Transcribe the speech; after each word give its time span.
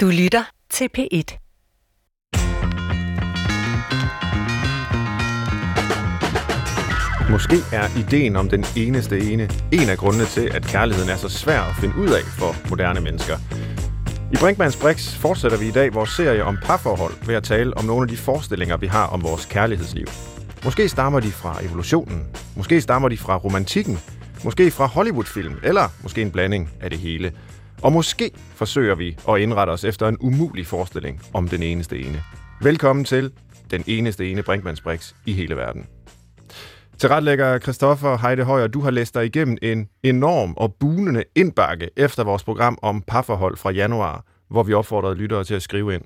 Du 0.00 0.06
lytter 0.06 0.44
til 0.70 0.88
P1. 0.98 1.38
Måske 7.30 7.56
er 7.72 7.98
ideen 7.98 8.36
om 8.36 8.48
den 8.48 8.64
eneste 8.76 9.18
ene 9.32 9.50
en 9.72 9.88
af 9.88 9.98
grundene 9.98 10.24
til, 10.24 10.50
at 10.54 10.62
kærligheden 10.62 11.10
er 11.10 11.16
så 11.16 11.28
svær 11.28 11.60
at 11.60 11.76
finde 11.80 11.96
ud 11.96 12.08
af 12.08 12.22
for 12.22 12.68
moderne 12.70 13.00
mennesker. 13.00 13.36
I 14.32 14.36
Brinkmanns 14.40 14.76
Brix 14.76 15.14
fortsætter 15.14 15.58
vi 15.58 15.68
i 15.68 15.70
dag 15.70 15.94
vores 15.94 16.10
serie 16.10 16.44
om 16.44 16.58
parforhold 16.62 17.26
ved 17.26 17.34
at 17.34 17.42
tale 17.42 17.76
om 17.76 17.84
nogle 17.84 18.02
af 18.02 18.08
de 18.08 18.16
forestillinger, 18.16 18.76
vi 18.76 18.86
har 18.86 19.06
om 19.06 19.22
vores 19.22 19.44
kærlighedsliv. 19.44 20.06
Måske 20.64 20.88
stammer 20.88 21.20
de 21.20 21.30
fra 21.30 21.64
evolutionen, 21.64 22.26
måske 22.56 22.80
stammer 22.80 23.08
de 23.08 23.16
fra 23.16 23.36
romantikken, 23.36 23.98
måske 24.44 24.70
fra 24.70 24.86
Hollywoodfilm, 24.86 25.54
eller 25.62 25.88
måske 26.02 26.22
en 26.22 26.30
blanding 26.30 26.70
af 26.80 26.90
det 26.90 26.98
hele. 26.98 27.32
Og 27.82 27.92
måske 27.92 28.30
forsøger 28.34 28.94
vi 28.94 29.18
at 29.28 29.40
indrette 29.40 29.70
os 29.70 29.84
efter 29.84 30.08
en 30.08 30.16
umulig 30.20 30.66
forestilling 30.66 31.20
om 31.34 31.48
den 31.48 31.62
eneste 31.62 31.98
ene. 31.98 32.22
Velkommen 32.62 33.04
til 33.04 33.32
den 33.70 33.84
eneste 33.86 34.30
ene 34.30 34.42
Brinkmanns 34.42 34.80
Brix 34.80 35.14
i 35.26 35.32
hele 35.32 35.56
verden. 35.56 35.86
Til 36.98 37.08
retlægger 37.08 37.58
Christoffer 37.58 38.16
Heide 38.16 38.44
Højer, 38.44 38.66
du 38.66 38.80
har 38.80 38.90
læst 38.90 39.14
dig 39.14 39.24
igennem 39.26 39.58
en 39.62 39.88
enorm 40.02 40.54
og 40.56 40.74
bunende 40.74 41.24
indbakke 41.34 41.90
efter 41.96 42.24
vores 42.24 42.44
program 42.44 42.78
om 42.82 43.02
parforhold 43.06 43.56
fra 43.56 43.70
januar, 43.70 44.24
hvor 44.50 44.62
vi 44.62 44.74
opfordrede 44.74 45.14
lyttere 45.14 45.44
til 45.44 45.54
at 45.54 45.62
skrive 45.62 45.94
ind. 45.94 46.02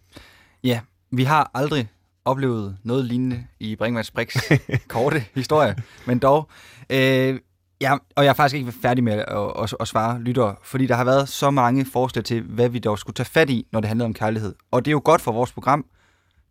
Ja, 0.64 0.80
vi 1.10 1.24
har 1.24 1.50
aldrig 1.54 1.88
oplevet 2.24 2.76
noget 2.84 3.04
lignende 3.04 3.44
i 3.60 3.76
Brinkmanns 3.76 4.10
Brix 4.10 4.36
korte 4.88 5.24
historie, 5.34 5.76
men 6.06 6.18
dog. 6.18 6.50
Øh, 6.90 7.38
ja, 7.82 7.96
og 8.16 8.24
jeg 8.24 8.30
er 8.30 8.34
faktisk 8.34 8.58
ikke 8.58 8.72
færdig 8.72 9.04
med 9.04 9.12
at, 9.12 9.62
at, 9.62 9.74
at 9.80 9.88
svare 9.88 10.20
lyttere, 10.20 10.56
fordi 10.62 10.86
der 10.86 10.94
har 10.94 11.04
været 11.04 11.28
så 11.28 11.50
mange 11.50 11.84
forslag 11.84 12.24
til, 12.24 12.42
hvad 12.42 12.68
vi 12.68 12.78
dog 12.78 12.98
skulle 12.98 13.14
tage 13.14 13.26
fat 13.26 13.50
i, 13.50 13.66
når 13.72 13.80
det 13.80 13.88
handler 13.88 14.04
om 14.04 14.14
kærlighed. 14.14 14.54
Og 14.70 14.84
det 14.84 14.90
er 14.90 14.92
jo 14.92 15.02
godt 15.04 15.20
for 15.20 15.32
vores 15.32 15.52
program, 15.52 15.86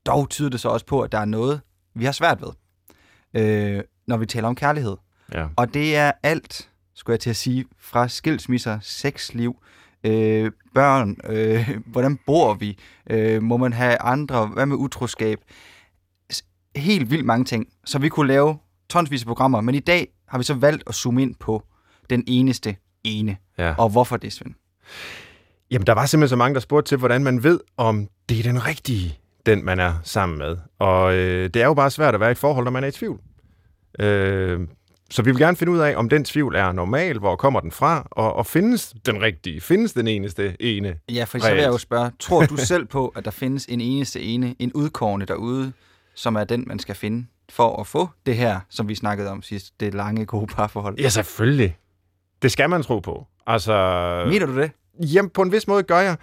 dog 0.05 0.29
tyder 0.29 0.49
det 0.49 0.59
så 0.59 0.69
også 0.69 0.85
på, 0.85 1.01
at 1.01 1.11
der 1.11 1.17
er 1.17 1.25
noget, 1.25 1.61
vi 1.95 2.05
har 2.05 2.11
svært 2.11 2.41
ved. 2.41 2.49
Øh, 3.33 3.83
når 4.07 4.17
vi 4.17 4.25
taler 4.25 4.47
om 4.47 4.55
kærlighed. 4.55 4.97
Ja. 5.33 5.47
Og 5.55 5.73
det 5.73 5.95
er 5.95 6.11
alt, 6.23 6.69
skulle 6.95 7.13
jeg 7.13 7.19
til 7.19 7.29
at 7.29 7.35
sige, 7.35 7.65
fra 7.79 8.07
skilsmisser, 8.07 8.79
sexliv, 8.81 9.55
øh, 10.03 10.51
børn, 10.73 11.17
øh, 11.23 11.69
hvordan 11.91 12.19
bor 12.25 12.53
vi, 12.53 12.77
øh, 13.09 13.43
må 13.43 13.57
man 13.57 13.73
have 13.73 14.01
andre, 14.01 14.47
hvad 14.47 14.65
med 14.65 14.75
utroskab, 14.75 15.39
helt 16.75 17.11
vildt 17.11 17.25
mange 17.25 17.45
ting. 17.45 17.67
Så 17.85 17.99
vi 17.99 18.09
kunne 18.09 18.27
lave 18.27 18.57
tonsvis 18.89 19.21
af 19.21 19.27
programmer, 19.27 19.61
men 19.61 19.75
i 19.75 19.79
dag 19.79 20.07
har 20.31 20.37
vi 20.37 20.43
så 20.43 20.53
valgt 20.53 20.83
at 20.87 20.95
zoome 20.95 21.21
ind 21.21 21.35
på 21.35 21.63
den 22.09 22.23
eneste 22.27 22.75
ene. 23.03 23.37
Ja. 23.57 23.73
Og 23.77 23.89
hvorfor 23.89 24.17
det, 24.17 24.33
Svend? 24.33 24.53
Jamen, 25.71 25.87
der 25.87 25.93
var 25.93 26.05
simpelthen 26.05 26.29
så 26.29 26.35
mange, 26.35 26.53
der 26.53 26.59
spurgte 26.59 26.89
til, 26.89 26.97
hvordan 26.97 27.23
man 27.23 27.43
ved, 27.43 27.59
om 27.77 28.07
det 28.29 28.39
er 28.39 28.43
den 28.43 28.67
rigtige, 28.67 29.17
den 29.45 29.65
man 29.65 29.79
er 29.79 29.93
sammen 30.03 30.37
med. 30.37 30.57
Og 30.79 31.15
øh, 31.15 31.49
det 31.53 31.61
er 31.61 31.65
jo 31.65 31.73
bare 31.73 31.91
svært 31.91 32.13
at 32.13 32.19
være 32.19 32.29
i 32.29 32.31
et 32.31 32.37
forhold, 32.37 32.63
når 32.63 32.71
man 32.71 32.83
er 32.83 32.87
i 32.87 32.91
tvivl. 32.91 33.19
Øh, 33.99 34.59
så 35.09 35.21
vi 35.21 35.31
vil 35.31 35.39
gerne 35.39 35.57
finde 35.57 35.73
ud 35.73 35.79
af, 35.79 35.95
om 35.95 36.09
den 36.09 36.25
tvivl 36.25 36.55
er 36.55 36.71
normal, 36.71 37.19
hvor 37.19 37.35
kommer 37.35 37.59
den 37.59 37.71
fra, 37.71 38.07
og, 38.11 38.33
og 38.33 38.45
findes 38.45 38.93
den 39.05 39.21
rigtige, 39.21 39.61
findes 39.61 39.93
den 39.93 40.07
eneste 40.07 40.55
ene. 40.59 40.95
Ja, 41.09 41.23
for 41.23 41.39
så 41.39 41.49
vil 41.49 41.61
jeg 41.61 41.67
jo 41.67 41.77
spørge, 41.77 42.11
tror 42.19 42.45
du 42.45 42.57
selv 42.57 42.85
på, 42.85 43.07
at 43.07 43.25
der 43.25 43.31
findes 43.31 43.65
en 43.65 43.81
eneste 43.81 44.21
ene, 44.21 44.55
en 44.59 44.73
udkårne 44.73 45.25
derude, 45.25 45.73
som 46.15 46.35
er 46.35 46.43
den, 46.43 46.63
man 46.67 46.79
skal 46.79 46.95
finde 46.95 47.25
for 47.51 47.79
at 47.81 47.87
få 47.87 48.09
det 48.25 48.35
her, 48.35 48.59
som 48.69 48.89
vi 48.89 48.95
snakkede 48.95 49.29
om 49.29 49.41
sidst, 49.41 49.79
det 49.79 49.93
lange, 49.93 50.25
gode 50.25 50.47
parforhold? 50.47 50.99
Ja, 50.99 51.09
selvfølgelig. 51.09 51.77
Det 52.41 52.51
skal 52.51 52.69
man 52.69 52.83
tro 52.83 52.99
på. 52.99 53.27
Altså, 53.47 53.73
Mener 54.27 54.45
du 54.45 54.55
det? 54.61 54.71
jamen, 54.99 55.29
på 55.29 55.41
en 55.41 55.51
vis 55.51 55.67
måde 55.67 55.83
gør 55.83 55.99
jeg. 55.99 56.17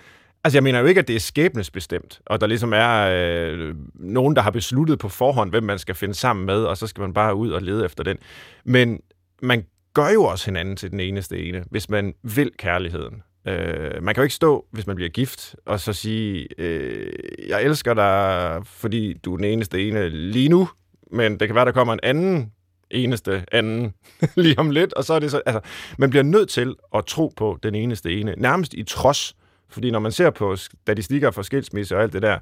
Altså, 0.45 0.56
jeg 0.56 0.62
mener 0.62 0.81
jo 0.81 0.87
ikke, 0.87 0.99
at 0.99 1.09
det 1.09 1.17
er 1.17 1.21
skæbnesbestemt, 1.21 2.21
og 2.27 2.41
der 2.41 2.47
ligesom 2.47 2.73
er 2.73 3.09
øh, 3.12 3.75
nogen, 3.95 4.37
der 4.37 4.43
har 4.43 4.51
besluttet 4.51 4.99
på 4.99 5.09
forhånd, 5.09 5.51
hvem 5.51 5.62
man 5.62 5.79
skal 5.79 5.95
finde 5.95 6.15
sammen 6.15 6.47
med, 6.47 6.65
og 6.65 6.77
så 6.77 6.87
skal 6.87 7.01
man 7.01 7.15
bare 7.15 7.34
ud 7.34 7.51
og 7.51 7.62
lede 7.62 7.84
efter 7.84 8.05
den. 8.05 8.17
Men 8.65 9.00
man 9.43 9.65
gør 9.94 10.09
jo 10.09 10.25
også 10.25 10.44
hinanden 10.44 10.77
til 10.77 10.91
den 10.91 11.00
eneste 11.00 11.49
ene, 11.49 11.65
hvis 11.71 11.91
man 11.91 12.15
vil 12.22 12.50
kærligheden. 12.59 13.22
Øh, 13.49 14.03
man 14.03 14.15
kan 14.15 14.22
jo 14.22 14.22
ikke 14.22 14.34
stå, 14.34 14.67
hvis 14.71 14.87
man 14.87 14.97
bliver 14.97 15.09
gift, 15.09 15.56
og 15.67 15.81
så 15.81 15.93
sige, 15.93 16.49
øh, 16.59 17.12
jeg 17.49 17.62
elsker 17.62 17.94
dig, 17.94 18.61
fordi 18.65 19.12
du 19.25 19.33
er 19.33 19.37
den 19.37 19.44
eneste 19.44 19.88
ene 19.88 20.09
lige 20.09 20.49
nu, 20.49 20.69
men 21.12 21.41
det 21.41 21.48
kan 21.48 21.54
være, 21.54 21.64
der 21.64 21.72
kommer 21.72 21.92
en 21.92 22.00
anden 22.02 22.52
eneste 22.91 23.44
anden 23.52 23.94
lige 24.36 24.58
om 24.58 24.70
lidt, 24.70 24.92
og 24.92 25.04
så 25.04 25.14
er 25.14 25.19
det 25.19 25.30
så, 25.30 25.41
altså, 25.46 25.60
man 25.98 26.10
bliver 26.10 26.22
nødt 26.22 26.48
til 26.48 26.74
at 26.94 27.06
tro 27.06 27.32
på 27.36 27.58
den 27.62 27.74
eneste 27.74 28.20
ene, 28.20 28.34
nærmest 28.36 28.74
i 28.74 28.82
trods, 28.82 29.36
fordi 29.69 29.91
når 29.91 29.98
man 29.98 30.12
ser 30.12 30.30
på 30.30 30.56
statistikker 30.56 31.30
for 31.30 31.42
skilsmisse 31.42 31.96
og 31.96 32.02
alt 32.02 32.12
det 32.12 32.22
der, 32.22 32.38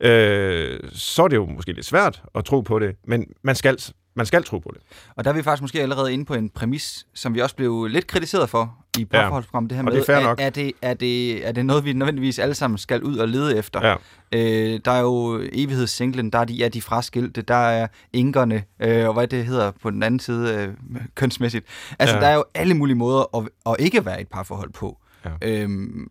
øh, 0.00 0.80
så 0.92 1.24
er 1.24 1.28
det 1.28 1.36
jo 1.36 1.46
måske 1.46 1.72
lidt 1.72 1.86
svært 1.86 2.22
at 2.34 2.44
tro 2.44 2.60
på 2.60 2.78
det, 2.78 2.96
men 3.04 3.26
man 3.42 3.54
skal, 3.54 3.78
man 4.14 4.26
skal 4.26 4.44
tro 4.44 4.58
på 4.58 4.70
det. 4.74 4.82
Og 5.16 5.24
der 5.24 5.30
er 5.30 5.34
vi 5.34 5.42
faktisk 5.42 5.62
måske 5.62 5.82
allerede 5.82 6.12
inde 6.12 6.24
på 6.24 6.34
en 6.34 6.50
præmis, 6.50 7.06
som 7.14 7.34
vi 7.34 7.40
også 7.40 7.56
blev 7.56 7.86
lidt 7.86 8.06
kritiseret 8.06 8.50
for 8.50 8.84
i 8.98 9.04
parforholdsprogrammet, 9.04 9.70
det 9.70 9.76
her 9.76 9.82
Og 9.84 9.92
med, 9.92 10.00
det 10.02 10.08
er 10.08 10.20
nok. 10.20 10.40
Er, 10.40 10.46
er, 10.46 10.50
det, 10.50 10.72
er, 10.82 10.94
det, 10.94 11.46
er 11.48 11.52
det 11.52 11.66
noget, 11.66 11.84
vi 11.84 11.92
nødvendigvis 11.92 12.38
alle 12.38 12.54
sammen 12.54 12.78
skal 12.78 13.02
ud 13.02 13.16
og 13.16 13.28
lede 13.28 13.56
efter? 13.58 13.86
Ja. 13.86 13.94
Øh, 14.32 14.80
der 14.84 14.90
er 14.90 15.00
jo 15.00 15.40
evighedssinglen, 15.52 16.30
der 16.30 16.38
er 16.38 16.44
de, 16.44 16.54
ja, 16.54 16.68
de 16.68 16.82
fraskilte, 16.82 17.42
der 17.42 17.54
er 17.54 17.86
inkerne, 18.12 18.64
øh, 18.82 19.06
og 19.08 19.14
hvad 19.14 19.26
det 19.28 19.46
hedder 19.46 19.70
på 19.82 19.90
den 19.90 20.02
anden 20.02 20.20
side 20.20 20.54
øh, 20.94 21.00
kønsmæssigt. 21.14 21.66
Altså, 21.98 22.14
Ja. 22.16 22.20
der 22.20 22.26
er 22.28 22.34
jo 22.34 22.44
alle 22.54 22.74
mulige 22.74 22.96
måder 22.96 23.36
at, 23.36 23.48
at 23.66 23.76
ikke 23.78 24.04
være 24.04 24.18
i 24.18 24.22
et 24.22 24.28
parforhold 24.28 24.72
på. 24.72 24.98
Ja. 25.24 25.30
Øhm, 25.42 26.06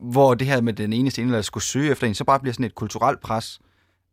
hvor 0.00 0.34
det 0.34 0.46
her 0.46 0.60
med 0.60 0.72
den 0.72 0.92
eneste 0.92 1.22
ene, 1.22 1.32
der 1.34 1.42
skulle 1.42 1.64
søge 1.64 1.90
efter 1.90 2.06
en, 2.06 2.14
så 2.14 2.24
bare 2.24 2.40
bliver 2.40 2.52
sådan 2.52 2.66
et 2.66 2.74
kulturelt 2.74 3.20
pres 3.20 3.60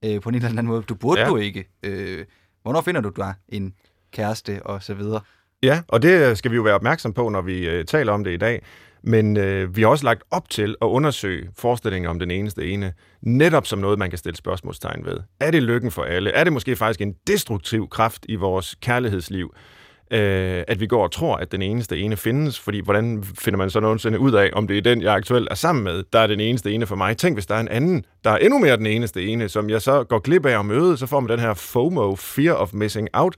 øh, 0.06 0.22
på 0.22 0.30
en 0.30 0.36
eller 0.36 0.50
anden 0.50 0.68
måde. 0.68 0.82
Du 0.82 0.96
burde 0.96 1.22
ja. 1.22 1.28
du 1.28 1.38
ikke. 1.38 1.70
Øh, 1.84 2.26
hvornår 2.64 2.82
finder 2.82 3.02
du 3.02 3.10
dig 3.10 3.34
en 3.50 3.74
kæreste 4.12 4.64
og 4.66 4.84
så 4.84 4.94
videre? 4.94 5.22
Ja, 5.64 5.82
og 5.88 6.02
det 6.02 6.30
øh, 6.30 6.36
skal 6.36 6.52
vi 6.52 6.56
jo 6.56 6.62
være 6.62 6.76
opmærksom 6.76 7.14
på, 7.14 7.30
når 7.30 7.42
vi 7.42 7.68
øh, 7.68 7.86
taler 7.86 8.14
om 8.14 8.24
det 8.24 8.32
i 8.32 8.38
dag. 8.38 8.62
Men 9.04 9.38
øh, 9.38 9.76
vi 9.76 9.82
har 9.82 9.90
også 9.90 10.06
lagt 10.06 10.24
op 10.32 10.50
til 10.50 10.76
at 10.82 10.86
undersøge 10.86 11.50
forestillingen 11.58 12.10
om 12.10 12.20
den 12.20 12.32
eneste 12.32 12.70
ene, 12.70 12.94
netop 13.22 13.68
som 13.68 13.80
noget, 13.80 14.00
man 14.00 14.10
kan 14.10 14.18
stille 14.18 14.38
spørgsmålstegn 14.38 15.06
ved. 15.06 15.18
Er 15.40 15.52
det 15.52 15.64
lykken 15.64 15.92
for 15.92 16.04
alle? 16.04 16.32
Er 16.32 16.44
det 16.44 16.54
måske 16.54 16.76
faktisk 16.76 17.02
en 17.02 17.16
destruktiv 17.28 17.90
kraft 17.90 18.26
i 18.30 18.36
vores 18.36 18.76
kærlighedsliv, 18.82 19.54
øh, 20.12 20.64
at 20.68 20.80
vi 20.80 20.88
går 20.88 21.04
og 21.04 21.12
tror, 21.12 21.36
at 21.36 21.52
den 21.52 21.62
eneste 21.62 22.00
ene 22.00 22.18
findes? 22.18 22.60
Fordi 22.60 22.82
hvordan 22.84 23.24
finder 23.24 23.58
man 23.58 23.70
så 23.70 23.80
nogensinde 23.80 24.20
ud 24.20 24.34
af, 24.34 24.50
om 24.54 24.68
det 24.68 24.78
er 24.78 24.82
den, 24.82 25.02
jeg 25.02 25.14
aktuelt 25.14 25.48
er 25.52 25.56
sammen 25.56 25.84
med, 25.84 26.04
der 26.14 26.20
er 26.20 26.28
den 26.28 26.40
eneste 26.40 26.72
ene 26.72 26.86
for 26.86 26.96
mig? 26.96 27.18
Tænk, 27.18 27.36
hvis 27.36 27.46
der 27.46 27.56
er 27.56 27.60
en 27.60 27.68
anden, 27.68 28.06
der 28.24 28.30
er 28.30 28.38
endnu 28.38 28.60
mere 28.60 28.78
den 28.78 28.88
eneste 28.88 29.26
ene, 29.26 29.50
som 29.50 29.70
jeg 29.70 29.82
så 29.82 30.04
går 30.04 30.20
glip 30.20 30.46
af 30.46 30.60
at 30.60 30.66
møde, 30.66 30.98
så 30.98 31.08
får 31.08 31.20
man 31.20 31.30
den 31.30 31.40
her 31.40 31.54
FOMO, 31.54 32.16
Fear 32.16 32.54
of 32.54 32.74
Missing 32.74 33.08
Out, 33.14 33.36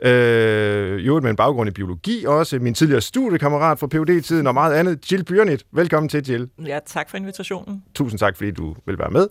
øh, 0.00 1.06
jo 1.06 1.20
med 1.20 1.30
en 1.30 1.36
baggrund 1.36 1.68
i 1.68 1.72
biologi 1.72 2.24
også, 2.24 2.58
min 2.58 2.74
tidligere 2.74 3.00
studiekammerat 3.00 3.78
fra 3.78 3.86
Ph.D.-tiden 3.86 4.46
og 4.46 4.54
meget 4.54 4.74
andet, 4.74 5.12
Jill 5.12 5.24
Byrnit. 5.24 5.64
Velkommen 5.72 6.08
til, 6.08 6.30
Jill. 6.30 6.48
Ja, 6.66 6.78
tak 6.86 7.10
for 7.10 7.16
invitationen. 7.16 7.82
Tusind 7.94 8.18
tak, 8.18 8.36
fordi 8.36 8.50
du 8.50 8.74
vil 8.86 8.98
være 8.98 9.10
med. 9.10 9.28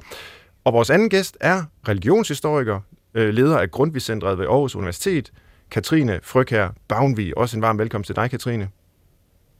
Og 0.63 0.73
vores 0.73 0.89
anden 0.89 1.09
gæst 1.09 1.37
er 1.41 1.63
religionshistoriker, 1.87 2.79
øh, 3.13 3.29
leder 3.29 3.57
af 3.57 3.71
Grundtvig-centret 3.71 4.37
ved 4.37 4.45
Aarhus 4.45 4.75
Universitet, 4.75 5.31
Katrine 5.73 6.19
Frøkær 6.23 6.67
Bavnvig. 6.87 7.37
Også 7.37 7.57
en 7.57 7.61
varm 7.61 7.79
velkommen 7.79 8.03
til 8.03 8.15
dig, 8.15 8.29
Katrine. 8.29 8.69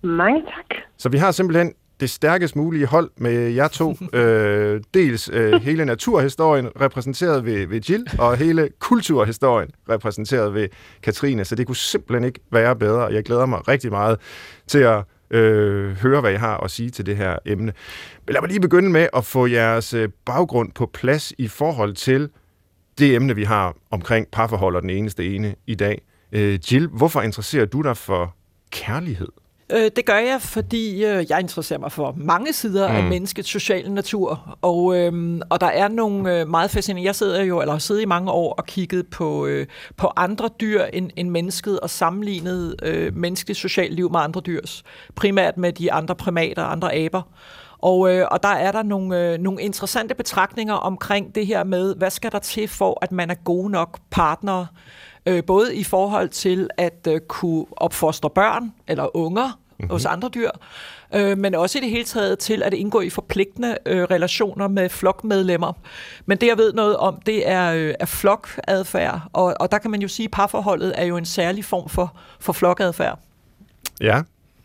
Mange 0.03 0.41
tak. 0.41 0.79
Så 0.97 1.09
vi 1.09 1.17
har 1.17 1.31
simpelthen 1.31 1.73
det 1.99 2.09
stærkest 2.09 2.55
mulige 2.55 2.85
hold 2.85 3.11
med 3.17 3.49
jer 3.49 3.67
to. 3.67 3.95
øh, 4.19 4.81
dels 4.93 5.29
øh, 5.33 5.61
hele 5.61 5.85
naturhistorien 5.85 6.69
repræsenteret 6.81 7.45
ved, 7.45 7.67
ved 7.67 7.81
Jill, 7.81 8.07
og 8.19 8.37
hele 8.37 8.69
kulturhistorien 8.79 9.69
repræsenteret 9.89 10.53
ved 10.53 10.67
Katrine. 11.03 11.45
Så 11.45 11.55
det 11.55 11.67
kunne 11.67 11.75
simpelthen 11.75 12.23
ikke 12.23 12.39
være 12.51 12.75
bedre, 12.75 13.03
og 13.05 13.13
jeg 13.13 13.23
glæder 13.23 13.45
mig 13.45 13.67
rigtig 13.67 13.91
meget 13.91 14.19
til 14.67 14.79
at 14.79 15.03
øh, 15.31 15.91
høre, 15.91 16.21
hvad 16.21 16.31
I 16.31 16.35
har 16.35 16.57
at 16.57 16.71
sige 16.71 16.89
til 16.89 17.05
det 17.05 17.17
her 17.17 17.37
emne. 17.45 17.73
Men 18.25 18.33
lad 18.33 18.41
mig 18.41 18.49
lige 18.49 18.59
begynde 18.59 18.89
med 18.89 19.07
at 19.13 19.25
få 19.25 19.47
jeres 19.47 19.93
øh, 19.93 20.09
baggrund 20.25 20.71
på 20.71 20.85
plads 20.93 21.33
i 21.37 21.47
forhold 21.47 21.93
til 21.93 22.29
det 22.97 23.15
emne, 23.15 23.35
vi 23.35 23.43
har 23.43 23.75
omkring 23.91 24.27
parforhold 24.31 24.75
og 24.75 24.81
den 24.81 24.89
eneste 24.89 25.35
ene 25.35 25.55
i 25.67 25.75
dag. 25.75 26.01
Øh, 26.31 26.59
Jill, 26.71 26.87
hvorfor 26.87 27.21
interesserer 27.21 27.65
du 27.65 27.81
dig 27.81 27.97
for 27.97 28.35
kærlighed? 28.71 29.27
Øh, 29.71 29.91
det 29.95 30.05
gør 30.05 30.17
jeg, 30.17 30.41
fordi 30.41 31.05
øh, 31.05 31.25
jeg 31.29 31.39
interesserer 31.39 31.79
mig 31.79 31.91
for 31.91 32.15
mange 32.17 32.53
sider 32.53 32.89
mm. 32.89 32.95
af 32.95 33.03
menneskets 33.03 33.49
sociale 33.49 33.93
natur, 33.93 34.57
og, 34.61 34.97
øh, 34.97 35.39
og 35.49 35.61
der 35.61 35.67
er 35.67 35.87
nogle 35.87 36.39
øh, 36.39 36.47
meget 36.47 36.71
fascinerende. 36.71 37.07
Jeg 37.07 37.15
sidder 37.15 37.43
jo, 37.43 37.61
eller 37.61 37.71
har 37.71 37.79
siddet 37.79 38.01
i 38.01 38.05
mange 38.05 38.31
år 38.31 38.53
og 38.53 38.65
kigget 38.65 39.07
på, 39.07 39.45
øh, 39.45 39.67
på 39.97 40.11
andre 40.15 40.49
dyr 40.61 40.83
end, 40.83 41.09
end 41.15 41.29
mennesket, 41.29 41.79
og 41.79 41.89
sammenlignet 41.89 42.75
øh, 42.83 43.15
menneskets 43.15 43.59
sociale 43.59 43.95
liv 43.95 44.11
med 44.11 44.19
andre 44.19 44.41
dyrs, 44.41 44.83
primært 45.15 45.57
med 45.57 45.73
de 45.73 45.91
andre 45.91 46.15
primater, 46.15 46.63
andre 46.63 46.95
aber. 46.95 47.21
Og, 47.83 48.13
øh, 48.13 48.27
og 48.31 48.43
der 48.43 48.49
er 48.49 48.71
der 48.71 48.83
nogle, 48.83 49.19
øh, 49.19 49.39
nogle 49.39 49.61
interessante 49.61 50.15
betragtninger 50.15 50.73
omkring 50.73 51.35
det 51.35 51.47
her 51.47 51.63
med, 51.63 51.95
hvad 51.95 52.09
skal 52.09 52.31
der 52.31 52.39
til 52.39 52.67
for, 52.67 52.97
at 53.01 53.11
man 53.11 53.29
er 53.29 53.35
gode 53.35 53.69
nok 53.69 53.99
partner, 54.11 54.65
øh, 55.25 55.43
både 55.43 55.75
i 55.75 55.83
forhold 55.83 56.29
til 56.29 56.69
at 56.77 57.07
øh, 57.07 57.21
kunne 57.27 57.65
opfostre 57.71 58.29
børn 58.29 58.73
eller 58.87 59.17
unger 59.17 59.47
mm-hmm. 59.47 59.89
hos 59.89 60.05
andre 60.05 60.29
dyr, 60.29 60.49
øh, 61.15 61.37
men 61.37 61.55
også 61.55 61.77
i 61.77 61.81
det 61.81 61.89
hele 61.89 62.03
taget 62.03 62.39
til 62.39 62.63
at 62.63 62.73
indgå 62.73 63.01
i 63.01 63.09
forpligtende 63.09 63.77
øh, 63.85 64.03
relationer 64.03 64.67
med 64.67 64.89
flokmedlemmer. 64.89 65.73
Men 66.25 66.37
det, 66.37 66.47
jeg 66.47 66.57
ved 66.57 66.73
noget 66.73 66.97
om, 66.97 67.21
det 67.25 67.49
er, 67.49 67.73
øh, 67.73 67.93
er 67.99 68.05
flokadfærd, 68.05 69.21
og, 69.33 69.55
og 69.59 69.71
der 69.71 69.77
kan 69.77 69.91
man 69.91 70.01
jo 70.01 70.07
sige, 70.07 70.25
at 70.25 70.31
parforholdet 70.31 70.93
er 70.97 71.05
jo 71.05 71.17
en 71.17 71.25
særlig 71.25 71.65
form 71.65 71.89
for, 71.89 72.17
for 72.39 72.53
flokadfærd. 72.53 73.19
Ja, 74.01 74.21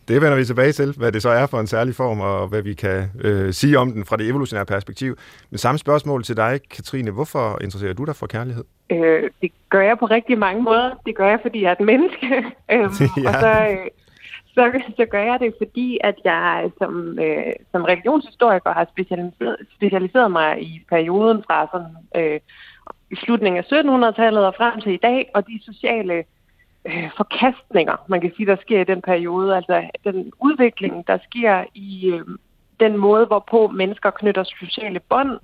det 0.09 0.21
vender 0.21 0.37
vi 0.37 0.45
tilbage 0.45 0.71
til, 0.71 0.93
hvad 0.97 1.11
det 1.11 1.21
så 1.21 1.29
er 1.29 1.45
for 1.45 1.59
en 1.59 1.67
særlig 1.67 1.95
form, 1.95 2.19
og 2.19 2.47
hvad 2.47 2.61
vi 2.61 2.73
kan 2.73 3.09
øh, 3.21 3.53
sige 3.53 3.79
om 3.79 3.91
den 3.91 4.05
fra 4.05 4.17
det 4.17 4.27
evolutionære 4.27 4.65
perspektiv. 4.65 5.17
Men 5.49 5.57
samme 5.57 5.79
spørgsmål 5.79 6.23
til 6.23 6.37
dig, 6.37 6.59
Katrine. 6.69 7.11
Hvorfor 7.11 7.57
interesserer 7.61 7.93
du 7.93 8.05
dig 8.05 8.15
for 8.15 8.27
kærlighed? 8.27 8.63
Øh, 8.89 9.29
det 9.41 9.51
gør 9.69 9.81
jeg 9.81 9.99
på 9.99 10.05
rigtig 10.05 10.37
mange 10.37 10.63
måder. 10.63 10.89
Det 11.05 11.15
gør 11.15 11.29
jeg, 11.29 11.39
fordi 11.41 11.61
jeg 11.61 11.69
er 11.69 11.75
et 11.79 11.85
menneske. 11.85 12.27
øhm, 12.73 12.91
ja. 13.23 13.29
Og 13.29 13.33
så, 13.43 13.67
øh, 13.71 13.87
så, 14.53 14.81
så 14.97 15.05
gør 15.05 15.23
jeg 15.23 15.39
det, 15.39 15.53
fordi 15.57 15.97
at 16.03 16.15
jeg 16.23 16.69
som, 16.77 17.19
øh, 17.19 17.53
som 17.71 17.83
religionshistoriker 17.83 18.73
har 18.73 18.87
specialiseret, 18.93 19.57
specialiseret 19.75 20.31
mig 20.31 20.61
i 20.61 20.85
perioden 20.89 21.43
fra 21.47 21.67
sådan, 21.73 21.95
øh, 22.15 22.39
slutningen 23.23 23.63
af 23.63 23.65
1700-tallet 23.73 24.45
og 24.45 24.53
frem 24.57 24.81
til 24.81 24.93
i 24.93 24.97
dag, 24.97 25.31
og 25.33 25.47
de 25.47 25.59
sociale 25.65 26.23
øh, 26.85 27.09
forkastninger, 27.17 27.95
man 28.07 28.21
kan 28.21 28.31
sige, 28.35 28.45
der 28.45 28.55
sker 28.61 28.81
i 28.81 28.83
den 28.83 29.01
periode. 29.01 29.55
Altså 29.55 29.89
den 30.03 30.31
udvikling, 30.39 31.07
der 31.07 31.17
sker 31.29 31.63
i 31.75 32.07
øh, 32.07 32.25
den 32.79 32.97
måde, 32.97 33.25
hvorpå 33.25 33.67
mennesker 33.67 34.09
knytter 34.09 34.43
sociale 34.43 34.99
bånd, 34.99 35.39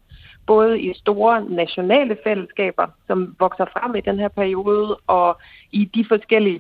både 0.48 0.82
i 0.82 0.94
store 0.94 1.46
nationale 1.50 2.18
fællesskaber, 2.24 2.88
som 3.08 3.36
vokser 3.40 3.66
frem 3.66 3.96
i 3.96 4.02
den 4.02 4.20
her 4.20 4.28
periode, 4.28 4.98
og 5.08 5.38
i 5.72 5.86
de 5.86 6.06
forskellige 6.08 6.60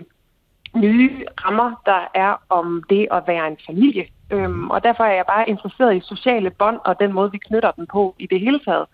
nye 0.75 1.25
rammer, 1.45 1.81
der 1.85 2.11
er 2.13 2.41
om 2.49 2.83
det 2.89 3.07
at 3.11 3.23
være 3.27 3.47
en 3.47 3.57
familie. 3.67 4.05
Øhm, 4.31 4.69
og 4.69 4.83
derfor 4.83 5.03
er 5.03 5.15
jeg 5.15 5.25
bare 5.25 5.49
interesseret 5.49 5.95
i 5.95 6.01
sociale 6.03 6.49
bånd 6.49 6.79
og 6.85 6.99
den 6.99 7.13
måde, 7.13 7.31
vi 7.31 7.37
knytter 7.37 7.71
dem 7.71 7.87
på 7.87 8.15
i 8.19 8.27
det 8.27 8.39
hele 8.39 8.59
taget. 8.59 8.85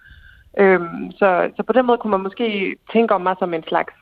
Øhm, 0.57 1.11
så, 1.11 1.49
så 1.55 1.63
på 1.63 1.73
den 1.73 1.85
måde 1.85 1.97
kunne 1.97 2.11
man 2.11 2.23
måske 2.23 2.75
tænke 2.93 3.13
om 3.13 3.21
mig 3.21 3.35
som 3.39 3.53
en 3.53 3.63
slags 3.67 3.93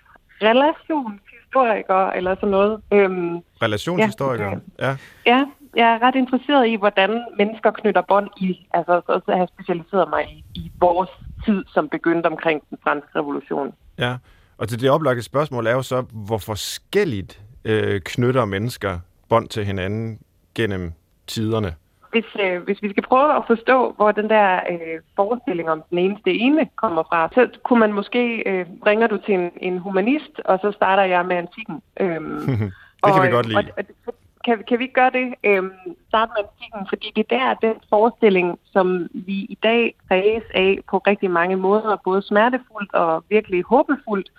relation 0.41 1.19
relationshistoriker 1.55 2.09
eller 2.17 2.35
sådan 2.35 2.49
noget. 2.49 2.81
Øhm, 2.93 3.37
Relationshistoriker, 3.61 4.59
ja. 4.79 4.87
ja. 4.87 4.97
Ja, 5.25 5.45
jeg 5.75 5.93
er 5.93 6.01
ret 6.01 6.15
interesseret 6.15 6.67
i, 6.67 6.75
hvordan 6.75 7.25
mennesker 7.37 7.71
knytter 7.71 8.01
bånd 8.01 8.29
i, 8.37 8.67
altså 8.73 9.01
så, 9.05 9.21
så 9.25 9.31
har 9.31 9.37
jeg 9.37 9.47
specialiseret 9.53 10.09
mig 10.09 10.25
i, 10.29 10.43
i 10.55 10.71
vores 10.79 11.09
tid, 11.45 11.63
som 11.67 11.89
begyndte 11.89 12.27
omkring 12.27 12.61
den 12.69 12.77
franske 12.83 13.09
revolution. 13.15 13.73
Ja, 13.97 14.17
og 14.57 14.67
til 14.67 14.81
det 14.81 14.89
oplagte 14.89 15.21
spørgsmål 15.21 15.67
er 15.67 15.71
jo 15.71 15.81
så, 15.81 16.05
hvor 16.11 16.37
forskelligt 16.37 17.41
øh, 17.65 18.01
knytter 18.01 18.45
mennesker 18.45 18.99
bånd 19.29 19.47
til 19.47 19.65
hinanden 19.65 20.19
gennem 20.55 20.93
tiderne? 21.27 21.75
Hvis, 22.11 22.25
øh, 22.39 22.63
hvis 22.63 22.81
vi 22.81 22.89
skal 22.89 23.03
prøve 23.03 23.35
at 23.35 23.43
forstå, 23.47 23.91
hvor 23.91 24.11
den 24.11 24.29
der 24.29 24.59
øh, 24.71 24.99
forestilling 25.15 25.69
om 25.69 25.83
den 25.89 25.97
eneste 25.97 26.31
ene 26.33 26.69
kommer 26.75 27.03
fra, 27.03 27.29
så 27.33 27.49
kunne 27.63 27.79
man 27.79 27.93
måske, 27.93 28.43
øh, 28.45 28.65
ringer 28.85 29.07
du 29.07 29.17
til 29.25 29.33
en, 29.33 29.51
en 29.61 29.77
humanist, 29.77 30.39
og 30.45 30.59
så 30.61 30.71
starter 30.71 31.03
jeg 31.03 31.25
med 31.25 31.35
antikken. 31.35 31.81
Øhm, 31.99 32.39
det 33.03 33.09
kan 33.13 33.13
og, 33.13 33.23
vi 33.23 33.29
godt 33.29 33.47
lide. 33.47 33.57
Og, 33.57 33.63
og, 34.07 34.13
kan, 34.45 34.63
kan 34.67 34.79
vi 34.79 34.83
ikke 34.83 34.93
gøre 34.93 35.09
det? 35.09 35.33
Øhm, 35.43 35.71
starte 36.07 36.31
med 36.35 36.43
antikken, 36.45 36.87
fordi 36.89 37.11
det 37.15 37.25
er 37.31 37.53
der 37.53 37.67
den 37.67 37.75
forestilling, 37.89 38.59
som 38.73 39.07
vi 39.13 39.33
i 39.33 39.57
dag 39.63 39.95
præges 40.07 40.43
af 40.53 40.79
på 40.89 40.97
rigtig 40.97 41.31
mange 41.31 41.55
måder, 41.55 41.97
både 42.03 42.21
smertefuldt 42.21 42.93
og 42.93 43.23
virkelig 43.29 43.63
håbefuldt, 43.63 44.29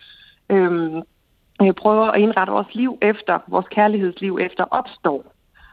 øhm, 0.50 1.02
prøver 1.76 2.06
at 2.06 2.20
indrette 2.20 2.52
vores 2.52 2.74
liv 2.74 2.98
efter, 3.02 3.38
vores 3.46 3.66
kærlighedsliv 3.70 4.38
efter 4.40 4.64
opstår. 4.70 5.24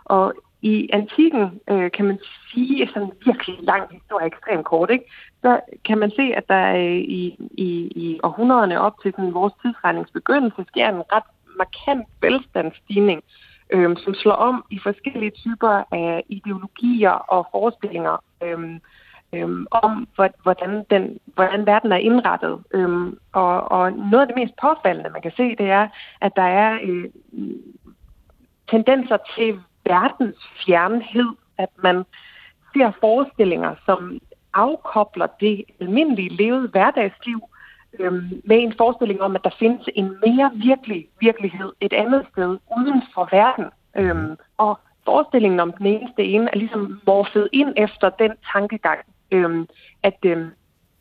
Og 0.06 0.34
i 0.62 0.90
antikken, 0.94 1.62
øh, 1.70 1.92
kan 1.92 2.06
man 2.06 2.20
sige, 2.52 2.90
sådan 2.94 3.12
virkelig 3.26 3.58
lang 3.62 3.84
historie, 3.92 4.28
ekstremt 4.28 4.66
kort, 4.66 4.90
ikke? 4.92 5.06
så 5.42 5.60
kan 5.86 5.98
man 5.98 6.12
se, 6.12 6.22
at 6.36 6.44
der 6.50 6.76
øh, 6.76 6.98
i, 7.20 7.38
i, 7.52 7.70
i 7.96 8.20
århundrederne 8.24 8.82
op 8.82 8.96
til 9.02 9.14
sådan, 9.16 9.34
vores 9.34 9.54
tidsregningsbegyndelse 9.62 10.66
sker 10.68 10.90
en 10.90 11.04
ret 11.14 11.30
markant 11.58 12.08
velstandsstigning, 12.22 13.24
øh, 13.70 13.98
som 13.98 14.14
slår 14.14 14.34
om 14.34 14.66
i 14.72 14.80
forskellige 14.84 15.32
typer 15.32 15.84
af 15.92 16.24
ideologier 16.30 17.12
og 17.12 17.48
forestillinger 17.52 18.24
øh, 18.44 18.80
øh, 19.34 19.66
om, 19.72 20.08
hvordan, 20.44 20.86
den, 20.90 21.20
hvordan 21.36 21.66
verden 21.66 21.92
er 21.92 21.98
indrettet. 21.98 22.60
Øh, 22.74 23.14
og, 23.34 23.72
og 23.72 23.92
noget 23.92 24.22
af 24.22 24.28
det 24.28 24.36
mest 24.36 24.54
påfaldende, 24.62 25.10
man 25.10 25.22
kan 25.22 25.32
se, 25.38 25.56
det 25.56 25.70
er, 25.70 25.88
at 26.22 26.32
der 26.36 26.48
er 26.64 26.80
øh, 26.84 27.06
tendenser 28.72 29.18
til 29.36 29.60
verdens 29.88 30.36
fjernhed, 30.66 31.30
at 31.58 31.70
man 31.84 32.04
ser 32.74 32.92
forestillinger, 33.00 33.76
som 33.86 34.20
afkobler 34.54 35.28
det 35.40 35.64
almindelige 35.80 36.30
levede 36.30 36.68
hverdagsliv 36.68 37.42
øhm, 38.00 38.42
med 38.44 38.58
en 38.58 38.74
forestilling 38.78 39.22
om, 39.22 39.36
at 39.36 39.44
der 39.44 39.50
findes 39.60 39.90
en 39.96 40.18
mere 40.26 40.52
virkelig 40.56 41.08
virkelighed 41.20 41.72
et 41.82 41.94
andet 41.94 42.26
sted 42.32 42.58
uden 42.78 43.02
for 43.14 43.28
verden. 43.32 43.66
Øhm, 43.98 44.36
og 44.58 44.80
forestillingen 45.06 45.60
om 45.60 45.72
den 45.72 45.86
eneste 45.86 46.24
ene 46.24 46.50
er 46.54 46.58
ligesom 46.58 47.02
morfet 47.06 47.50
ind 47.54 47.74
efter 47.78 48.10
den 48.10 48.32
tankegang, 48.54 49.00
øhm, 49.32 49.68
at, 50.04 50.18
øhm, 50.26 50.50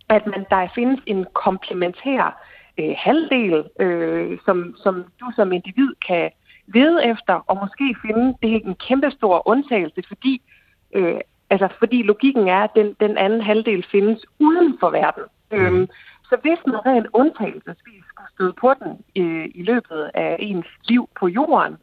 at 0.09 0.27
man 0.27 0.47
der 0.51 0.69
findes 0.75 1.01
en 1.07 1.27
komplementær 1.33 2.43
øh, 2.79 2.95
halvdel, 2.99 3.65
øh, 3.81 4.39
som, 4.45 4.75
som 4.83 5.05
du 5.21 5.33
som 5.37 5.53
individ 5.53 5.89
kan 6.07 6.31
lede 6.75 7.05
efter 7.05 7.33
og 7.33 7.57
måske 7.63 7.97
finde, 8.07 8.35
det 8.43 8.53
er 8.53 8.61
en 8.65 8.75
kæmpe 8.75 9.11
stor 9.11 9.49
undtagelse, 9.49 10.03
fordi, 10.09 10.43
øh, 10.95 11.21
altså, 11.51 11.69
fordi 11.79 12.03
logikken 12.03 12.49
er, 12.49 12.63
at 12.63 12.71
den, 12.77 12.97
den 13.01 13.19
anden 13.19 13.41
halvdel 13.41 13.85
findes 13.91 14.27
uden 14.39 14.77
for 14.81 14.91
verden. 14.91 15.25
Mm. 15.53 15.89
Så 16.29 16.37
hvis 16.43 16.59
man 16.67 16.87
rent 16.87 17.07
undtagelsesvis 17.13 18.05
skulle 18.09 18.31
støde 18.35 18.53
på 18.53 18.75
den 18.75 19.23
øh, 19.23 19.51
i 19.55 19.63
løbet 19.63 20.11
af 20.15 20.37
ens 20.39 20.67
liv 20.89 21.09
på 21.21 21.29
jorden, 21.29 21.77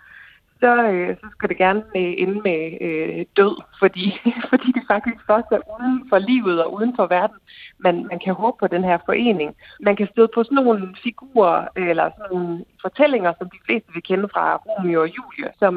så, 0.63 0.73
øh, 0.91 1.17
så 1.21 1.27
skal 1.31 1.49
det 1.49 1.57
gerne 1.57 1.83
øh, 1.95 2.13
ende 2.23 2.37
med 2.47 2.59
øh, 2.87 3.25
død, 3.37 3.55
fordi, 3.79 4.05
fordi 4.51 4.67
det 4.77 4.83
faktisk 4.93 5.19
først 5.27 5.49
er 5.51 5.61
uden 5.73 5.95
for 6.09 6.17
livet 6.17 6.63
og 6.63 6.73
uden 6.73 6.93
for 6.95 7.05
verden, 7.07 7.37
man, 7.85 7.95
man 8.11 8.19
kan 8.25 8.33
håbe 8.33 8.57
på 8.59 8.67
den 8.67 8.83
her 8.83 8.97
forening. 9.05 9.55
Man 9.79 9.95
kan 9.95 10.07
støde 10.11 10.29
på 10.35 10.43
sådan 10.43 10.55
nogle 10.55 10.95
figurer 11.03 11.67
eller 11.75 12.09
sådan 12.17 12.31
nogle 12.31 12.65
fortællinger, 12.81 13.33
som 13.37 13.49
de 13.49 13.59
fleste 13.65 13.93
vil 13.93 14.03
kende 14.03 14.27
fra 14.33 14.55
Romeo 14.55 15.01
og 15.01 15.09
Julie, 15.15 15.49
som 15.59 15.73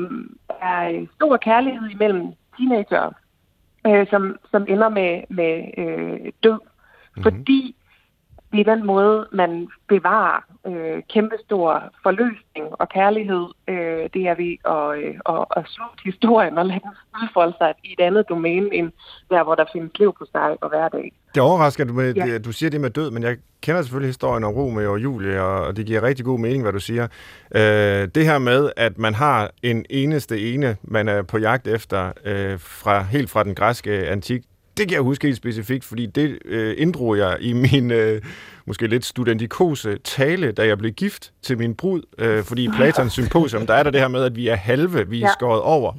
er 0.62 1.06
stor 1.16 1.36
kærlighed 1.36 1.88
imellem 1.90 2.32
teenager, 2.56 3.12
øh, 3.86 4.06
som, 4.10 4.36
som 4.50 4.66
ender 4.68 4.88
med, 4.88 5.22
med 5.28 5.52
øh, 5.78 6.32
død. 6.42 6.60
Mm-hmm. 6.60 7.22
Fordi 7.22 7.76
det 8.56 8.68
er 8.68 8.74
den 8.74 8.86
måde, 8.86 9.26
man 9.32 9.68
bevarer 9.88 10.40
øh, 10.66 11.02
kæmpestor 11.12 11.82
forløsning 12.02 12.66
og 12.72 12.88
kærlighed. 12.88 13.46
Øh, 13.68 14.04
det 14.14 14.22
er 14.30 14.34
vi 14.34 14.58
at, 14.64 14.98
øh, 14.98 15.14
at, 15.28 15.44
at 15.56 15.62
slutte 15.74 16.02
historien 16.04 16.58
og 16.58 16.66
lade 16.66 16.80
den 16.80 16.90
udfolde 17.22 17.54
sig 17.58 17.74
i 17.84 17.92
et 17.92 18.00
andet 18.00 18.28
domæne, 18.28 18.74
end 18.74 18.92
der, 19.30 19.44
hvor 19.44 19.54
der 19.54 19.64
findes 19.72 19.98
liv 19.98 20.14
på 20.18 20.24
sig 20.32 20.56
og 20.60 20.68
hverdag. 20.68 21.12
Det 21.34 21.42
overrasker, 21.42 21.84
at 21.84 21.88
du, 21.88 21.94
med, 21.94 22.14
ja. 22.14 22.38
du 22.38 22.52
siger 22.52 22.70
det 22.70 22.80
med 22.80 22.90
død, 22.90 23.10
men 23.10 23.22
jeg 23.22 23.36
kender 23.60 23.82
selvfølgelig 23.82 24.08
historien 24.08 24.44
om 24.44 24.52
Romeo 24.52 24.92
og 24.92 25.02
Julie, 25.02 25.42
og 25.42 25.76
det 25.76 25.86
giver 25.86 26.02
rigtig 26.02 26.24
god 26.24 26.38
mening, 26.38 26.62
hvad 26.62 26.72
du 26.72 26.80
siger. 26.80 27.08
Øh, 27.54 28.08
det 28.14 28.24
her 28.24 28.38
med, 28.38 28.70
at 28.76 28.98
man 28.98 29.14
har 29.14 29.50
en 29.62 29.84
eneste 29.90 30.54
ene, 30.54 30.76
man 30.82 31.08
er 31.08 31.22
på 31.22 31.38
jagt 31.38 31.66
efter, 31.66 32.12
øh, 32.24 32.60
fra, 32.60 33.02
helt 33.02 33.30
fra 33.30 33.44
den 33.44 33.54
græske 33.54 34.08
antik, 34.08 34.42
det 34.76 34.88
kan 34.88 34.94
jeg 34.94 35.02
huske 35.02 35.26
helt 35.26 35.36
specifikt, 35.36 35.84
fordi 35.84 36.06
det 36.06 36.38
øh, 36.44 36.74
inddrog 36.78 37.18
jeg 37.18 37.36
i 37.40 37.52
min 37.52 37.90
øh, 37.90 38.22
måske 38.66 38.86
lidt 38.86 39.04
studentikose 39.04 39.98
tale, 39.98 40.52
da 40.52 40.66
jeg 40.66 40.78
blev 40.78 40.92
gift 40.92 41.32
til 41.42 41.58
min 41.58 41.74
brud, 41.74 42.02
øh, 42.18 42.42
fordi 42.42 42.64
i 42.64 42.68
Platons 42.76 43.12
symposium, 43.12 43.66
der 43.66 43.74
er 43.74 43.82
der 43.82 43.90
det 43.90 44.00
her 44.00 44.08
med, 44.08 44.24
at 44.24 44.36
vi 44.36 44.48
er 44.48 44.56
halve, 44.56 45.08
vi 45.08 45.22
er 45.22 45.26
ja. 45.26 45.32
skåret 45.32 45.62
over. 45.62 45.92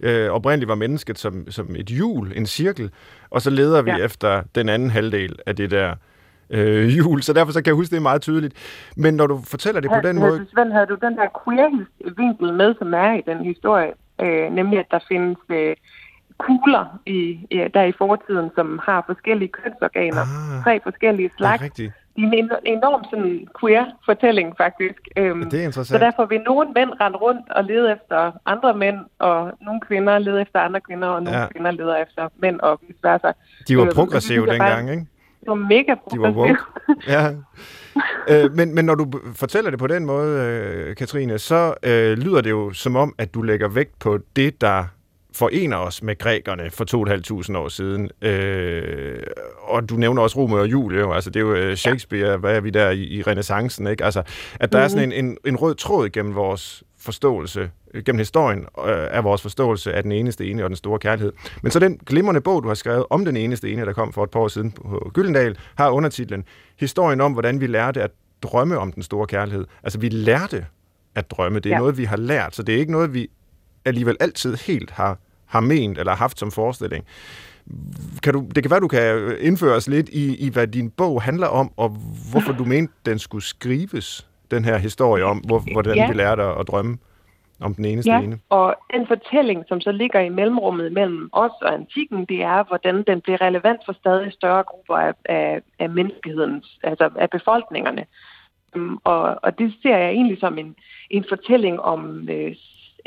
Øh, 0.00 0.30
oprindeligt 0.30 0.68
var 0.68 0.74
mennesket 0.74 1.18
som, 1.18 1.50
som 1.50 1.76
et 1.76 1.86
hjul, 1.86 2.32
en 2.36 2.46
cirkel, 2.46 2.90
og 3.30 3.42
så 3.42 3.50
leder 3.50 3.82
vi 3.82 3.90
ja. 3.90 4.04
efter 4.04 4.42
den 4.54 4.68
anden 4.68 4.90
halvdel 4.90 5.36
af 5.46 5.56
det 5.56 5.70
der 5.70 5.94
øh, 6.50 6.98
jul, 6.98 7.22
så 7.22 7.32
derfor 7.32 7.52
så 7.52 7.62
kan 7.62 7.66
jeg 7.66 7.74
huske 7.74 7.94
det 7.94 8.02
meget 8.02 8.22
tydeligt. 8.22 8.54
Men 8.96 9.14
når 9.14 9.26
du 9.26 9.40
fortæller 9.44 9.80
det 9.80 9.90
på 9.90 10.00
den 10.08 10.18
måde... 10.18 10.46
Svend, 10.54 10.72
havde 10.72 10.86
du 10.86 10.94
den 10.94 11.16
der 11.16 11.28
queer-vinkel 11.44 12.52
med, 12.52 12.74
som 12.78 12.94
er 12.94 13.12
i 13.12 13.22
den 13.26 13.44
historie, 13.44 13.92
øh, 14.20 14.52
nemlig 14.52 14.78
at 14.78 14.86
der 14.90 14.98
findes... 15.08 15.38
Øh, 15.48 15.76
kugler 16.38 17.00
i, 17.06 17.38
ja, 17.50 17.68
der 17.74 17.82
i 17.82 17.92
fortiden, 17.98 18.50
som 18.54 18.80
har 18.82 19.04
forskellige 19.06 19.48
kønsorganer. 19.48 20.22
Ah, 20.22 20.62
tre 20.64 20.80
forskellige 20.82 21.30
slags. 21.36 21.62
Det 21.70 21.92
er 22.16 22.22
en 22.38 22.50
enorm 22.64 23.04
sådan, 23.10 23.48
queer-fortælling, 23.60 24.54
faktisk. 24.56 25.00
Øhm, 25.16 25.50
det 25.50 25.60
er 25.60 25.64
interessant. 25.64 26.00
Så 26.00 26.06
derfor 26.06 26.26
vil 26.26 26.40
nogle 26.40 26.68
mænd 26.74 26.90
rende 27.00 27.18
rundt 27.18 27.48
og 27.50 27.64
lede 27.64 27.92
efter 27.92 28.32
andre 28.46 28.74
mænd, 28.74 28.98
og 29.18 29.52
nogle 29.66 29.80
kvinder 29.80 30.18
lede 30.18 30.40
efter 30.40 30.60
andre 30.60 30.80
kvinder, 30.80 31.08
og 31.08 31.22
nogle 31.22 31.40
ja. 31.40 31.46
kvinder 31.48 31.70
leder 31.70 31.96
efter 31.96 32.28
mænd, 32.38 32.60
og 32.60 32.80
vice 32.88 32.98
versa. 33.02 33.32
De 33.68 33.76
var 33.76 33.82
øhm, 33.82 33.92
progressive 33.94 34.46
dengang, 34.46 34.90
ikke? 34.90 35.06
De 35.40 35.46
var 35.46 35.54
mega 35.54 35.94
progressive. 35.94 36.46
De 36.48 36.56
var 37.06 37.08
ja. 37.14 38.44
øh, 38.44 38.52
men, 38.52 38.74
men 38.74 38.84
når 38.84 38.94
du 38.94 39.12
fortæller 39.34 39.70
det 39.70 39.78
på 39.78 39.86
den 39.86 40.06
måde, 40.06 40.32
øh, 40.44 40.96
Katrine, 40.96 41.38
så 41.38 41.74
øh, 41.82 42.18
lyder 42.18 42.40
det 42.40 42.50
jo 42.50 42.72
som 42.72 42.96
om, 42.96 43.14
at 43.18 43.34
du 43.34 43.42
lægger 43.42 43.68
vægt 43.68 43.98
på 43.98 44.18
det, 44.36 44.60
der 44.60 44.84
forener 45.38 45.76
os 45.76 46.02
med 46.02 46.18
grækerne 46.18 46.70
for 46.70 46.84
2.500 47.52 47.58
år 47.58 47.68
siden. 47.68 48.10
Øh, 48.22 49.22
og 49.62 49.88
du 49.88 49.94
nævner 49.94 50.22
også 50.22 50.38
Romeo 50.38 50.60
og 50.60 50.70
Julie, 50.70 51.00
jo. 51.00 51.12
altså 51.12 51.30
det 51.30 51.40
er 51.40 51.44
jo 51.44 51.54
øh, 51.54 51.76
Shakespeare, 51.76 52.36
hvad 52.36 52.56
er 52.56 52.60
vi 52.60 52.70
der 52.70 52.90
i, 52.90 53.02
i 53.02 53.22
renaissancen, 53.22 53.86
ikke? 53.86 54.04
Altså, 54.04 54.22
at 54.60 54.72
der 54.72 54.78
mm. 54.78 54.84
er 54.84 54.88
sådan 54.88 55.12
en, 55.12 55.24
en, 55.24 55.36
en 55.46 55.56
rød 55.56 55.74
tråd 55.74 56.10
gennem 56.10 56.34
vores 56.34 56.82
forståelse, 57.00 57.70
gennem 58.04 58.18
historien 58.18 58.60
øh, 58.60 59.06
af 59.10 59.24
vores 59.24 59.42
forståelse 59.42 59.92
af 59.92 60.02
den 60.02 60.12
eneste 60.12 60.50
ene 60.50 60.64
og 60.64 60.70
den 60.70 60.76
store 60.76 60.98
kærlighed. 60.98 61.32
Men 61.62 61.72
så 61.72 61.78
den 61.78 62.00
glimrende 62.06 62.40
bog, 62.40 62.62
du 62.62 62.68
har 62.68 62.74
skrevet 62.74 63.04
om 63.10 63.24
den 63.24 63.36
eneste 63.36 63.72
ene, 63.72 63.84
der 63.84 63.92
kom 63.92 64.12
for 64.12 64.24
et 64.24 64.30
par 64.30 64.40
år 64.40 64.48
siden 64.48 64.72
på 64.72 65.10
Gyldendal, 65.14 65.58
har 65.74 65.90
undertitlen 65.90 66.44
Historien 66.78 67.20
om, 67.20 67.32
hvordan 67.32 67.60
vi 67.60 67.66
lærte 67.66 68.02
at 68.02 68.10
drømme 68.42 68.78
om 68.78 68.92
den 68.92 69.02
store 69.02 69.26
kærlighed. 69.26 69.66
Altså, 69.82 69.98
vi 69.98 70.08
lærte 70.08 70.66
at 71.14 71.30
drømme. 71.30 71.60
Det 71.60 71.70
er 71.70 71.74
ja. 71.74 71.78
noget, 71.78 71.98
vi 71.98 72.04
har 72.04 72.16
lært, 72.16 72.54
så 72.54 72.62
det 72.62 72.74
er 72.74 72.78
ikke 72.78 72.92
noget, 72.92 73.14
vi 73.14 73.28
alligevel 73.84 74.16
altid 74.20 74.56
helt 74.56 74.90
har 74.90 75.18
har 75.48 75.60
ment 75.60 75.98
eller 75.98 76.14
haft 76.14 76.38
som 76.38 76.50
forestilling. 76.50 77.04
Kan 78.22 78.32
du, 78.34 78.46
det 78.54 78.62
kan 78.62 78.70
være, 78.70 78.80
du 78.80 78.88
kan 78.88 79.36
indføre 79.40 79.74
os 79.74 79.88
lidt 79.88 80.08
i, 80.08 80.46
i, 80.46 80.50
hvad 80.50 80.66
din 80.66 80.90
bog 80.90 81.22
handler 81.22 81.46
om, 81.46 81.72
og 81.76 81.88
hvorfor 82.32 82.52
du 82.52 82.64
mente, 82.64 82.92
den 83.06 83.18
skulle 83.18 83.44
skrives, 83.44 84.28
den 84.50 84.64
her 84.64 84.76
historie 84.76 85.24
om, 85.24 85.38
hvor, 85.38 85.62
hvordan 85.72 85.96
ja. 85.96 86.08
vi 86.08 86.14
lærte 86.14 86.42
at 86.42 86.68
drømme 86.68 86.98
om 87.60 87.74
den 87.74 87.84
eneste 87.84 88.12
ja, 88.12 88.20
ene. 88.20 88.38
og 88.48 88.76
en 88.94 89.06
fortælling, 89.06 89.64
som 89.68 89.80
så 89.80 89.92
ligger 89.92 90.20
i 90.20 90.28
mellemrummet 90.28 90.92
mellem 90.92 91.28
os 91.32 91.50
og 91.62 91.74
antikken, 91.74 92.24
det 92.24 92.42
er, 92.42 92.64
hvordan 92.68 93.02
den 93.06 93.20
bliver 93.20 93.40
relevant 93.40 93.80
for 93.86 93.92
stadig 93.92 94.32
større 94.32 94.62
grupper 94.62 94.96
af, 94.96 95.14
af, 95.24 95.62
af 95.78 95.90
menneskehedens, 95.90 96.78
altså 96.82 97.10
af 97.16 97.30
befolkningerne. 97.30 98.04
Um, 98.76 99.00
og, 99.04 99.38
og 99.42 99.58
det 99.58 99.74
ser 99.82 99.96
jeg 99.96 100.10
egentlig 100.10 100.40
som 100.40 100.58
en, 100.58 100.76
en 101.10 101.24
fortælling 101.28 101.80
om 101.80 102.28
øh, 102.28 102.54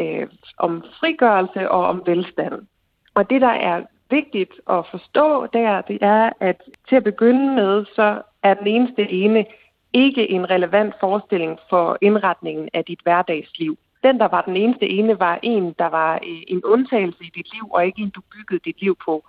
øh, 0.01 0.27
om 0.58 0.84
frigørelse 1.00 1.70
og 1.70 1.86
om 1.86 2.03
velstand. 2.05 2.67
Og 3.13 3.29
det, 3.29 3.41
der 3.41 3.55
er 3.72 3.84
vigtigt 4.10 4.53
at 4.70 4.86
forstå 4.91 5.48
der, 5.53 5.81
det 5.81 5.98
er, 6.01 6.29
at 6.39 6.62
til 6.89 6.96
at 6.96 7.03
begynde 7.03 7.55
med, 7.55 7.86
så 7.96 8.22
er 8.43 8.53
den 8.53 8.67
eneste 8.67 9.12
ene 9.12 9.46
ikke 9.93 10.31
en 10.31 10.50
relevant 10.50 10.96
forestilling 11.00 11.60
for 11.70 11.98
indretningen 12.01 12.70
af 12.74 12.86
dit 12.86 13.00
hverdagsliv. 13.03 13.77
Den, 14.03 14.20
der 14.20 14.27
var 14.27 14.41
den 14.41 14.58
eneste 14.58 14.89
ene, 14.89 15.20
var 15.20 15.39
en, 15.43 15.75
der 15.79 15.89
var 15.89 16.13
øh, 16.15 16.41
en 16.48 16.63
undtagelse 16.63 17.24
i 17.24 17.31
dit 17.36 17.53
liv, 17.53 17.72
og 17.72 17.86
ikke 17.86 18.01
en, 18.01 18.10
du 18.10 18.22
byggede 18.31 18.62
dit 18.65 18.81
liv 18.81 18.98
på. 19.05 19.24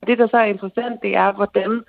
Og 0.00 0.06
det, 0.06 0.18
der 0.18 0.26
så 0.26 0.36
er 0.36 0.44
interessant, 0.44 1.02
det 1.02 1.16
er, 1.16 1.32
hvordan 1.32 1.84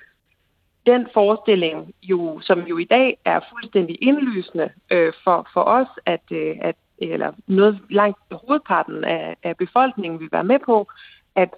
den 0.86 1.08
forestilling, 1.14 1.94
jo, 2.04 2.40
som 2.42 2.60
jo 2.60 2.78
i 2.78 2.84
dag 2.84 3.18
er 3.26 3.40
fuldstændig 3.52 3.98
indlysende 4.02 4.70
øh, 4.92 5.14
for, 5.24 5.48
for 5.54 5.62
os, 5.62 5.88
at, 6.06 6.24
øh, 6.32 6.56
at 6.62 6.76
eller 7.02 7.32
noget 7.48 7.80
langt 7.90 8.18
hovedparten 8.32 9.04
af, 9.04 9.36
af 9.44 9.58
befolkningen 9.58 10.20
vil 10.20 10.30
være 10.32 10.44
med 10.44 10.60
på, 10.66 10.88
at 11.36 11.50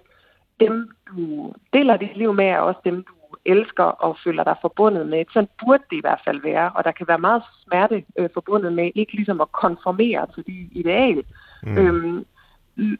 dem, 0.60 0.88
du 1.08 1.52
deler 1.72 1.96
dit 1.96 2.16
liv 2.16 2.34
med, 2.34 2.44
er 2.44 2.58
også 2.58 2.80
dem, 2.84 3.04
du 3.04 3.12
elsker 3.44 3.84
og 3.84 4.16
føler 4.24 4.44
dig 4.44 4.56
forbundet 4.60 5.06
med. 5.08 5.24
Sådan 5.32 5.48
burde 5.64 5.82
det 5.90 5.96
i 5.96 6.00
hvert 6.00 6.20
fald 6.24 6.40
være, 6.42 6.70
og 6.74 6.84
der 6.84 6.92
kan 6.92 7.08
være 7.08 7.18
meget 7.18 7.42
smerte 7.64 8.04
øh, 8.18 8.28
forbundet 8.34 8.72
med, 8.72 8.90
ikke 8.94 9.12
ligesom 9.12 9.40
at 9.40 9.52
konformere 9.52 10.26
til 10.34 10.46
de 10.46 10.68
ideal. 10.72 11.24
Mm. 11.62 11.78
Øhm, 11.78 12.26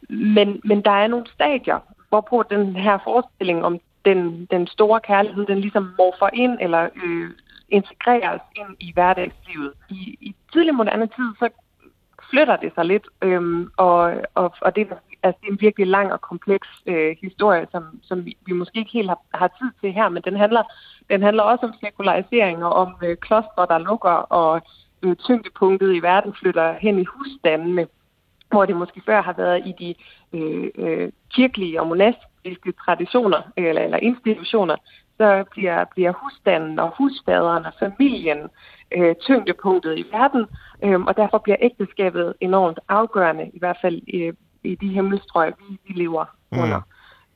men, 0.09 0.61
men 0.63 0.81
der 0.81 0.91
er 0.91 1.07
nogle 1.07 1.25
stadier, 1.33 1.79
hvorpå 2.09 2.43
den 2.49 2.75
her 2.75 2.97
forestilling 3.03 3.65
om 3.65 3.79
den, 4.05 4.45
den 4.51 4.67
store 4.67 4.99
kærlighed, 4.99 5.45
den 5.45 5.59
ligesom 5.59 5.93
morfer 5.97 6.29
ind 6.33 6.57
eller 6.61 6.89
øh, 7.03 7.29
integreres 7.69 8.41
ind 8.55 8.75
i 8.79 8.93
hverdagslivet. 8.93 9.73
I, 9.89 10.17
i 10.21 10.35
tidlig 10.53 10.75
moderne 10.75 11.07
tid, 11.07 11.29
så 11.39 11.49
flytter 12.33 12.55
det 12.55 12.71
sig 12.75 12.85
lidt, 12.85 13.07
øhm, 13.21 13.71
og, 13.77 13.99
og, 14.35 14.53
og 14.61 14.75
det, 14.75 14.87
altså, 15.23 15.39
det 15.41 15.47
er 15.47 15.51
en 15.51 15.61
virkelig 15.61 15.87
lang 15.87 16.13
og 16.13 16.21
kompleks 16.21 16.67
øh, 16.85 17.15
historie, 17.21 17.67
som, 17.71 17.83
som 18.03 18.25
vi, 18.25 18.37
vi 18.45 18.53
måske 18.53 18.79
ikke 18.79 18.91
helt 18.91 19.09
har, 19.09 19.19
har 19.33 19.47
tid 19.47 19.71
til 19.81 19.91
her, 19.93 20.09
men 20.09 20.23
den 20.23 20.35
handler, 20.35 20.63
den 21.09 21.21
handler 21.21 21.43
også 21.43 21.65
om 21.65 21.73
sekularisering 21.83 22.65
og 22.65 22.73
om 22.73 22.95
øh, 23.03 23.17
klostre, 23.17 23.67
der 23.69 23.77
lukker, 23.77 24.17
og 24.39 24.61
øh, 25.03 25.15
tyngdepunktet 25.15 25.95
i 25.95 25.99
verden 25.99 26.33
flytter 26.39 26.73
hen 26.73 26.99
i 26.99 27.05
husstandene, 27.05 27.87
hvor 28.51 28.65
det 28.65 28.75
måske 28.75 29.01
før 29.05 29.21
har 29.21 29.33
været 29.33 29.61
i 29.65 29.73
de 29.79 29.95
øh, 30.37 30.69
øh, 30.75 31.11
kirkelige 31.29 31.81
og 31.81 31.87
monastiske 31.87 32.71
traditioner 32.85 33.41
øh, 33.57 33.65
eller, 33.65 33.81
eller 33.81 33.97
institutioner, 33.97 34.75
så 35.17 35.43
bliver, 35.51 35.85
bliver 35.93 36.11
husstanden 36.11 36.79
og 36.79 36.93
husfaderen 36.97 37.65
og 37.65 37.73
familien 37.79 38.39
øh, 38.95 39.15
tyngdepunktet 39.15 39.97
i 39.97 40.05
verden, 40.11 40.45
øh, 40.83 41.01
og 41.01 41.17
derfor 41.17 41.37
bliver 41.37 41.57
ægteskabet 41.61 42.33
enormt 42.41 42.79
afgørende, 42.89 43.51
i 43.53 43.59
hvert 43.59 43.77
fald 43.81 44.01
i, 44.07 44.31
i 44.63 44.75
de 44.75 44.87
himmelstrøg, 44.87 45.53
vi, 45.59 45.77
vi 45.87 45.93
lever 45.93 46.25
mm. 46.51 46.59
under. 46.59 46.81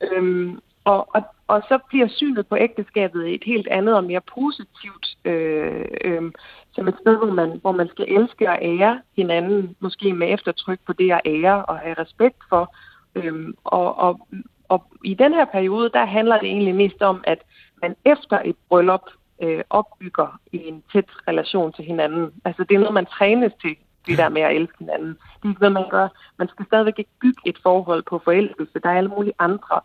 Øhm, 0.02 0.60
og, 0.84 1.16
og, 1.16 1.24
og 1.48 1.62
så 1.70 1.80
bliver 1.90 2.08
synet 2.08 2.48
på 2.48 2.58
ægteskabet 2.58 3.34
et 3.34 3.44
helt 3.44 3.68
andet 3.68 3.96
og 3.96 4.04
mere 4.04 4.22
positivt, 4.36 5.08
øh, 5.26 5.86
øh, 6.04 6.32
som 6.72 6.88
et 6.88 6.96
sted, 7.02 7.18
hvor 7.18 7.34
man, 7.34 7.60
hvor 7.62 7.72
man 7.72 7.90
skal 7.90 8.06
elske 8.08 8.50
og 8.50 8.58
ære 8.62 9.02
hinanden, 9.16 9.76
måske 9.80 10.14
med 10.14 10.34
eftertryk 10.34 10.80
på 10.86 10.94
det 10.94 11.12
at 11.12 11.22
ære 11.26 11.66
og 11.66 11.78
have 11.80 11.94
respekt 11.94 12.38
for. 12.50 12.76
Øhm, 13.16 13.56
og, 13.64 13.98
og, 13.98 14.28
og 14.70 14.84
i 15.04 15.14
den 15.14 15.34
her 15.34 15.46
periode, 15.46 15.90
der 15.94 16.06
handler 16.06 16.40
det 16.40 16.48
egentlig 16.48 16.76
mest 16.76 17.02
om, 17.02 17.24
at 17.24 17.40
man 17.82 17.96
efter 18.06 18.40
et 18.46 18.56
bryllup 18.70 19.10
øh, 19.42 19.64
opbygger 19.70 20.40
i 20.52 20.58
en 20.68 20.84
tæt 20.94 21.10
relation 21.28 21.74
til 21.74 21.86
hinanden. 21.86 22.32
Altså 22.46 22.64
det 22.64 22.76
er 22.76 22.80
noget, 22.80 22.94
man 22.94 23.06
trænes 23.06 23.54
til, 23.62 23.76
det 24.08 24.18
der 24.18 24.30
med 24.30 24.42
at 24.42 24.56
elske 24.56 24.80
hinanden. 24.80 25.10
Det 25.10 25.46
er 25.46 25.50
ikke 25.50 25.62
noget, 25.62 25.74
man 25.74 25.90
gør. 25.90 26.08
Man 26.38 26.48
skal 26.48 26.66
stadigvæk 26.66 27.00
ikke 27.00 27.18
bygge 27.22 27.42
et 27.46 27.60
forhold 27.64 28.04
på 28.04 28.22
forelskelse. 28.24 28.80
Der 28.84 28.90
er 28.90 28.98
alle 28.98 29.10
mulige 29.10 29.34
andre 29.40 29.82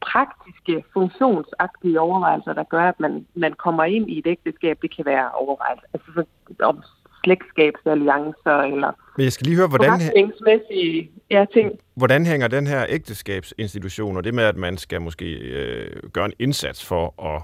praktiske, 0.00 0.84
funktionsagtige 0.92 2.00
overvejelser, 2.00 2.52
der 2.52 2.64
gør, 2.64 2.88
at 2.88 3.00
man, 3.00 3.26
man 3.34 3.52
kommer 3.52 3.84
ind 3.84 4.10
i 4.10 4.18
et 4.18 4.26
ægteskab. 4.26 4.78
Det 4.82 4.96
kan 4.96 5.04
være 5.04 5.30
overvejelser 5.30 5.86
altså, 5.94 6.24
om 6.62 6.82
slægtskabsalliancer 7.26 8.58
eller 8.72 8.92
Men 9.16 9.24
jeg 9.24 9.32
skal 9.32 9.46
lige 9.46 9.56
høre, 9.56 9.68
hvordan, 9.68 10.00
ja, 11.30 11.44
ting. 11.52 11.72
hvordan 11.94 12.26
hænger 12.26 12.48
den 12.48 12.66
her 12.66 12.86
ægteskabsinstitution 12.88 14.16
og 14.16 14.24
det 14.24 14.34
med, 14.34 14.44
at 14.44 14.56
man 14.56 14.76
skal 14.76 15.00
måske 15.00 15.32
øh, 15.34 16.10
gøre 16.12 16.24
en 16.24 16.32
indsats 16.38 16.86
for 16.86 17.04
at 17.34 17.42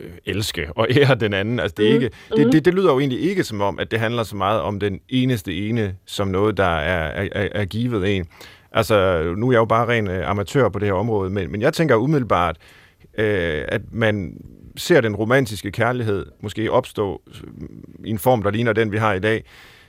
øh, 0.00 0.10
elske 0.26 0.68
og 0.76 0.86
ære 0.96 1.14
den 1.14 1.32
anden. 1.34 1.60
Altså, 1.60 1.74
det, 1.76 1.86
er 1.86 1.90
mm. 1.90 2.02
ikke, 2.02 2.16
det, 2.36 2.52
det, 2.52 2.64
det 2.64 2.74
lyder 2.74 2.92
jo 2.92 2.98
egentlig 2.98 3.20
ikke 3.20 3.44
som 3.44 3.60
om, 3.60 3.78
at 3.78 3.90
det 3.90 4.00
handler 4.00 4.22
så 4.22 4.36
meget 4.36 4.60
om 4.60 4.80
den 4.80 5.00
eneste 5.08 5.68
ene, 5.68 5.96
som 6.06 6.28
noget, 6.28 6.56
der 6.56 6.64
er, 6.64 7.28
er, 7.32 7.48
er 7.54 7.64
givet 7.64 8.16
en. 8.16 8.26
Altså, 8.72 9.22
nu 9.36 9.48
er 9.48 9.52
jeg 9.52 9.58
jo 9.58 9.64
bare 9.64 9.88
ren 9.88 10.08
øh, 10.08 10.30
amatør 10.30 10.68
på 10.68 10.78
det 10.78 10.88
her 10.88 10.94
område, 10.94 11.30
men, 11.30 11.52
men 11.52 11.62
jeg 11.62 11.72
tænker 11.72 11.96
umiddelbart, 11.96 12.56
øh, 13.18 13.64
at 13.68 13.80
man 13.92 14.40
ser 14.76 15.00
den 15.00 15.16
romantiske 15.16 15.72
kærlighed 15.72 16.26
måske 16.40 16.72
opstå 16.72 17.22
i 18.04 18.10
en 18.10 18.18
form, 18.18 18.42
der 18.42 18.50
ligner 18.50 18.72
den, 18.72 18.92
vi 18.92 18.96
har 18.96 19.12
i 19.12 19.20
dag, 19.20 19.44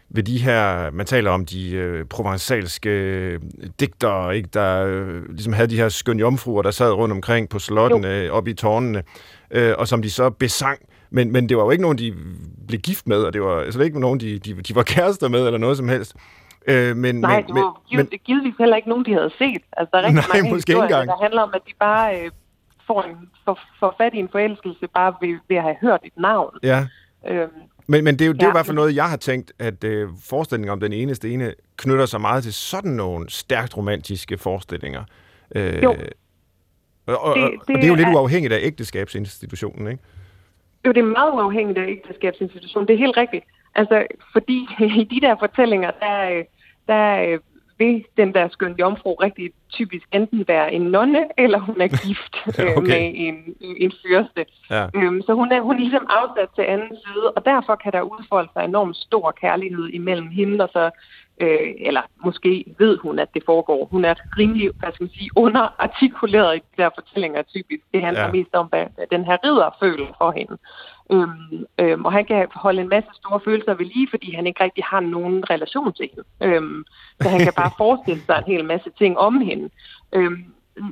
ved 0.10 0.24
de 0.24 0.38
her, 0.38 0.91
man 0.91 1.06
taler 1.06 1.32
om 1.32 1.46
de 1.46 1.72
øh, 1.72 2.06
provençalske 2.13 2.89
øh, 2.89 3.39
digtere, 3.79 4.38
ikke, 4.38 4.50
der 4.53 4.86
øh, 4.86 5.29
ligesom 5.29 5.53
havde 5.53 5.70
de 5.70 5.75
her 5.75 5.89
skønne 5.89 6.20
jomfruer, 6.20 6.62
der 6.62 6.72
sad 6.72 6.94
rundt 6.94 7.12
omkring 7.12 7.50
på 7.50 7.60
slottene, 7.60 8.22
øh, 8.22 8.32
oppe 8.32 8.51
i 8.51 8.53
tårnene, 8.53 9.03
øh, 9.51 9.74
og 9.77 9.88
som 9.88 10.01
de 10.01 10.10
så 10.12 10.29
besang. 10.29 10.79
Men, 11.10 11.32
men 11.32 11.50
det 11.50 11.58
var 11.58 11.63
jo 11.63 11.72
ikke 11.72 11.82
nogen, 11.82 11.98
de 11.98 12.13
blev 12.67 12.79
gift 12.79 13.08
med, 13.08 13.17
og 13.17 13.34
det 13.34 13.41
var 13.41 13.60
altså 13.60 13.82
ikke 13.82 14.00
nogen, 14.00 14.20
de, 14.20 14.39
de, 14.39 14.53
de 14.53 14.75
var 14.75 14.84
kærester 14.84 15.27
med, 15.27 15.46
eller 15.46 15.58
noget 15.58 15.77
som 15.77 15.89
helst. 15.89 16.15
Øh, 16.67 16.98
men, 16.98 17.15
Nej, 17.15 17.36
men, 17.36 17.48
det 17.48 17.56
var 17.56 17.82
men, 17.91 18.08
givetvis 18.25 18.53
heller 18.60 18.75
ikke 18.75 18.89
nogen, 18.89 19.06
de 19.06 19.13
havde 19.13 19.32
set. 19.38 19.62
Altså, 19.77 19.89
der 19.91 19.98
er 19.98 20.03
rigtig 20.03 20.29
nej, 20.34 20.41
mange 20.41 20.56
historier, 20.56 21.06
der 21.06 21.22
handler 21.22 21.41
om, 21.41 21.51
at 21.53 21.62
de 21.67 21.74
bare 21.79 22.15
øh, 22.20 22.32
får, 22.88 23.03
en, 23.03 23.29
får, 23.46 23.60
får 23.79 23.96
fat 23.98 24.13
i 24.13 24.17
en 24.17 24.29
forelskelse 24.32 24.88
bare 24.88 25.13
ved, 25.22 25.39
ved 25.48 25.58
at 25.58 25.63
have 25.63 25.75
hørt 25.82 26.00
et 26.03 26.17
navn. 26.17 26.58
Ja. 26.63 26.88
Øhm, 27.27 27.51
men, 27.88 28.03
men 28.03 28.20
det 28.20 28.22
er 28.22 28.27
jo, 28.27 28.34
det 28.34 28.41
er 28.41 28.46
jo 28.46 28.51
i 28.51 28.58
hvert 28.58 28.65
fald 28.65 28.75
noget, 28.75 28.96
jeg 28.96 29.10
har 29.10 29.17
tænkt, 29.17 29.53
at 29.60 29.84
øh, 29.84 30.10
forestillingen 30.29 30.72
om 30.72 30.79
den 30.79 30.94
eneste 30.94 31.34
ene 31.34 31.53
knytter 31.77 32.06
sig 32.06 32.22
meget 32.22 32.44
til 32.44 32.53
sådan 32.53 32.91
nogle 32.91 33.29
stærkt 33.29 33.77
romantiske 33.77 34.38
forestillinger. 34.38 35.03
Øh, 35.56 35.84
jo. 35.84 35.96
Og, 37.08 37.24
og, 37.24 37.36
det, 37.36 37.51
det, 37.51 37.75
og 37.75 37.82
det 37.82 37.84
er 37.84 37.88
jo 37.88 37.96
lidt 37.96 38.08
er, 38.08 38.13
uafhængigt 38.13 38.53
af 38.53 38.60
ægteskabsinstitutionen, 38.62 39.88
ikke? 39.88 40.03
Jo, 40.86 40.91
det 40.91 41.00
er 41.00 41.06
meget 41.06 41.34
uafhængigt 41.34 41.77
af 41.77 41.88
ægteskabsinstitutionen. 41.88 42.88
Det 42.88 42.94
er 42.94 42.98
helt 42.98 43.17
rigtigt. 43.17 43.46
Altså, 43.75 44.08
fordi 44.32 44.67
i 45.01 45.03
de 45.03 45.22
der 45.22 45.36
fortællinger, 45.39 45.91
der, 45.91 46.44
der 46.88 47.38
vil 47.77 48.05
den 48.17 48.34
der 48.34 48.48
skøn 48.50 48.75
jomfru 48.79 49.13
rigtig 49.13 49.51
typisk 49.69 50.07
enten 50.12 50.48
være 50.48 50.74
en 50.74 50.81
nonne, 50.81 51.27
eller 51.38 51.60
hun 51.60 51.81
er 51.81 51.88
gift 51.88 52.36
øh, 52.60 52.77
okay. 52.77 52.88
med 52.88 53.12
en, 53.15 53.36
en 53.60 53.91
fyrste. 54.05 54.46
Ja. 54.69 54.88
Øhm, 54.96 55.22
så 55.22 55.34
hun 55.34 55.51
er, 55.51 55.62
hun 55.62 55.75
er 55.75 55.79
ligesom 55.79 56.07
afsat 56.10 56.50
til 56.55 56.62
anden 56.62 56.98
side, 57.05 57.31
og 57.36 57.46
derfor 57.46 57.75
kan 57.75 57.91
der 57.91 58.01
udfolde 58.01 58.50
sig 58.53 58.65
enormt 58.65 58.98
stor 58.98 59.31
kærlighed 59.41 59.88
imellem 59.88 60.27
hende 60.27 60.63
og 60.63 60.69
så 60.74 60.91
øh, 61.41 61.74
eller 61.79 62.01
måske 62.25 62.65
ved 62.79 62.98
hun, 62.98 63.20
at 63.20 63.34
det 63.34 63.44
foregår. 63.46 63.86
Hun 63.86 64.06
er 64.06 64.13
rimelig, 64.38 64.72
hvad 64.79 64.91
skal 64.94 65.03
man 65.03 65.13
sige, 65.13 65.29
underartikuleret 65.36 66.56
i 66.56 66.60
de 66.60 66.82
der 66.84 66.89
fortællinger 66.96 67.41
typisk. 67.41 67.84
Det 67.94 68.01
handler 68.01 68.24
ja. 68.24 68.32
mest 68.32 68.53
om, 68.53 68.65
hvad 68.67 68.86
den 69.12 69.25
her 69.25 69.38
ridder 69.46 69.70
føler 69.79 70.08
for 70.17 70.32
hende. 70.32 70.58
Øhm, 71.12 71.65
øhm, 71.79 72.06
og 72.06 72.12
han 72.12 72.25
kan 72.25 72.48
holde 72.56 72.82
en 72.82 72.89
masse 72.89 73.10
store 73.13 73.39
følelser 73.46 73.74
ved 73.74 73.86
lige, 73.86 74.08
fordi 74.10 74.36
han 74.36 74.48
ikke 74.48 74.63
rigtig 74.63 74.84
har 74.84 75.00
nogen 75.00 75.50
relation 75.50 75.94
til 75.94 76.10
hende. 76.13 76.24
Øhm, 76.41 76.84
så 77.22 77.29
han 77.29 77.39
kan 77.39 77.53
bare 77.56 77.72
forestille 77.84 78.22
sig 78.25 78.38
en 78.38 78.53
hel 78.53 78.65
masse 78.65 78.89
ting 78.98 79.17
om 79.17 79.41
hende. 79.41 79.70
Øhm, 80.13 80.44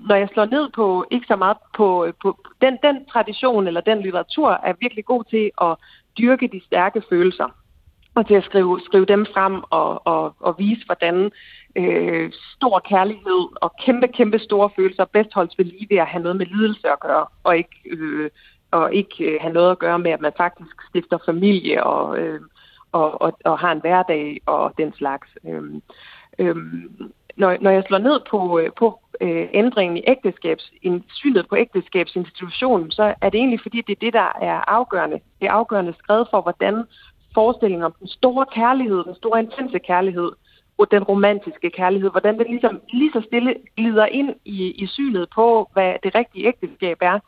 når 0.08 0.16
jeg 0.16 0.30
slår 0.34 0.46
ned 0.46 0.70
på, 0.75 1.06
ikke 1.12 1.28
så 1.28 1.36
meget 1.36 1.58
på, 1.78 2.08
på 2.22 2.38
den, 2.62 2.78
den 2.84 3.06
tradition 3.06 3.68
eller 3.68 3.82
den 3.82 4.02
litteratur, 4.02 4.50
er 4.50 4.74
virkelig 4.80 5.06
god 5.06 5.24
til 5.24 5.52
at 5.62 5.75
dyrke 6.18 6.48
de 6.48 6.62
stærke 6.66 7.02
følelser 7.10 7.50
og 8.15 8.27
til 8.27 8.34
at 8.34 8.43
skrive, 8.43 8.81
skrive 8.86 9.05
dem 9.05 9.25
frem 9.34 9.63
og, 9.69 10.07
og, 10.07 10.36
og 10.39 10.55
vise, 10.57 10.86
hvordan 10.86 11.31
øh, 11.75 12.31
stor 12.55 12.79
kærlighed 12.79 13.48
og 13.55 13.72
kæmpe, 13.86 14.07
kæmpe 14.07 14.39
store 14.39 14.69
følelser 14.75 15.05
bedst 15.05 15.34
holdes 15.34 15.57
ved 15.57 15.65
lige 15.65 15.88
ved 15.89 15.98
at 15.98 16.07
have 16.07 16.24
noget 16.24 16.38
med 16.38 16.45
lidelse 16.45 16.89
at 16.89 17.00
gøre, 17.00 17.25
og 17.43 17.57
ikke, 17.57 17.79
øh, 17.86 18.29
og 18.72 18.93
ikke 18.93 19.24
øh, 19.25 19.41
have 19.41 19.53
noget 19.53 19.72
at 19.72 19.79
gøre 19.79 20.00
med, 20.00 20.12
at 20.12 20.22
man 20.22 20.31
faktisk 20.38 20.75
stifter 20.89 21.17
familie 21.25 21.84
og, 21.84 22.19
øh, 22.19 22.41
og, 22.91 23.22
og, 23.22 23.38
og 23.45 23.60
har 23.60 23.72
en 23.72 23.81
hverdag 23.81 24.41
og 24.45 24.74
den 24.77 24.93
slags. 24.93 25.27
Øh, 25.48 25.63
øh, 26.39 26.55
når, 27.38 27.57
når 27.62 27.72
jeg 27.72 27.84
slår 27.88 27.98
ned 27.98 28.19
på, 28.29 28.60
øh, 28.60 28.69
på 28.77 29.00
øh, 29.22 29.48
ændringen 29.53 29.98
i 29.98 30.03
ægteskabs, 30.07 30.72
synet 31.13 31.48
på 31.50 31.55
ægteskabsinstitutionen, 31.55 32.91
så 32.91 33.13
er 33.22 33.29
det 33.29 33.38
egentlig 33.38 33.62
fordi, 33.62 33.81
det 33.81 33.91
er 33.91 34.05
det, 34.05 34.13
der 34.13 34.31
er 34.41 34.69
afgørende. 34.69 35.19
Det 35.39 35.48
er 35.48 35.51
afgørende 35.51 35.93
skrevet 36.00 36.27
for, 36.31 36.41
hvordan 36.41 36.84
forestilling 37.38 37.86
om 37.86 37.94
den 38.00 38.08
store 38.08 38.46
kærlighed, 38.60 39.04
den 39.04 39.15
store 39.15 39.39
intense 39.39 39.80
kærlighed, 39.80 40.32
og 40.77 40.88
den 40.92 41.04
romantiske 41.04 41.70
kærlighed, 41.70 42.10
hvordan 42.12 42.39
det 42.39 42.48
ligesom 42.50 42.82
lige 42.94 43.12
så 43.12 43.22
stille 43.27 43.56
glider 43.77 44.06
ind 44.06 44.36
i, 44.46 44.72
i 44.84 44.88
synet 44.88 45.27
på, 45.36 45.70
hvad 45.74 45.94
det 46.04 46.15
rigtige 46.15 46.48
ægteskab 46.48 46.98
er, 47.01 47.20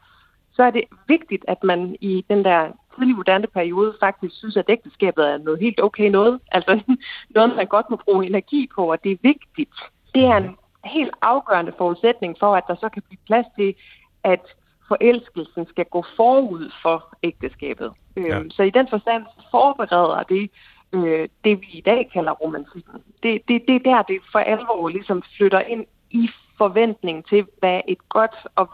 så 0.54 0.64
er 0.64 0.72
det 0.72 0.84
vigtigt, 1.08 1.46
at 1.48 1.64
man 1.64 1.96
i 2.02 2.26
den 2.30 2.46
der 2.46 2.72
tidlig 2.96 3.16
moderne 3.16 3.48
periode 3.48 3.94
faktisk 4.00 4.36
synes, 4.36 4.58
at 4.58 4.66
ægteskabet 4.70 5.30
er 5.30 5.38
noget 5.38 5.60
helt 5.60 5.82
okay 5.84 6.10
noget. 6.10 6.40
Altså 6.52 6.82
noget, 7.36 7.56
man 7.56 7.68
godt 7.68 7.90
må 7.90 7.96
bruge 8.06 8.26
energi 8.26 8.70
på, 8.76 8.92
og 8.92 9.04
det 9.04 9.12
er 9.12 9.18
vigtigt. 9.22 9.76
Det 10.16 10.24
er 10.26 10.38
en 10.38 10.56
helt 10.86 11.14
afgørende 11.22 11.74
forudsætning 11.78 12.36
for, 12.40 12.56
at 12.56 12.64
der 12.68 12.76
så 12.76 12.90
kan 12.90 13.04
blive 13.08 13.20
plads 13.26 13.46
til, 13.58 13.76
at 14.24 14.44
forelskelsen 14.88 15.66
skal 15.70 15.86
gå 15.86 16.06
forud 16.16 16.72
for 16.82 17.18
ægteskabet. 17.24 17.92
Ja. 18.18 18.40
Øhm, 18.40 18.50
så 18.50 18.64
i 18.64 18.70
den 18.70 18.88
forstand 18.90 19.24
forbereder 19.52 20.24
det 20.24 20.50
øh, 20.92 21.30
det, 21.44 21.62
vi 21.62 21.68
i 21.72 21.82
dag 21.82 22.10
kalder 22.14 22.32
romantikken. 22.32 22.94
Det, 23.24 23.42
det, 23.48 23.64
det 23.68 23.76
er 23.76 23.80
der, 23.80 24.02
det 24.02 24.20
for 24.32 24.40
alvor 24.40 24.90
ligesom 24.90 25.24
flytter 25.38 25.60
ind 25.60 25.86
i 26.12 26.30
forventning 26.58 27.26
til, 27.26 27.46
hvad 27.60 27.82
et 27.88 28.10
godt 28.10 28.36
og, 28.56 28.70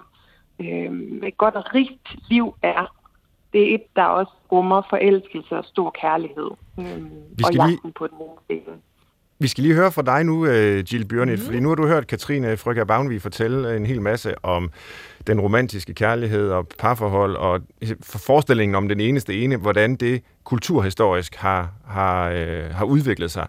øh, 0.60 0.92
et 1.24 1.38
godt 1.38 1.56
og 1.56 1.76
rigt 1.76 2.16
liv 2.30 2.56
er. 2.62 2.96
Det 3.54 3.72
er 3.72 3.76
et, 3.76 3.96
der 3.96 4.04
også 4.04 4.32
rummer 4.52 4.82
forelskelse 4.90 5.58
og 5.58 5.66
stor 5.66 5.90
kærlighed. 6.02 6.52
Øh, 6.80 6.86
og 7.46 7.54
jagten 7.54 7.80
lige... 7.84 7.94
på 7.94 8.08
den 8.08 8.18
ene 8.50 8.62
vi 9.40 9.48
skal 9.48 9.62
lige 9.62 9.76
høre 9.76 9.92
fra 9.92 10.02
dig 10.02 10.24
nu, 10.24 10.46
øh, 10.46 10.84
Jill 10.94 11.06
Bjørnit, 11.06 11.40
mm. 11.40 11.46
fordi 11.46 11.60
nu 11.60 11.70
har 11.70 11.76
du 11.76 11.88
hørt 11.88 12.08
Katrine 12.08 12.58
Frøkær 12.58 12.84
Bavnvig 12.84 13.22
fortælle 13.22 13.78
en 13.78 13.86
hel 13.86 14.02
masse 14.02 14.46
om 14.46 14.72
den 15.28 15.42
romantiske 15.42 15.94
kærlighed 15.94 16.50
og 16.50 16.68
parforhold, 16.80 17.36
og 17.36 17.62
forestillingen 18.04 18.76
om 18.76 18.90
den 18.90 19.00
eneste 19.00 19.42
ene, 19.42 19.58
hvordan 19.58 19.96
det 19.96 20.22
kulturhistorisk 20.44 21.36
har, 21.36 21.72
har, 21.86 22.30
øh, 22.30 22.70
har 22.72 22.86
udviklet 22.86 23.32
sig. 23.32 23.48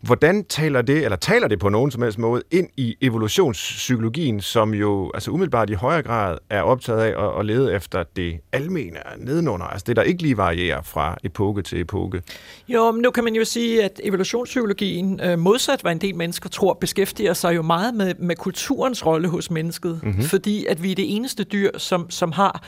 Hvordan 0.00 0.44
taler 0.44 0.82
det, 0.82 1.04
eller 1.04 1.16
taler 1.16 1.48
det 1.48 1.58
på 1.58 1.68
nogen 1.68 1.90
som 1.90 2.02
helst 2.02 2.18
måde, 2.18 2.42
ind 2.50 2.68
i 2.76 2.96
evolutionspsykologien, 3.00 4.40
som 4.40 4.74
jo 4.74 5.10
altså 5.14 5.30
umiddelbart 5.30 5.70
i 5.70 5.72
højere 5.72 6.02
grad 6.02 6.38
er 6.50 6.62
optaget 6.62 7.00
af 7.00 7.24
at, 7.26 7.40
at 7.40 7.46
lede 7.46 7.74
efter 7.74 8.04
det 8.16 8.40
almene 8.52 8.98
nedenunder, 9.16 9.66
altså 9.66 9.84
det, 9.86 9.96
der 9.96 10.02
ikke 10.02 10.22
lige 10.22 10.36
varierer 10.36 10.82
fra 10.82 11.16
epoke 11.24 11.62
til 11.62 11.80
epoke? 11.80 12.22
Jo, 12.68 12.90
men 12.90 13.02
nu 13.02 13.10
kan 13.10 13.24
man 13.24 13.34
jo 13.34 13.44
sige, 13.44 13.84
at 13.84 14.00
evolutionspsykologien, 14.04 15.20
øh, 15.20 15.38
modsat 15.38 15.80
hvad 15.80 15.92
en 15.92 16.00
del 16.00 16.16
mennesker 16.16 16.48
tror, 16.48 16.74
beskæftiger 16.74 17.32
sig 17.32 17.56
jo 17.56 17.62
meget 17.62 17.94
med, 17.94 18.14
med 18.18 18.36
kulturens 18.36 19.06
rolle 19.06 19.28
hos 19.28 19.50
mennesket, 19.50 20.00
mm-hmm. 20.02 20.22
fordi 20.22 20.66
at 20.66 20.82
vi 20.82 20.90
er 20.90 20.94
det 20.94 21.16
eneste 21.16 21.44
dyr, 21.44 21.78
som, 21.78 22.10
som 22.10 22.32
har 22.32 22.62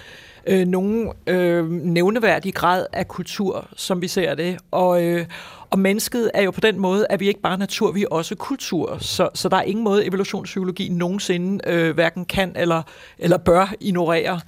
øh, 0.47 0.67
nogen 0.67 1.13
øh, 1.27 1.71
nævneværdig 1.71 2.55
grad 2.55 2.87
af 2.93 3.09
kultur, 3.09 3.69
som 3.77 4.03
vi 4.03 4.09
ser 4.09 4.35
det. 4.35 4.59
Og, 4.71 5.05
øh, 5.05 5.27
og 5.71 5.79
mennesket 5.79 6.31
er 6.35 6.43
jo 6.43 6.51
på 6.51 6.61
den 6.61 6.79
måde, 6.81 7.07
at 7.11 7.21
vi 7.21 7.29
ikke 7.29 7.41
bare 7.41 7.59
natur, 7.59 7.93
vi 7.93 8.03
er 8.03 8.07
også 8.11 8.35
kultur. 8.35 8.99
Så, 9.01 9.29
så 9.35 9.49
der 9.49 9.57
er 9.57 9.63
ingen 9.63 9.85
måde, 9.85 10.07
evolutionspsykologi 10.07 10.89
nogensinde 10.89 11.65
øh, 11.67 11.95
hverken 11.95 12.25
kan 12.25 12.53
eller, 12.57 12.83
eller 13.19 13.37
bør 13.37 13.75
ignorere 13.81 14.41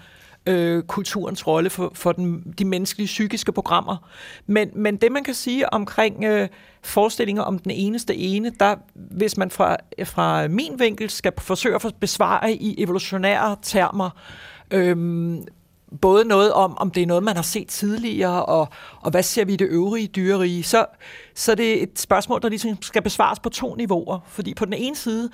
øh, 0.47 0.83
kulturens 0.83 1.47
rolle 1.47 1.71
for, 1.71 1.93
for 1.95 2.13
den, 2.13 2.55
de 2.59 2.65
menneskelige 2.65 3.07
psykiske 3.07 3.53
programmer. 3.53 3.97
Men, 4.47 4.71
men 4.75 4.97
det, 4.97 5.13
man 5.13 5.25
kan 5.25 5.35
sige 5.35 5.73
omkring 5.73 6.25
øh, 6.25 6.49
forestillinger 6.83 7.43
om 7.43 7.59
den 7.59 7.71
eneste 7.71 8.17
ene, 8.17 8.53
der, 8.61 8.77
hvis 8.95 9.37
man 9.37 9.51
fra, 9.51 9.77
fra 10.05 10.49
min 10.49 10.73
vinkel 10.79 11.11
skal 11.11 11.33
forsøge 11.39 11.75
at 11.75 11.95
besvare 12.01 12.53
i 12.53 12.83
evolutionære 12.83 13.57
termer, 13.63 14.11
øh, 14.71 14.97
både 16.01 16.25
noget 16.25 16.53
om, 16.53 16.79
om 16.79 16.91
det 16.91 17.03
er 17.03 17.07
noget, 17.07 17.23
man 17.23 17.37
har 17.37 17.43
set 17.43 17.69
tidligere, 17.69 18.47
og, 18.47 18.69
og 19.01 19.11
hvad 19.11 19.23
ser 19.23 19.45
vi 19.45 19.53
i 19.53 19.57
det 19.57 19.69
øvrige 19.69 20.07
dyrerige, 20.07 20.63
så, 20.63 20.87
så 21.35 21.55
det 21.55 21.79
er 21.79 21.83
et 21.83 21.99
spørgsmål, 21.99 22.43
der 22.43 22.49
ligesom 22.49 22.83
skal 22.83 23.03
besvares 23.03 23.41
på 23.41 23.49
to 23.49 23.75
niveauer. 23.75 24.19
Fordi 24.27 24.55
på 24.55 24.65
den 24.65 24.73
ene 24.73 24.97
side, 24.97 25.31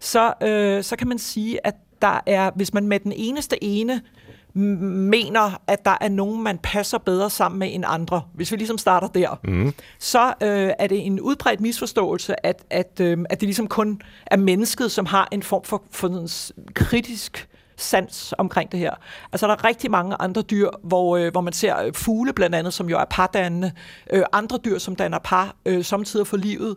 så, 0.00 0.32
øh, 0.42 0.84
så 0.84 0.96
kan 0.96 1.08
man 1.08 1.18
sige, 1.18 1.66
at 1.66 1.74
der 2.02 2.20
er, 2.26 2.50
hvis 2.56 2.74
man 2.74 2.86
med 2.86 3.00
den 3.00 3.12
eneste 3.12 3.64
ene 3.64 4.00
mener, 4.54 5.60
at 5.66 5.84
der 5.84 5.96
er 6.00 6.08
nogen, 6.08 6.42
man 6.42 6.58
passer 6.58 6.98
bedre 6.98 7.30
sammen 7.30 7.58
med 7.58 7.74
end 7.74 7.84
andre, 7.86 8.22
hvis 8.34 8.52
vi 8.52 8.56
ligesom 8.56 8.78
starter 8.78 9.08
der, 9.08 9.40
mm. 9.44 9.74
så 9.98 10.26
øh, 10.42 10.70
er 10.78 10.86
det 10.86 11.06
en 11.06 11.20
udbredt 11.20 11.60
misforståelse, 11.60 12.46
at, 12.46 12.64
at, 12.70 13.00
øh, 13.00 13.18
at 13.30 13.40
det 13.40 13.46
ligesom 13.46 13.66
kun 13.66 14.02
er 14.26 14.36
mennesket, 14.36 14.92
som 14.92 15.06
har 15.06 15.28
en 15.32 15.42
form 15.42 15.64
for, 15.64 15.82
for 15.90 16.26
sådan 16.26 16.64
kritisk 16.74 17.47
sans 17.78 18.34
omkring 18.38 18.72
det 18.72 18.80
her. 18.80 18.94
Altså 19.32 19.46
der 19.46 19.52
er 19.52 19.64
rigtig 19.64 19.90
mange 19.90 20.16
andre 20.20 20.42
dyr, 20.42 20.70
hvor, 20.82 21.16
øh, 21.16 21.32
hvor 21.32 21.40
man 21.40 21.52
ser 21.52 21.82
øh, 21.82 21.94
fugle 21.94 22.32
blandt 22.32 22.56
andet, 22.56 22.74
som 22.74 22.88
jo 22.88 22.98
er 22.98 23.04
pardannende, 23.10 23.72
øh, 24.12 24.22
andre 24.32 24.58
dyr, 24.64 24.78
som 24.78 24.96
danner 24.96 25.18
par, 25.18 25.56
øh, 25.66 25.84
samtidig 25.84 26.26
for 26.26 26.36
livet, 26.36 26.76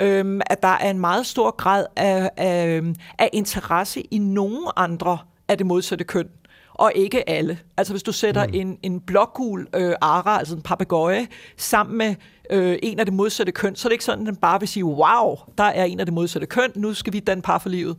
øh, 0.00 0.40
at 0.46 0.62
der 0.62 0.68
er 0.68 0.90
en 0.90 0.98
meget 0.98 1.26
stor 1.26 1.56
grad 1.56 1.86
af, 1.96 2.30
af, 2.36 2.82
af 3.18 3.30
interesse 3.32 4.00
i 4.00 4.18
nogen 4.18 4.66
andre 4.76 5.18
af 5.48 5.58
det 5.58 5.66
modsatte 5.66 6.04
køn. 6.04 6.28
og 6.74 6.92
ikke 6.94 7.28
alle. 7.28 7.58
Altså 7.76 7.92
hvis 7.92 8.02
du 8.02 8.12
sætter 8.12 8.46
mm. 8.46 8.52
en, 8.54 8.78
en 8.82 9.00
blågul 9.00 9.68
øh, 9.74 9.94
ara, 10.00 10.38
altså 10.38 10.54
en 10.54 10.62
papegøje, 10.62 11.26
sammen 11.56 11.98
med 11.98 12.14
øh, 12.50 12.78
en 12.82 12.98
af 12.98 13.06
det 13.06 13.14
modsatte 13.14 13.52
køn, 13.52 13.76
så 13.76 13.88
er 13.88 13.90
det 13.90 13.94
ikke 13.94 14.04
sådan, 14.04 14.20
at 14.20 14.26
den 14.26 14.36
bare 14.36 14.60
vil 14.60 14.68
sige, 14.68 14.84
wow, 14.84 15.36
der 15.58 15.64
er 15.64 15.84
en 15.84 16.00
af 16.00 16.06
det 16.06 16.12
modsatte 16.14 16.46
køn, 16.46 16.70
nu 16.74 16.94
skal 16.94 17.12
vi 17.12 17.20
danne 17.20 17.42
par 17.42 17.58
for 17.58 17.68
livet. 17.68 17.96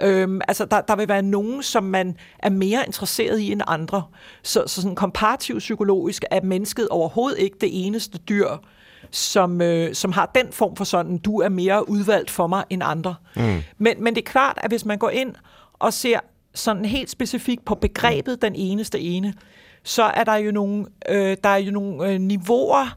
Øhm, 0.00 0.40
altså 0.48 0.64
der, 0.64 0.80
der 0.80 0.96
vil 0.96 1.08
være 1.08 1.22
nogen, 1.22 1.62
som 1.62 1.84
man 1.84 2.16
er 2.38 2.50
mere 2.50 2.82
interesseret 2.86 3.38
i 3.38 3.52
end 3.52 3.60
andre. 3.66 4.02
Så, 4.42 4.62
så 4.66 4.82
sådan 4.82 4.96
komparativt 4.96 5.58
psykologisk 5.58 6.24
er 6.30 6.40
mennesket 6.42 6.88
overhovedet 6.88 7.38
ikke 7.38 7.56
det 7.60 7.86
eneste 7.86 8.18
dyr, 8.18 8.48
som, 9.10 9.60
øh, 9.60 9.94
som 9.94 10.12
har 10.12 10.30
den 10.34 10.52
form 10.52 10.76
for 10.76 10.84
sådan, 10.84 11.18
du 11.18 11.40
er 11.40 11.48
mere 11.48 11.88
udvalgt 11.88 12.30
for 12.30 12.46
mig 12.46 12.64
end 12.70 12.82
andre. 12.84 13.14
Mm. 13.36 13.62
Men, 13.78 14.04
men 14.04 14.14
det 14.14 14.20
er 14.20 14.30
klart, 14.30 14.58
at 14.62 14.70
hvis 14.70 14.84
man 14.84 14.98
går 14.98 15.10
ind 15.10 15.34
og 15.72 15.92
ser 15.92 16.18
sådan 16.54 16.84
helt 16.84 17.10
specifikt 17.10 17.64
på 17.64 17.74
begrebet 17.74 18.42
den 18.42 18.54
eneste 18.54 19.00
ene, 19.00 19.34
så 19.84 20.02
er 20.02 20.24
der 20.24 20.34
jo 20.34 20.52
nogle, 20.52 20.86
øh, 21.08 21.36
der 21.44 21.50
er 21.50 21.56
jo 21.56 21.70
nogle 21.70 22.08
øh, 22.08 22.20
niveauer 22.20 22.96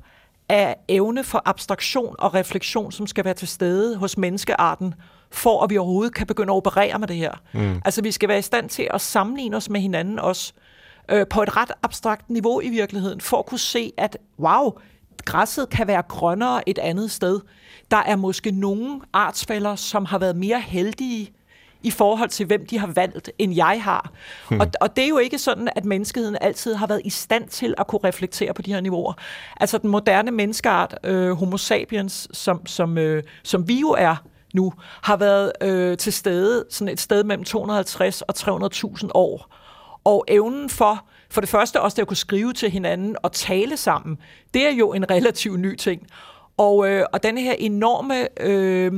af 0.50 0.76
evne 0.88 1.24
for 1.24 1.42
abstraktion 1.46 2.16
og 2.20 2.34
refleksion, 2.34 2.92
som 2.92 3.08
skal 3.08 3.26
være 3.26 3.34
til 3.34 3.48
stede 3.48 3.98
hos 3.98 4.18
menneskearten, 4.18 4.94
for 5.32 5.64
at 5.64 5.70
vi 5.70 5.78
overhovedet 5.78 6.14
kan 6.14 6.28
begynde 6.28 6.54
at 6.54 6.58
operere 6.58 7.00
med 7.00 7.08
det 7.08 7.16
her. 7.16 7.32
Mm. 7.54 7.82
Altså 7.86 8.02
vi 8.02 8.12
skal 8.12 8.30
være 8.30 8.40
i 8.40 8.42
stand 8.42 8.70
til 8.70 8.88
at 8.94 9.02
sammenligne 9.02 9.58
os 9.58 9.70
med 9.70 9.82
hinanden 9.82 10.20
også, 10.20 10.54
øh, 11.12 11.28
på 11.28 11.44
et 11.44 11.58
ret 11.58 11.72
abstrakt 11.84 12.30
niveau 12.30 12.62
i 12.62 12.70
virkeligheden, 12.70 13.22
for 13.22 13.38
at 13.38 13.46
kunne 13.46 13.60
se, 13.60 13.92
at 13.98 14.18
wow, 14.40 14.72
græsset 15.26 15.70
kan 15.70 15.88
være 15.88 16.02
grønnere 16.02 16.70
et 16.70 16.78
andet 16.78 17.12
sted. 17.12 17.40
Der 17.92 17.98
er 17.98 18.16
måske 18.16 18.52
nogle 18.52 19.02
artsfælder, 19.14 19.76
som 19.76 20.06
har 20.06 20.18
været 20.18 20.36
mere 20.36 20.62
heldige 20.62 21.32
i 21.86 21.92
forhold 21.92 22.30
til, 22.30 22.46
hvem 22.46 22.66
de 22.66 22.80
har 22.80 22.88
valgt, 22.88 23.32
end 23.40 23.56
jeg 23.56 23.84
har. 23.84 24.12
Hmm. 24.50 24.60
Og, 24.60 24.68
og 24.82 24.96
det 24.96 25.04
er 25.04 25.08
jo 25.08 25.18
ikke 25.18 25.38
sådan, 25.38 25.70
at 25.76 25.86
menneskeheden 25.86 26.38
altid 26.42 26.76
har 26.76 26.88
været 26.88 27.02
i 27.06 27.10
stand 27.10 27.48
til 27.48 27.74
at 27.78 27.88
kunne 27.88 28.00
reflektere 28.04 28.54
på 28.54 28.62
de 28.62 28.74
her 28.74 28.82
niveauer. 28.82 29.14
Altså 29.60 29.78
den 29.78 29.90
moderne 29.90 30.32
menneskeart, 30.32 30.98
øh, 31.04 31.32
homo 31.32 31.58
sapiens, 31.58 32.28
som, 32.32 32.66
som, 32.66 32.98
øh, 32.98 33.24
som 33.44 33.68
vi 33.68 33.80
jo 33.80 33.90
er 33.90 34.16
nu, 34.54 34.74
har 35.02 35.18
været 35.18 35.52
øh, 35.62 35.98
til 35.98 36.14
stede 36.14 36.66
sådan 36.70 36.94
et 36.94 37.00
sted 37.00 37.24
mellem 37.24 37.44
250 37.44 38.22
og 38.22 38.36
300.000 38.38 39.10
år. 39.14 39.56
Og 40.04 40.26
evnen 40.28 40.70
for 40.70 41.06
for 41.30 41.42
det 41.42 41.50
første 41.50 41.82
også 41.82 41.96
det 41.96 42.02
at 42.02 42.08
kunne 42.08 42.18
skrive 42.18 42.54
til 42.54 42.70
hinanden 42.70 43.16
og 43.24 43.32
tale 43.32 43.78
sammen, 43.78 44.18
det 44.54 44.68
er 44.68 44.72
jo 44.72 44.94
en 44.94 45.10
relativt 45.12 45.60
ny 45.60 45.76
ting. 45.76 46.08
Og, 46.58 46.90
øh, 46.90 47.06
og 47.14 47.24
denne 47.24 47.42
her 47.42 47.54
enorme 47.60 48.42
øh, 48.42 48.94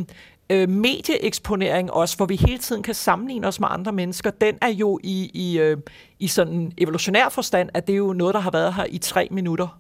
øh, 0.50 0.70
medieeksponering 0.70 1.92
også, 1.92 2.18
hvor 2.18 2.26
vi 2.26 2.36
hele 2.36 2.58
tiden 2.58 2.84
kan 2.84 2.94
sammenligne 2.94 3.48
os 3.48 3.60
med 3.60 3.68
andre 3.72 3.92
mennesker, 3.92 4.30
den 4.30 4.58
er 4.62 4.70
jo 4.70 5.00
i, 5.04 5.32
i, 5.34 5.60
øh, 5.60 5.78
i 6.20 6.28
sådan 6.28 6.72
evolutionær 6.78 7.30
forstand, 7.30 7.70
at 7.74 7.88
det 7.88 7.94
er 7.94 7.98
jo 7.98 8.14
noget, 8.14 8.34
der 8.34 8.40
har 8.40 8.52
været 8.52 8.74
her 8.74 8.86
i 8.90 8.98
tre 8.98 9.28
minutter. 9.32 9.80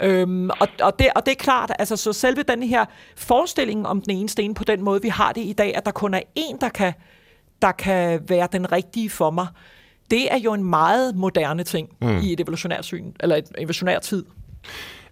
Øhm, 0.00 0.50
og, 0.50 0.68
og, 0.82 0.98
det, 0.98 1.06
og 1.16 1.26
det 1.26 1.32
er 1.32 1.36
klart, 1.36 1.72
altså 1.78 1.96
så 1.96 2.12
selve 2.12 2.42
den 2.42 2.62
her 2.62 2.84
forestilling 3.16 3.86
om 3.86 4.02
den 4.02 4.10
ene 4.16 4.28
sten 4.28 4.54
på 4.54 4.64
den 4.64 4.82
måde, 4.82 5.02
vi 5.02 5.08
har 5.08 5.32
det 5.32 5.40
i 5.40 5.52
dag, 5.52 5.76
at 5.76 5.86
der 5.86 5.92
kun 5.92 6.14
er 6.14 6.20
en, 6.34 6.56
der 6.60 6.68
kan, 6.68 6.92
der 7.62 7.72
kan 7.72 8.20
være 8.28 8.48
den 8.52 8.72
rigtige 8.72 9.10
for 9.10 9.30
mig, 9.30 9.46
det 10.10 10.32
er 10.32 10.38
jo 10.38 10.52
en 10.52 10.64
meget 10.64 11.16
moderne 11.16 11.62
ting 11.62 11.88
mm. 12.00 12.18
i 12.22 12.32
et 12.32 12.40
evolutionært 12.40 12.84
syn, 12.84 13.12
eller 13.20 13.36
et 13.36 13.52
evolutionært 13.58 14.02
tid. 14.02 14.24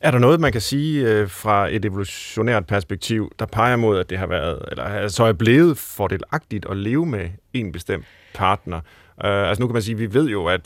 Er 0.03 0.11
der 0.11 0.19
noget, 0.19 0.41
man 0.41 0.53
kan 0.53 0.61
sige 0.61 1.09
øh, 1.09 1.29
fra 1.29 1.69
et 1.69 1.85
evolutionært 1.85 2.67
perspektiv, 2.67 3.33
der 3.39 3.47
peger 3.47 3.77
mod, 3.77 3.99
at 3.99 4.11
det 4.11 4.19
har 4.19 4.27
været, 4.27 4.65
eller 4.71 4.85
altså 4.85 5.25
er 5.25 5.33
blevet 5.33 5.79
fordelagtigt 5.79 6.67
at 6.71 6.77
leve 6.77 7.07
med 7.07 7.29
en 7.53 7.73
bestemt 7.73 8.05
partner? 8.35 8.77
Uh, 8.77 9.49
altså 9.49 9.63
nu 9.63 9.67
kan 9.67 9.73
man 9.73 9.83
sige, 9.83 9.95
at 9.95 10.01
vi 10.01 10.15
ved 10.15 10.29
jo, 10.29 10.47
at 10.47 10.61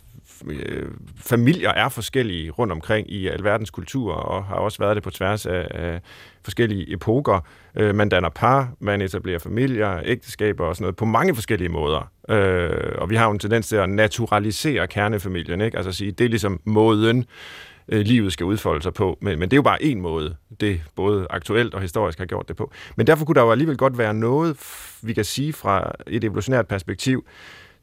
øh, 0.46 0.88
familier 1.16 1.70
er 1.70 1.88
forskellige 1.88 2.51
rundt 2.51 2.72
omkring 2.72 3.11
i 3.11 3.29
alverdens 3.29 3.70
kulturer, 3.70 4.16
og 4.16 4.44
har 4.44 4.55
også 4.55 4.79
været 4.79 4.96
det 4.96 5.03
på 5.03 5.11
tværs 5.11 5.46
af, 5.46 5.66
af 5.70 6.01
forskellige 6.44 6.92
epoker. 6.92 7.40
Uh, 7.81 7.94
man 7.94 8.09
danner 8.09 8.29
par, 8.29 8.72
man 8.81 9.01
etablerer 9.01 9.38
familier, 9.38 10.01
ægteskaber 10.05 10.64
og 10.64 10.77
sådan 10.77 10.83
noget 10.83 10.96
på 10.96 11.05
mange 11.05 11.35
forskellige 11.35 11.68
måder. 11.68 12.11
Uh, 12.29 13.03
og 13.03 13.11
vi 13.11 13.16
har 13.16 13.27
jo 13.27 13.33
en 13.33 13.38
tendens 13.38 13.68
til 13.68 13.77
at 13.77 13.90
naturalisere 13.90 14.87
kernefamilien, 14.87 15.61
ikke? 15.61 15.77
altså 15.77 15.88
at 15.88 15.94
sige, 15.94 16.12
det 16.12 16.25
er 16.25 16.29
ligesom 16.29 16.61
måden, 16.64 17.27
øh, 17.88 18.01
livet 18.01 18.33
skal 18.33 18.46
udfolde 18.46 18.83
sig 18.83 18.94
på. 18.94 19.18
Men, 19.20 19.38
men 19.38 19.51
det 19.51 19.53
er 19.53 19.59
jo 19.59 19.62
bare 19.62 19.83
en 19.83 20.01
måde, 20.01 20.37
det 20.61 20.81
både 20.94 21.27
aktuelt 21.31 21.75
og 21.75 21.81
historisk 21.81 22.18
har 22.18 22.27
gjort 22.27 22.49
det 22.49 22.57
på. 22.57 22.72
Men 22.96 23.07
derfor 23.07 23.25
kunne 23.25 23.35
der 23.35 23.42
jo 23.42 23.51
alligevel 23.51 23.77
godt 23.77 23.99
være 23.99 24.14
noget, 24.14 24.57
vi 25.03 25.12
kan 25.12 25.25
sige 25.25 25.53
fra 25.53 25.92
et 26.07 26.25
evolutionært 26.25 26.66
perspektiv, 26.66 27.27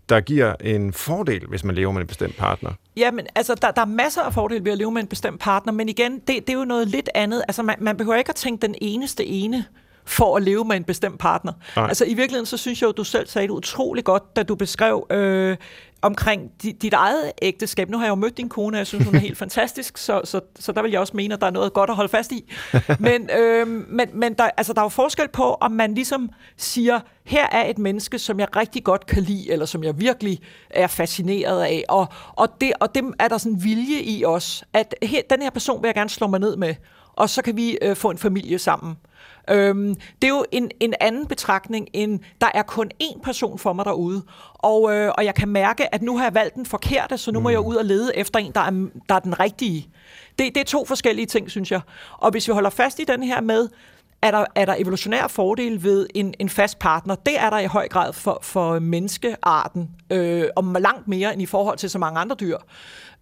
der 0.09 0.19
giver 0.19 0.55
en 0.61 0.93
fordel, 0.93 1.47
hvis 1.47 1.63
man 1.63 1.75
lever 1.75 1.91
med 1.91 2.01
en 2.01 2.07
bestemt 2.07 2.37
partner? 2.37 2.71
Ja, 2.97 3.11
men 3.11 3.27
altså, 3.35 3.55
der, 3.55 3.71
der 3.71 3.81
er 3.81 3.85
masser 3.85 4.21
af 4.21 4.33
fordele 4.33 4.65
ved 4.65 4.71
at 4.71 4.77
leve 4.77 4.91
med 4.91 5.01
en 5.01 5.07
bestemt 5.07 5.39
partner, 5.39 5.73
men 5.73 5.89
igen, 5.89 6.13
det, 6.13 6.27
det 6.27 6.49
er 6.49 6.53
jo 6.53 6.65
noget 6.65 6.87
lidt 6.87 7.09
andet. 7.15 7.43
Altså, 7.47 7.63
man, 7.63 7.75
man 7.79 7.97
behøver 7.97 8.17
ikke 8.17 8.29
at 8.29 8.35
tænke 8.35 8.61
den 8.61 8.75
eneste 8.81 9.25
ene 9.25 9.65
for 10.05 10.37
at 10.37 10.43
leve 10.43 10.65
med 10.65 10.75
en 10.75 10.83
bestemt 10.83 11.19
partner. 11.19 11.53
Nej. 11.75 11.87
Altså 11.87 12.05
i 12.05 12.13
virkeligheden, 12.13 12.45
så 12.45 12.57
synes 12.57 12.81
jeg 12.81 12.87
jo, 12.87 12.91
du 12.91 13.03
selv 13.03 13.27
sagde 13.27 13.47
det 13.47 13.53
utrolig 13.53 14.03
godt, 14.03 14.35
da 14.35 14.43
du 14.43 14.55
beskrev 14.55 15.07
øh, 15.09 15.57
omkring 16.03 16.51
dit, 16.63 16.81
dit 16.81 16.93
eget 16.93 17.31
ægteskab. 17.41 17.89
Nu 17.89 17.97
har 17.97 18.05
jeg 18.05 18.09
jo 18.09 18.15
mødt 18.15 18.37
din 18.37 18.49
kone, 18.49 18.75
og 18.75 18.79
jeg 18.79 18.87
synes, 18.87 19.05
hun 19.05 19.15
er 19.15 19.19
helt 19.19 19.37
fantastisk, 19.45 19.97
så, 19.97 20.21
så, 20.23 20.41
så 20.59 20.71
der 20.71 20.81
vil 20.81 20.91
jeg 20.91 20.99
også 20.99 21.13
mene, 21.15 21.33
at 21.33 21.41
der 21.41 21.47
er 21.47 21.51
noget 21.51 21.73
godt 21.73 21.89
at 21.89 21.95
holde 21.95 22.09
fast 22.09 22.31
i. 22.31 22.53
Men, 22.99 23.29
øh, 23.37 23.67
men, 23.67 24.09
men 24.13 24.33
der, 24.33 24.49
altså, 24.57 24.73
der 24.73 24.79
er 24.81 24.85
jo 24.85 24.89
forskel 24.89 25.27
på, 25.27 25.53
om 25.53 25.71
man 25.71 25.95
ligesom 25.95 26.29
siger, 26.57 26.99
her 27.23 27.47
er 27.51 27.69
et 27.69 27.77
menneske, 27.77 28.19
som 28.19 28.39
jeg 28.39 28.55
rigtig 28.55 28.83
godt 28.83 29.05
kan 29.05 29.23
lide, 29.23 29.51
eller 29.51 29.65
som 29.65 29.83
jeg 29.83 29.99
virkelig 29.99 30.39
er 30.69 30.87
fascineret 30.87 31.61
af, 31.61 31.83
og, 31.89 32.07
og, 32.29 32.49
det, 32.61 32.73
og 32.79 32.95
dem 32.95 33.13
er 33.19 33.27
der 33.27 33.37
sådan 33.37 33.63
vilje 33.63 33.99
i 34.01 34.25
os, 34.25 34.63
at 34.73 34.95
her, 35.03 35.21
den 35.29 35.41
her 35.41 35.49
person 35.49 35.81
vil 35.81 35.87
jeg 35.87 35.95
gerne 35.95 36.09
slå 36.09 36.27
mig 36.27 36.39
ned 36.39 36.57
med, 36.57 36.75
og 37.13 37.29
så 37.29 37.41
kan 37.41 37.57
vi 37.57 37.77
øh, 37.81 37.95
få 37.95 38.09
en 38.09 38.17
familie 38.17 38.59
sammen. 38.59 38.97
Øhm, 39.49 39.95
det 39.95 40.23
er 40.23 40.27
jo 40.27 40.45
en, 40.51 40.71
en 40.79 40.93
anden 40.99 41.27
betragtning 41.27 41.87
end, 41.93 42.19
der 42.41 42.47
er 42.53 42.63
kun 42.63 42.91
én 43.03 43.21
person 43.23 43.59
for 43.59 43.73
mig 43.73 43.85
derude, 43.85 44.23
og, 44.53 44.95
øh, 44.95 45.11
og 45.17 45.25
jeg 45.25 45.35
kan 45.35 45.49
mærke, 45.49 45.95
at 45.95 46.01
nu 46.01 46.17
har 46.17 46.25
jeg 46.25 46.33
valgt 46.33 46.55
den 46.55 46.65
forkerte, 46.65 47.17
så 47.17 47.31
nu 47.31 47.39
må 47.39 47.49
jeg 47.49 47.59
mm. 47.59 47.65
ud 47.65 47.75
og 47.75 47.85
lede 47.85 48.17
efter 48.17 48.39
en, 48.39 48.51
der 48.51 48.61
er, 48.61 48.71
der 49.09 49.15
er 49.15 49.19
den 49.19 49.39
rigtige. 49.39 49.89
Det, 50.39 50.55
det 50.55 50.57
er 50.57 50.65
to 50.65 50.85
forskellige 50.85 51.25
ting, 51.25 51.51
synes 51.51 51.71
jeg. 51.71 51.81
Og 52.17 52.31
hvis 52.31 52.47
vi 52.47 52.53
holder 52.53 52.69
fast 52.69 52.99
i 52.99 53.03
den 53.03 53.23
her 53.23 53.41
med, 53.41 53.69
er 54.21 54.31
der, 54.31 54.45
er 54.55 54.65
der 54.65 54.75
evolutionær 54.77 55.27
fordel 55.27 55.83
ved 55.83 56.07
en, 56.15 56.33
en 56.39 56.49
fast 56.49 56.79
partner? 56.79 57.15
Det 57.15 57.39
er 57.39 57.49
der 57.49 57.59
i 57.59 57.65
høj 57.65 57.87
grad 57.87 58.13
for, 58.13 58.39
for 58.41 58.79
menneskearten, 58.79 59.89
øh, 60.09 60.45
og 60.55 60.63
langt 60.63 61.07
mere 61.07 61.33
end 61.33 61.41
i 61.41 61.45
forhold 61.45 61.77
til 61.77 61.89
så 61.89 61.99
mange 61.99 62.19
andre 62.19 62.35
dyr. 62.39 62.57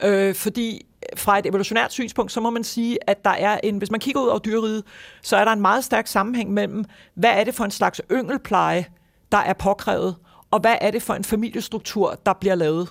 Øh, 0.04 0.36
fordi 0.36 0.86
fra 1.16 1.40
et 1.40 1.46
evolutionært 1.46 1.94
synspunkt, 1.94 2.32
så 2.32 2.42
må 2.42 2.50
man 2.50 2.64
sige, 2.64 3.10
at 3.10 3.26
der 3.26 3.32
er 3.32 3.60
en, 3.64 3.78
hvis 3.78 3.92
man 3.92 4.00
kigger 4.00 4.22
ud 4.22 4.28
over 4.28 4.40
dyreriet, 4.40 4.84
så 5.22 5.38
er 5.38 5.46
der 5.46 5.52
en 5.52 5.62
meget 5.62 5.84
stærk 5.84 6.08
sammenhæng 6.08 6.54
mellem, 6.54 6.86
hvad 7.16 7.30
er 7.30 7.44
det 7.44 7.56
for 7.56 7.66
en 7.66 7.72
slags 7.72 8.02
yngelpleje, 8.12 8.86
der 9.32 9.38
er 9.38 9.54
påkrævet, 9.54 10.16
og 10.52 10.60
hvad 10.60 10.76
er 10.82 10.92
det 10.92 11.02
for 11.02 11.14
en 11.14 11.24
familiestruktur, 11.24 12.20
der 12.26 12.34
bliver 12.34 12.56
lavet. 12.56 12.90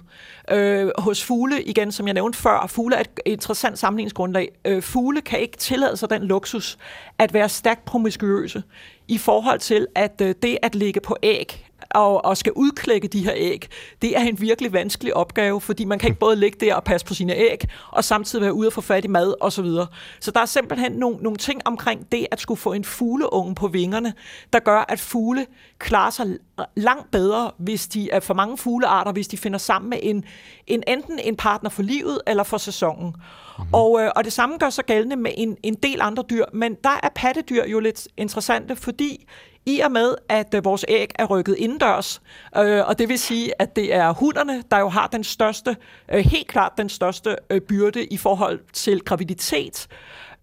Øh, 0.50 0.90
hos 0.98 1.24
fugle, 1.24 1.62
igen 1.62 1.92
som 1.92 2.06
jeg 2.06 2.14
nævnte 2.14 2.38
før, 2.38 2.66
fugle 2.66 2.96
er 2.96 3.00
et 3.00 3.20
interessant 3.26 3.78
sammenligningsgrundlag. 3.78 4.48
Øh, 4.64 4.82
fugle 4.82 5.20
kan 5.20 5.40
ikke 5.40 5.56
tillade 5.56 5.96
sig 5.96 6.10
den 6.10 6.22
luksus 6.22 6.78
at 7.18 7.34
være 7.34 7.48
stærkt 7.48 7.84
promiskuøse 7.84 8.62
i 9.08 9.18
forhold 9.18 9.58
til, 9.58 9.86
at 9.94 10.20
øh, 10.22 10.34
det 10.42 10.58
at 10.62 10.74
ligge 10.74 11.00
på 11.00 11.16
æg 11.22 11.70
og, 11.90 12.24
og 12.24 12.36
skal 12.36 12.52
udklække 12.56 13.08
de 13.08 13.24
her 13.24 13.32
æg, 13.36 13.68
det 14.02 14.16
er 14.16 14.20
en 14.20 14.40
virkelig 14.40 14.72
vanskelig 14.72 15.16
opgave, 15.16 15.60
fordi 15.60 15.84
man 15.84 15.98
kan 15.98 16.08
ikke 16.08 16.20
både 16.20 16.36
ligge 16.36 16.66
der 16.66 16.74
og 16.74 16.84
passe 16.84 17.06
på 17.06 17.14
sine 17.14 17.34
æg, 17.34 17.64
og 17.90 18.04
samtidig 18.04 18.42
være 18.42 18.54
ude 18.54 18.68
og 18.68 18.72
få 18.72 18.80
fat 18.80 19.04
i 19.04 19.08
mad 19.08 19.34
osv. 19.40 19.50
Så, 19.50 19.62
videre. 19.62 19.86
så 20.20 20.30
der 20.30 20.40
er 20.40 20.46
simpelthen 20.46 20.92
nogle, 20.92 21.16
nogle 21.16 21.36
ting 21.36 21.60
omkring 21.64 22.12
det 22.12 22.26
at 22.30 22.40
skulle 22.40 22.60
få 22.60 22.72
en 22.72 22.84
fugleunge 22.84 23.54
på 23.54 23.68
vingerne, 23.68 24.12
der 24.52 24.58
gør, 24.58 24.84
at 24.88 25.00
fugle 25.00 25.46
klarer 25.78 26.10
sig 26.10 26.26
langt 26.76 27.10
bedre, 27.10 27.50
hvis 27.58 27.88
de 27.88 28.10
er 28.10 28.20
for 28.20 28.34
mange 28.34 28.58
fuglearter, 28.58 29.12
hvis 29.12 29.28
de 29.28 29.36
finder 29.36 29.58
sammen 29.58 29.90
med 29.90 29.98
en, 30.02 30.24
en 30.66 30.82
enten 30.86 31.18
en 31.18 31.36
partner 31.36 31.70
for 31.70 31.82
livet 31.82 32.20
eller 32.26 32.42
for 32.42 32.58
sæsonen. 32.58 33.06
Mm-hmm. 33.06 33.74
Og, 33.74 34.00
øh, 34.00 34.10
og 34.16 34.24
det 34.24 34.32
samme 34.32 34.56
gør 34.58 34.70
sig 34.70 34.84
gældende 34.84 35.16
med 35.16 35.30
en, 35.36 35.56
en 35.62 35.74
del 35.74 36.00
andre 36.00 36.24
dyr, 36.30 36.44
men 36.52 36.76
der 36.84 37.00
er 37.02 37.08
pattedyr 37.14 37.64
jo 37.64 37.80
lidt 37.80 38.08
interessante, 38.16 38.76
fordi 38.76 39.26
i 39.66 39.80
og 39.80 39.92
med, 39.92 40.14
at 40.28 40.54
øh, 40.54 40.64
vores 40.64 40.84
æg 40.88 41.10
er 41.14 41.26
rykket 41.26 41.56
indendørs, 41.58 42.22
øh, 42.56 42.86
og 42.86 42.98
det 42.98 43.08
vil 43.08 43.18
sige, 43.18 43.62
at 43.62 43.76
det 43.76 43.94
er 43.94 44.12
hunderne, 44.12 44.62
der 44.70 44.78
jo 44.78 44.88
har 44.88 45.06
den 45.06 45.24
største, 45.24 45.76
øh, 46.12 46.18
helt 46.24 46.48
klart 46.48 46.72
den 46.78 46.88
største 46.88 47.36
øh, 47.50 47.60
byrde 47.60 48.04
i 48.04 48.16
forhold 48.16 48.60
til 48.72 49.00
graviditet, 49.00 49.88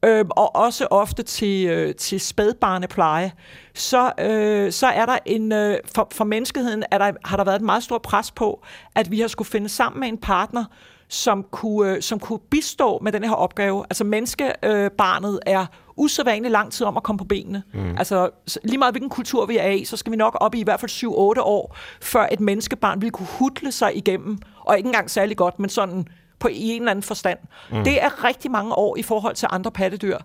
øh, 0.05 0.25
og 0.29 0.55
også 0.55 0.88
ofte 0.91 1.23
til, 1.23 1.67
øh, 1.67 1.95
til 1.95 2.19
spædbarnepleje, 2.19 3.31
så, 3.73 4.12
øh, 4.19 4.71
så 4.71 4.88
er 4.88 5.05
der 5.05 5.17
en, 5.25 5.51
øh, 5.51 5.77
for, 5.95 6.07
for 6.12 6.23
menneskeheden 6.23 6.83
er 6.91 6.97
der, 6.97 7.12
har 7.25 7.38
der 7.38 7.43
været 7.43 7.55
et 7.55 7.62
meget 7.62 7.83
stort 7.83 8.01
pres 8.01 8.31
på, 8.31 8.63
at 8.95 9.12
vi 9.12 9.19
har 9.19 9.27
skulle 9.27 9.47
finde 9.47 9.69
sammen 9.69 9.99
med 9.99 10.07
en 10.07 10.17
partner, 10.17 10.65
som 11.10 11.45
kunne, 11.51 11.91
øh, 11.95 12.01
som 12.01 12.19
kunne 12.19 12.39
bistå 12.39 12.99
med 13.01 13.12
den 13.12 13.23
her 13.23 13.31
opgave. 13.31 13.86
Altså 13.89 14.03
menneskebarnet 14.03 15.39
øh, 15.47 15.53
er 15.53 15.65
usædvanligt 15.97 16.51
lang 16.51 16.71
tid 16.71 16.86
om 16.86 16.97
at 16.97 17.03
komme 17.03 17.17
på 17.17 17.25
benene. 17.25 17.63
Mm. 17.73 17.97
Altså, 17.97 18.29
lige 18.63 18.77
meget 18.77 18.93
hvilken 18.93 19.10
kultur 19.10 19.45
vi 19.45 19.57
er 19.57 19.69
i, 19.69 19.86
så 19.86 19.97
skal 19.97 20.12
vi 20.12 20.17
nok 20.17 20.38
op 20.39 20.55
i 20.55 20.60
i 20.60 20.63
hvert 20.63 20.79
fald 20.79 20.91
7-8 20.91 21.41
år, 21.41 21.77
før 22.01 22.27
et 22.31 22.39
menneskebarn 22.39 23.01
vil 23.01 23.12
kunne 23.12 23.27
hudle 23.39 23.71
sig 23.71 23.97
igennem, 23.97 24.38
og 24.65 24.77
ikke 24.77 24.88
engang 24.88 25.10
særlig 25.10 25.38
godt, 25.38 25.60
men 25.60 25.69
sådan 25.69 26.07
på 26.39 26.47
i 26.47 26.69
en 26.69 26.82
eller 26.82 26.91
anden 26.91 27.04
forstand. 27.04 27.39
Mm. 27.71 27.84
Det 27.84 28.04
er 28.04 28.23
rigtig 28.23 28.52
mange 28.52 28.73
år 28.73 28.97
i 28.97 29.04
forhold 29.04 29.36
til 29.36 29.47
andre 29.52 29.71
pattedyr. 29.71 30.17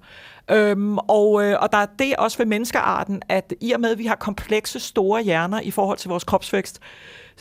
Øhm, 0.50 0.98
og, 0.98 1.44
øh, 1.44 1.56
og 1.60 1.72
der 1.72 1.78
er 1.78 1.86
det 1.98 2.16
også 2.16 2.38
ved 2.38 2.46
menneskearten, 2.46 3.22
at 3.28 3.54
i 3.60 3.72
og 3.72 3.80
med, 3.80 3.90
at 3.90 3.98
vi 3.98 4.06
har 4.06 4.16
komplekse, 4.16 4.80
store 4.80 5.22
hjerner 5.22 5.60
i 5.60 5.70
forhold 5.70 5.98
til 5.98 6.08
vores 6.08 6.24
kropsvækst, 6.24 6.80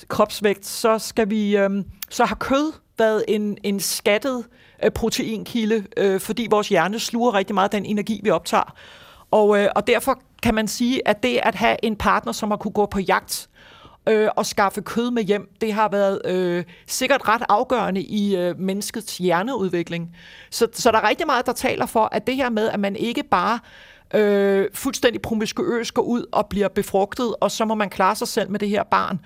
kropsvægt, 0.07 0.65
så 0.65 0.99
skal 0.99 1.29
vi 1.29 1.57
øhm, 1.57 1.85
så 2.09 2.25
har 2.25 2.35
kød 2.35 2.73
været 2.97 3.25
en, 3.27 3.57
en 3.63 3.79
skattet 3.79 4.45
øh, 4.83 4.91
proteinkilde, 4.91 5.85
øh, 5.97 6.19
fordi 6.19 6.47
vores 6.49 6.69
hjerne 6.69 6.99
sluger 6.99 7.33
rigtig 7.33 7.53
meget 7.53 7.71
den 7.71 7.85
energi, 7.85 8.21
vi 8.23 8.29
optager. 8.29 8.73
Og, 9.31 9.59
øh, 9.59 9.69
og 9.75 9.87
derfor 9.87 10.19
kan 10.43 10.55
man 10.55 10.67
sige, 10.67 11.07
at 11.07 11.23
det 11.23 11.39
at 11.43 11.55
have 11.55 11.77
en 11.83 11.95
partner, 11.95 12.31
som 12.31 12.51
har 12.51 12.57
kunne 12.57 12.71
gå 12.71 12.85
på 12.85 12.99
jagt 12.99 13.49
øh, 14.09 14.29
og 14.35 14.45
skaffe 14.45 14.81
kød 14.81 15.11
med 15.11 15.23
hjem, 15.23 15.49
det 15.61 15.73
har 15.73 15.89
været 15.89 16.21
øh, 16.25 16.63
sikkert 16.87 17.27
ret 17.27 17.43
afgørende 17.49 18.01
i 18.01 18.35
øh, 18.35 18.59
menneskets 18.59 19.17
hjerneudvikling. 19.17 20.15
Så, 20.49 20.67
så 20.73 20.91
der 20.91 20.97
er 20.97 21.09
rigtig 21.09 21.27
meget, 21.27 21.45
der 21.45 21.53
taler 21.53 21.85
for, 21.85 22.09
at 22.11 22.27
det 22.27 22.35
her 22.35 22.49
med, 22.49 22.69
at 22.69 22.79
man 22.79 22.95
ikke 22.95 23.23
bare 23.23 23.59
øh, 23.63 23.90
fuldstændig 24.73 25.21
promiskuøs 25.21 25.91
går 25.91 26.01
ud 26.01 26.25
og 26.31 26.47
bliver 26.47 26.67
befrugtet, 26.67 27.35
og 27.41 27.51
så 27.51 27.65
må 27.65 27.75
man 27.75 27.89
klare 27.89 28.15
sig 28.15 28.27
selv 28.27 28.51
med 28.51 28.59
det 28.59 28.69
her 28.69 28.83
barn, 28.83 29.19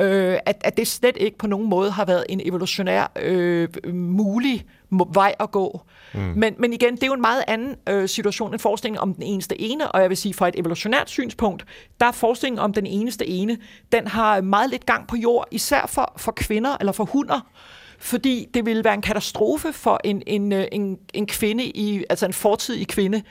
øh, 0.00 0.38
at, 0.46 0.62
at 0.64 0.76
det 0.76 0.88
slet 0.88 1.16
ikke 1.16 1.38
på 1.38 1.46
nogen 1.46 1.68
måde 1.68 1.90
har 1.90 2.04
været 2.04 2.24
en 2.28 2.40
evolutionær 2.44 3.12
øh, 3.16 3.68
mulig 3.94 4.66
vej 5.12 5.34
at 5.40 5.50
gå. 5.50 5.80
Mm. 6.14 6.20
Men, 6.20 6.54
men 6.58 6.72
igen, 6.72 6.94
det 6.94 7.02
er 7.02 7.06
jo 7.06 7.12
en 7.12 7.20
meget 7.20 7.44
anden 7.48 7.76
øh, 7.88 8.08
situation 8.08 8.52
end 8.52 8.60
forskningen 8.60 9.00
om 9.00 9.14
den 9.14 9.22
eneste 9.22 9.60
ene, 9.60 9.92
og 9.92 10.00
jeg 10.00 10.08
vil 10.08 10.16
sige, 10.16 10.34
fra 10.34 10.48
et 10.48 10.54
evolutionært 10.58 11.10
synspunkt, 11.10 11.64
der 12.00 12.06
er 12.06 12.12
forskningen 12.12 12.58
om 12.58 12.72
den 12.72 12.86
eneste 12.86 13.26
ene, 13.26 13.58
den 13.92 14.06
har 14.06 14.40
meget 14.40 14.70
lidt 14.70 14.86
gang 14.86 15.08
på 15.08 15.16
jord, 15.16 15.48
især 15.50 15.86
for, 15.86 16.12
for 16.16 16.32
kvinder 16.32 16.76
eller 16.80 16.92
for 16.92 17.04
hunder, 17.04 17.40
fordi 17.98 18.48
det 18.54 18.66
ville 18.66 18.84
være 18.84 18.94
en 18.94 19.02
katastrofe 19.02 19.72
for 19.72 20.00
en, 20.04 20.22
en, 20.26 20.52
øh, 20.52 20.64
en, 20.72 20.98
en 21.14 21.26
kvinde, 21.26 21.64
i, 21.64 22.04
altså 22.10 22.26
en 22.26 22.32
fortidig 22.32 22.88
kvinde, 22.88 23.22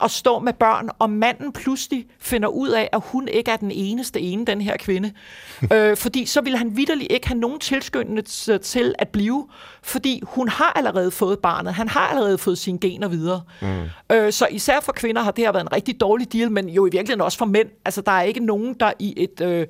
at 0.00 0.10
stå 0.10 0.38
med 0.38 0.52
børn, 0.52 0.88
og 0.98 1.10
manden 1.10 1.52
pludselig 1.52 2.06
finder 2.18 2.48
ud 2.48 2.68
af, 2.68 2.88
at 2.92 3.00
hun 3.04 3.28
ikke 3.28 3.50
er 3.50 3.56
den 3.56 3.70
eneste 3.70 4.20
ene, 4.20 4.44
den 4.44 4.60
her 4.60 4.76
kvinde. 4.76 5.12
øh, 5.72 5.96
fordi 5.96 6.26
så 6.26 6.40
vil 6.40 6.56
han 6.56 6.76
vidderligt 6.76 7.12
ikke 7.12 7.28
have 7.28 7.38
nogen 7.38 7.58
tilskyndelse 7.58 8.58
til 8.58 8.94
at 8.98 9.08
blive, 9.08 9.48
fordi 9.82 10.20
hun 10.22 10.48
har 10.48 10.72
allerede 10.76 11.10
fået 11.10 11.38
barnet, 11.38 11.74
han 11.74 11.88
har 11.88 12.08
allerede 12.08 12.38
fået 12.38 12.58
sine 12.58 12.78
gener 12.78 13.08
videre. 13.08 13.42
Mm. 13.62 13.82
Øh, 14.12 14.32
så 14.32 14.46
især 14.50 14.80
for 14.80 14.92
kvinder 14.92 15.22
har 15.22 15.30
det 15.30 15.44
her 15.44 15.52
været 15.52 15.64
en 15.64 15.72
rigtig 15.72 16.00
dårlig 16.00 16.32
deal, 16.32 16.50
men 16.50 16.68
jo 16.68 16.86
i 16.86 16.90
virkeligheden 16.90 17.20
også 17.20 17.38
for 17.38 17.46
mænd. 17.46 17.68
Altså 17.84 18.00
der 18.00 18.12
er 18.12 18.22
ikke 18.22 18.40
nogen, 18.40 18.74
der 18.74 18.92
i 18.98 19.14
et 19.16 19.40
øh, 19.40 19.66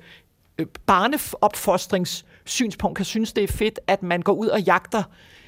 øh 0.57 0.65
barneopfostringssynspunkt 0.85 2.95
kan 2.95 3.05
synes, 3.05 3.33
det 3.33 3.43
er 3.43 3.47
fedt, 3.47 3.79
at 3.87 4.03
man 4.03 4.21
går 4.21 4.33
ud 4.33 4.47
og 4.47 4.61
jagter 4.61 5.03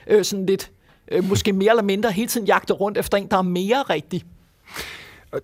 øh, 0.07 0.25
sådan 0.25 0.45
lidt, 0.45 0.71
øh, 1.11 1.23
måske 1.23 1.53
mere 1.53 1.69
eller 1.69 1.83
mindre 1.83 2.11
hele 2.11 2.27
tiden 2.27 2.47
jagter 2.47 2.73
rundt 2.73 2.97
efter 2.97 3.17
en, 3.17 3.27
der 3.27 3.37
er 3.37 3.41
mere 3.41 3.81
rigtig. 3.81 4.25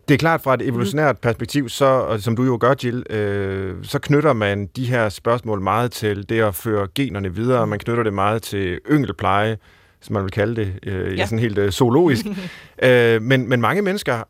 Det 0.07 0.13
er 0.13 0.17
klart 0.17 0.41
fra 0.41 0.53
et 0.53 0.61
evolutionært 0.61 1.17
perspektiv, 1.17 1.69
så, 1.69 1.85
og 1.85 2.19
som 2.19 2.35
du 2.35 2.43
jo 2.43 2.57
gør, 2.61 2.73
Jill, 2.83 3.03
øh, 3.09 3.75
så 3.83 3.99
knytter 3.99 4.33
man 4.33 4.65
de 4.75 4.85
her 4.85 5.09
spørgsmål 5.09 5.61
meget 5.61 5.91
til 5.91 6.29
det 6.29 6.41
at 6.41 6.55
føre 6.55 6.87
generne 6.95 7.35
videre. 7.35 7.67
Man 7.67 7.79
knytter 7.79 8.03
det 8.03 8.13
meget 8.13 8.41
til 8.41 8.79
yngelpleje, 8.91 9.57
som 10.01 10.13
man 10.13 10.23
vil 10.23 10.31
kalde 10.31 10.55
det, 10.55 10.79
øh, 10.83 11.17
ja. 11.17 11.25
sådan 11.25 11.39
helt 11.39 11.57
øh, 11.57 11.71
zoologisk. 11.71 12.25
øh, 12.83 13.21
men, 13.21 13.49
men 13.49 13.61
mange 13.61 13.81
mennesker 13.81 14.23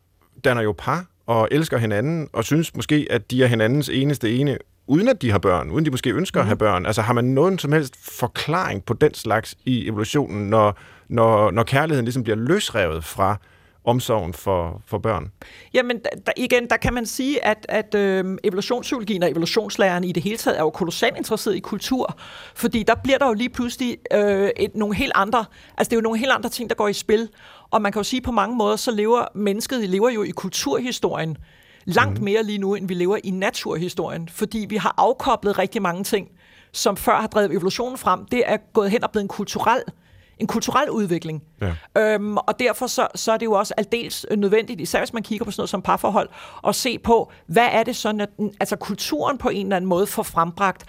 danner 0.44 0.62
jo 0.62 0.74
par 0.78 1.06
og 1.26 1.48
elsker 1.50 1.78
hinanden, 1.78 2.28
og 2.32 2.44
synes 2.44 2.74
måske, 2.74 3.06
at 3.10 3.30
de 3.30 3.42
er 3.42 3.46
hinandens 3.46 3.88
eneste 3.88 4.36
ene, 4.36 4.58
uden 4.86 5.08
at 5.08 5.22
de 5.22 5.30
har 5.30 5.38
børn, 5.38 5.70
uden 5.70 5.84
de 5.84 5.90
måske 5.90 6.10
ønsker 6.10 6.40
mm. 6.40 6.42
at 6.42 6.46
have 6.46 6.54
mhm. 6.54 6.58
børn. 6.58 6.86
Altså 6.86 7.02
har 7.02 7.12
man 7.12 7.24
nogen 7.24 7.58
som 7.58 7.72
helst 7.72 8.18
forklaring 8.18 8.84
på 8.84 8.94
den 8.94 9.14
slags 9.14 9.54
i 9.64 9.88
evolutionen, 9.88 10.50
når, 10.50 10.78
når, 11.08 11.50
når 11.50 11.62
kærligheden 11.62 12.04
ligesom 12.04 12.22
bliver 12.22 12.36
løsrevet 12.36 13.04
fra 13.04 13.38
omsorgen 13.86 14.34
for, 14.34 14.82
for 14.86 14.98
børn? 14.98 15.32
Jamen, 15.74 16.00
der, 16.26 16.32
igen, 16.36 16.68
der 16.70 16.76
kan 16.76 16.94
man 16.94 17.06
sige, 17.06 17.44
at, 17.44 17.66
at 17.68 17.94
øh, 17.94 18.38
evolutionspsykologien 18.44 19.22
og 19.22 19.30
evolutionslæren 19.30 20.04
i 20.04 20.12
det 20.12 20.22
hele 20.22 20.36
taget 20.36 20.58
er 20.58 20.62
jo 20.62 20.70
kolossalt 20.70 21.16
interesseret 21.16 21.56
i 21.56 21.60
kultur, 21.60 22.18
fordi 22.54 22.82
der 22.82 22.94
bliver 22.94 23.18
der 23.18 23.26
jo 23.26 23.32
lige 23.32 23.48
pludselig 23.48 23.98
øh, 24.12 24.50
et, 24.56 24.74
nogle 24.74 24.94
helt 24.94 25.12
andre, 25.14 25.44
altså 25.78 25.90
det 25.90 25.92
er 25.92 25.96
jo 25.96 26.02
nogle 26.02 26.18
helt 26.18 26.32
andre 26.32 26.50
ting, 26.50 26.70
der 26.70 26.76
går 26.76 26.88
i 26.88 26.92
spil, 26.92 27.28
og 27.70 27.82
man 27.82 27.92
kan 27.92 28.00
jo 28.00 28.04
sige 28.04 28.20
på 28.20 28.32
mange 28.32 28.56
måder, 28.56 28.76
så 28.76 28.90
lever 28.90 29.24
mennesket 29.34 29.90
lever 29.90 30.10
jo 30.10 30.22
i 30.22 30.30
kulturhistorien 30.30 31.36
langt 31.84 32.18
mm. 32.18 32.24
mere 32.24 32.42
lige 32.42 32.58
nu, 32.58 32.74
end 32.74 32.88
vi 32.88 32.94
lever 32.94 33.18
i 33.24 33.30
naturhistorien, 33.30 34.28
fordi 34.28 34.66
vi 34.68 34.76
har 34.76 34.94
afkoblet 34.98 35.58
rigtig 35.58 35.82
mange 35.82 36.04
ting, 36.04 36.28
som 36.72 36.96
før 36.96 37.20
har 37.20 37.26
drevet 37.26 37.52
evolutionen 37.52 37.98
frem. 37.98 38.24
Det 38.24 38.42
er 38.46 38.56
gået 38.72 38.90
hen 38.90 39.04
og 39.04 39.10
blevet 39.10 39.22
en 39.24 39.28
kulturel 39.28 39.82
øh, 39.86 39.92
en 40.38 40.46
kulturel 40.46 40.90
udvikling. 40.90 41.42
Ja. 41.60 41.74
Øhm, 41.98 42.36
og 42.36 42.58
derfor 42.58 42.86
så, 42.86 43.06
så 43.14 43.32
er 43.32 43.36
det 43.36 43.46
jo 43.46 43.52
også 43.52 43.74
aldeles 43.76 44.26
nødvendigt, 44.36 44.80
især 44.80 44.98
hvis 44.98 45.12
man 45.12 45.22
kigger 45.22 45.44
på 45.44 45.50
sådan 45.50 45.60
noget 45.60 45.70
som 45.70 45.82
parforhold, 45.82 46.28
at 46.66 46.74
se 46.74 46.98
på, 46.98 47.32
hvad 47.46 47.68
er 47.72 47.82
det 47.82 47.96
sådan, 47.96 48.20
at 48.20 48.28
altså 48.60 48.76
kulturen 48.76 49.38
på 49.38 49.48
en 49.48 49.66
eller 49.66 49.76
anden 49.76 49.88
måde 49.88 50.06
får 50.06 50.22
frembragt, 50.22 50.84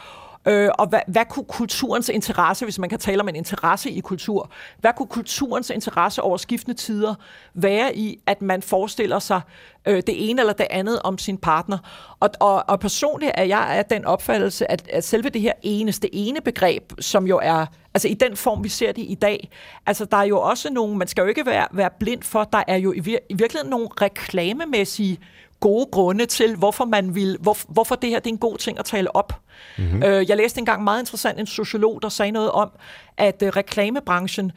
Øh, 0.48 0.70
og 0.74 0.88
hvad, 0.88 1.00
hvad 1.08 1.26
kunne 1.26 1.46
kulturens 1.46 2.10
interesse, 2.10 2.66
hvis 2.66 2.80
man 2.80 2.90
kan 2.90 3.00
tale 3.00 3.22
om 3.22 3.30
en 3.30 3.36
interesse 3.36 3.92
i 3.92 4.00
kultur, 4.00 4.52
hvad 4.80 4.92
kunne 4.98 5.08
kulturens 5.08 5.70
interesse 5.70 6.22
over 6.22 6.38
skiftende 6.38 6.78
tider 6.78 7.16
være 7.54 7.96
i, 7.96 8.20
at 8.26 8.42
man 8.42 8.62
forestiller 8.62 9.20
sig 9.20 9.42
øh, 9.88 9.96
det 9.96 10.30
ene 10.30 10.42
eller 10.42 10.54
det 10.54 10.68
andet 10.70 11.02
om 11.02 11.18
sin 11.18 11.38
partner? 11.38 11.78
Og, 12.20 12.30
og, 12.40 12.70
og 12.70 12.80
personligt 12.80 13.32
er 13.36 13.44
jeg 13.44 13.60
af 13.60 13.86
den 13.86 14.06
opfattelse, 14.06 14.72
at, 14.72 14.90
at 14.94 15.04
selve 15.04 15.30
det 15.30 15.42
her 15.42 15.54
eneste 15.62 16.16
ene 16.16 16.42
begreb, 16.42 16.94
som 17.00 17.28
jo 17.28 17.40
er, 17.44 17.66
altså 17.94 18.08
i 18.08 18.14
den 18.14 18.36
form, 18.36 18.64
vi 18.64 18.70
ser 18.70 18.92
det 18.92 19.06
i 19.08 19.16
dag, 19.16 19.50
altså 19.86 20.06
der 20.06 20.18
er 20.18 20.24
jo 20.24 20.42
også 20.42 20.70
nogle, 20.74 20.98
man 20.98 21.08
skal 21.08 21.22
jo 21.22 21.28
ikke 21.28 21.46
være, 21.46 21.68
være 21.72 21.90
blind 22.00 22.24
for, 22.24 22.44
der 22.44 22.64
er 22.68 22.78
jo 22.78 22.94
i, 22.94 23.00
vir, 23.00 23.18
i 23.30 23.34
virkeligheden 23.34 23.70
nogle 23.70 23.88
reklamemæssige 24.02 25.20
gode 25.60 25.86
grunde 25.92 26.26
til, 26.26 26.56
hvorfor 26.56 26.86
man 26.86 27.16
vil, 27.16 27.38
hvor, 27.42 27.58
hvorfor 27.68 27.96
det 27.96 28.10
her 28.10 28.20
det 28.20 28.30
er 28.30 28.34
en 28.34 28.38
god 28.38 28.58
ting 28.58 28.80
at 28.80 28.86
tale 28.86 29.16
op. 29.16 29.42
Mm-hmm. 29.78 30.04
Øh, 30.04 30.30
jeg 30.30 30.38
læste 30.38 30.60
engang 30.60 30.84
meget 30.84 31.02
interessant 31.02 31.40
en 31.40 31.48
sociolog, 31.48 32.02
der 32.02 32.10
sagde 32.10 32.32
noget 32.32 32.52
om, 32.52 32.72
at 33.18 33.44
øh, 33.44 33.50
reklamebranchen, 33.50 34.52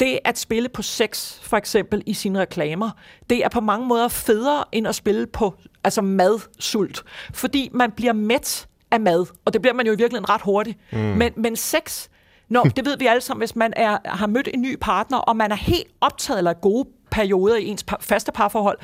det 0.00 0.18
at 0.24 0.38
spille 0.38 0.68
på 0.68 0.82
sex, 0.82 1.38
for 1.42 1.56
eksempel, 1.56 2.02
i 2.06 2.14
sine 2.14 2.40
reklamer, 2.40 2.90
det 3.30 3.44
er 3.44 3.48
på 3.48 3.60
mange 3.60 3.86
måder 3.86 4.08
federe 4.08 4.64
end 4.72 4.88
at 4.88 4.94
spille 4.94 5.26
på 5.26 5.54
altså 5.84 6.02
madsult. 6.02 7.02
Fordi 7.34 7.68
man 7.72 7.90
bliver 7.90 8.12
mæt 8.12 8.66
af 8.90 9.00
mad, 9.00 9.26
og 9.44 9.52
det 9.52 9.62
bliver 9.62 9.74
man 9.74 9.86
jo 9.86 9.92
i 9.92 9.96
virkeligheden 9.96 10.28
ret 10.28 10.42
hurtigt. 10.42 10.78
Mm. 10.92 10.98
Men, 10.98 11.32
men 11.36 11.56
sex, 11.56 12.08
Nå, 12.48 12.64
det 12.76 12.84
ved 12.84 12.98
vi 12.98 13.06
alle 13.06 13.20
sammen, 13.20 13.40
hvis 13.40 13.56
man 13.56 13.72
er, 13.76 13.98
har 14.04 14.26
mødt 14.26 14.48
en 14.54 14.62
ny 14.62 14.76
partner, 14.80 15.18
og 15.18 15.36
man 15.36 15.52
er 15.52 15.56
helt 15.56 15.86
optaget 16.00 16.38
eller 16.38 16.52
gode 16.52 16.88
perioder 17.12 17.56
i 17.56 17.66
ens 17.66 17.84
par, 17.84 17.98
faste 18.00 18.32
parforhold. 18.32 18.78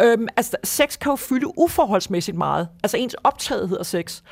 Øhm, 0.00 0.28
altså, 0.36 0.56
sex 0.64 0.98
kan 0.98 1.10
jo 1.10 1.16
fylde 1.16 1.58
uforholdsmæssigt 1.58 2.36
meget. 2.36 2.68
Altså, 2.82 2.96
ens 2.96 3.14
optagethed 3.24 3.78
af 3.78 3.86
sex. 3.86 4.22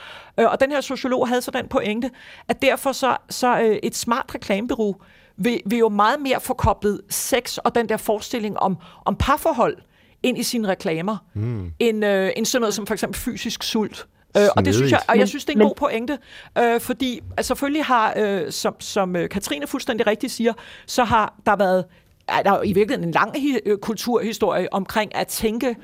Øh, 0.41 0.47
og 0.51 0.61
den 0.61 0.73
her 0.73 0.81
sociolog 0.81 1.29
havde 1.29 1.43
så 1.43 1.51
den 1.51 1.69
pointe, 1.69 2.11
at 2.49 2.63
derfor 2.63 2.93
så, 2.93 3.17
så 3.31 3.61
øh, 3.61 3.77
et 3.83 3.97
smart 3.97 4.35
reklamebureau 4.35 4.97
vil, 5.37 5.61
vil 5.67 5.79
jo 5.79 5.89
meget 5.89 6.21
mere 6.21 6.41
få 6.41 6.55
koblet 6.55 7.01
sex 7.11 7.57
og 7.57 7.75
den 7.75 7.89
der 7.89 7.97
forestilling 7.97 8.59
om, 8.59 8.77
om 9.05 9.17
parforhold 9.17 9.77
ind 10.23 10.39
i 10.39 10.43
sine 10.43 10.69
reklamer, 10.69 11.17
mm. 11.35 11.73
end, 11.79 12.05
øh, 12.05 12.31
end 12.37 12.47
sådan 12.47 12.61
noget 12.61 12.75
som 12.75 12.87
for 12.87 12.95
eksempel 12.95 13.21
fysisk 13.21 13.63
sult. 13.63 14.07
Øh, 14.37 14.49
og 14.57 14.65
det 14.65 14.75
synes 14.75 14.93
jeg, 14.93 15.01
og 15.09 15.19
jeg 15.19 15.29
synes, 15.29 15.45
det 15.45 15.53
er 15.53 15.61
en 15.61 15.67
god 15.67 15.75
pointe, 15.75 16.19
øh, 16.59 16.81
fordi 16.81 17.21
altså, 17.37 17.49
selvfølgelig 17.49 17.85
har, 17.85 18.15
øh, 18.17 18.53
som, 18.53 18.81
som 18.81 19.17
øh, 19.17 19.29
Katrine 19.29 19.67
fuldstændig 19.67 20.07
rigtigt 20.07 20.33
siger, 20.33 20.53
så 20.87 21.05
har 21.05 21.35
der 21.47 21.57
været 21.57 21.85
er 22.29 22.43
der 22.43 22.63
i 22.63 22.73
virkeligheden 22.73 23.09
en 23.09 23.15
lang 23.15 23.37
hi- 23.37 23.77
kulturhistorie 23.77 24.73
omkring 24.73 25.15
at 25.15 25.27
tænke 25.27 25.77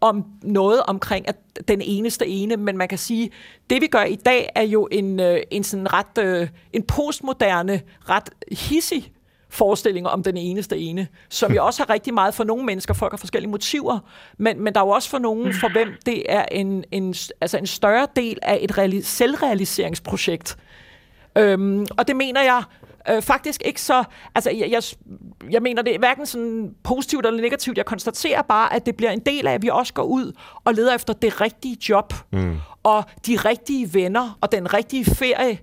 om 0.00 0.24
noget 0.42 0.82
omkring 0.82 1.28
at 1.28 1.36
den 1.68 1.80
eneste 1.80 2.26
ene, 2.26 2.56
men 2.56 2.76
man 2.76 2.88
kan 2.88 2.98
sige, 2.98 3.30
det 3.70 3.82
vi 3.82 3.86
gør 3.86 4.02
i 4.02 4.14
dag 4.14 4.48
er 4.54 4.62
jo 4.62 4.88
en, 4.90 5.20
øh, 5.20 5.40
en 5.50 5.64
sådan 5.64 5.92
ret 5.92 6.18
øh, 6.18 6.48
en 6.72 6.82
postmoderne, 6.82 7.80
ret 8.08 8.30
hissig 8.52 9.12
forestilling 9.50 10.08
om 10.08 10.22
den 10.22 10.36
eneste 10.36 10.78
ene, 10.78 11.08
som 11.28 11.52
jo 11.52 11.64
også 11.66 11.82
har 11.82 11.90
rigtig 11.90 12.14
meget 12.14 12.34
for 12.34 12.44
nogle 12.44 12.64
mennesker, 12.64 12.94
folk 12.94 13.12
har 13.12 13.16
forskellige 13.16 13.50
motiver, 13.50 13.98
men, 14.38 14.60
men 14.62 14.74
der 14.74 14.80
er 14.80 14.84
jo 14.84 14.90
også 14.90 15.10
for 15.10 15.18
nogen, 15.18 15.54
for 15.54 15.68
hvem 15.72 15.88
det 16.06 16.22
er 16.28 16.44
en, 16.52 16.84
en, 16.90 17.14
altså 17.40 17.58
en 17.58 17.66
større 17.66 18.06
del 18.16 18.38
af 18.42 18.58
et 18.62 18.78
reali- 18.78 19.02
selvrealiseringsprojekt. 19.02 20.56
Øhm, 21.38 21.86
og 21.98 22.08
det 22.08 22.16
mener 22.16 22.42
jeg 22.42 22.62
øh, 23.10 23.22
faktisk 23.22 23.62
ikke 23.64 23.80
så... 23.80 24.04
Altså, 24.34 24.50
jeg, 24.50 24.70
jeg, 24.70 24.82
jeg 25.50 25.62
mener, 25.62 25.82
det 25.82 25.94
er 25.94 25.98
hverken 25.98 26.26
sådan 26.26 26.74
positivt 26.84 27.26
eller 27.26 27.40
negativt. 27.40 27.76
Jeg 27.76 27.86
konstaterer 27.86 28.42
bare, 28.42 28.74
at 28.74 28.86
det 28.86 28.96
bliver 28.96 29.10
en 29.10 29.20
del 29.20 29.46
af, 29.46 29.52
at 29.52 29.62
vi 29.62 29.68
også 29.68 29.94
går 29.94 30.02
ud 30.02 30.32
og 30.64 30.74
leder 30.74 30.94
efter 30.94 31.12
det 31.12 31.40
rigtige 31.40 31.76
job, 31.88 32.12
mm. 32.32 32.56
og 32.82 33.04
de 33.26 33.36
rigtige 33.36 33.94
venner, 33.94 34.38
og 34.40 34.52
den 34.52 34.74
rigtige 34.74 35.04
ferie. 35.04 35.58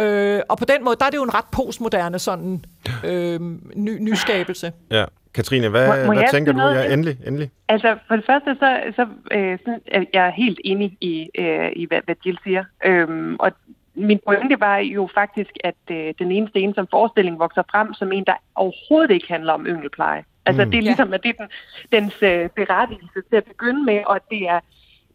Øh, 0.00 0.40
og 0.48 0.58
på 0.58 0.64
den 0.64 0.84
måde, 0.84 0.96
der 1.00 1.06
er 1.06 1.10
det 1.10 1.16
jo 1.16 1.22
en 1.22 1.34
ret 1.34 1.44
postmoderne 1.52 2.18
sådan 2.18 2.64
øh, 3.04 3.40
ny, 3.76 3.98
nyskabelse. 4.00 4.72
Ja, 4.90 5.04
Katrine, 5.34 5.68
hvad, 5.68 5.86
må, 5.88 6.06
må 6.06 6.12
hvad 6.12 6.30
tænker 6.30 6.52
du? 6.52 6.60
Ja, 6.60 6.92
endelig, 6.92 7.16
endelig. 7.26 7.50
Altså, 7.68 7.96
for 8.08 8.16
det 8.16 8.24
første, 8.26 8.56
så, 8.60 8.80
så 8.96 9.06
øh, 9.30 9.58
sådan, 9.64 10.06
jeg 10.12 10.26
er 10.26 10.30
helt 10.30 10.60
enig 10.64 10.96
i, 11.00 11.30
øh, 11.38 11.72
i 11.76 11.86
hvad, 11.86 12.00
hvad 12.04 12.14
Jill 12.26 12.38
siger. 12.44 12.64
Øhm, 12.84 13.36
og 13.40 13.52
min 13.98 14.20
pointe 14.26 14.60
var 14.60 14.76
jo 14.76 15.08
faktisk, 15.14 15.50
at 15.64 15.74
øh, 15.90 16.14
den 16.18 16.32
eneste 16.32 16.60
ene 16.60 16.74
som 16.74 16.86
forestilling 16.90 17.38
vokser 17.38 17.62
frem 17.70 17.94
som 17.94 18.12
en, 18.12 18.24
der 18.24 18.34
overhovedet 18.54 19.10
ikke 19.10 19.28
handler 19.28 19.52
om 19.52 19.66
yngelpleje. 19.66 20.24
Altså, 20.46 20.64
mm. 20.64 20.70
det 20.70 20.78
er 20.78 20.82
ligesom, 20.82 21.14
at 21.14 21.22
det 21.22 21.28
er 21.28 21.42
den, 21.42 21.50
dens 21.92 22.22
øh, 22.22 22.48
berettigelse 22.48 23.22
til 23.30 23.36
at 23.36 23.44
begynde 23.44 23.84
med, 23.84 24.02
og 24.06 24.20
det 24.30 24.48
er, 24.48 24.60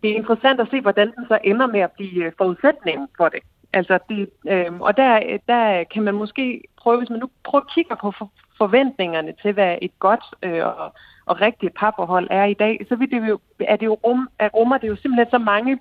det 0.04 0.12
er 0.12 0.16
interessant 0.16 0.60
at 0.60 0.68
se, 0.72 0.82
hvordan 0.82 1.12
den 1.16 1.26
så 1.28 1.40
ender 1.44 1.68
med 1.68 1.80
at 1.80 1.92
blive 1.92 2.26
øh, 2.26 2.32
forudsætningen 2.38 3.08
for 3.18 3.30
det. 3.30 3.40
Altså, 3.74 4.00
det, 4.10 4.30
øh, 4.48 4.80
og 4.80 4.98
der, 4.98 5.38
der 5.48 5.84
kan 5.84 6.04
man 6.04 6.16
måske 6.16 6.64
prøve, 6.78 6.98
hvis 6.98 7.10
man 7.10 7.20
nu 7.20 7.30
prøver 7.44 7.62
at 7.62 7.72
kigge 7.76 7.96
på 8.02 8.12
for, 8.12 8.32
forventningerne 8.58 9.34
til, 9.42 9.54
hvad 9.54 9.78
et 9.82 10.00
godt 10.00 10.24
øh, 10.44 10.66
og, 10.66 10.94
og 11.26 11.42
rigtigt 11.42 11.74
parforhold 11.76 12.28
er 12.32 12.46
i 12.46 12.54
dag, 12.54 12.86
så 12.90 12.96
vil 12.96 13.12
det 13.12 13.28
jo, 13.28 13.40
er 13.60 13.76
det 13.76 13.86
jo 13.86 13.94
rum, 13.94 14.30
er 14.40 14.50
rummer 14.50 14.78
det 14.78 14.88
jo 14.88 14.96
simpelthen 14.96 15.30
så 15.32 15.38
mange 15.38 15.80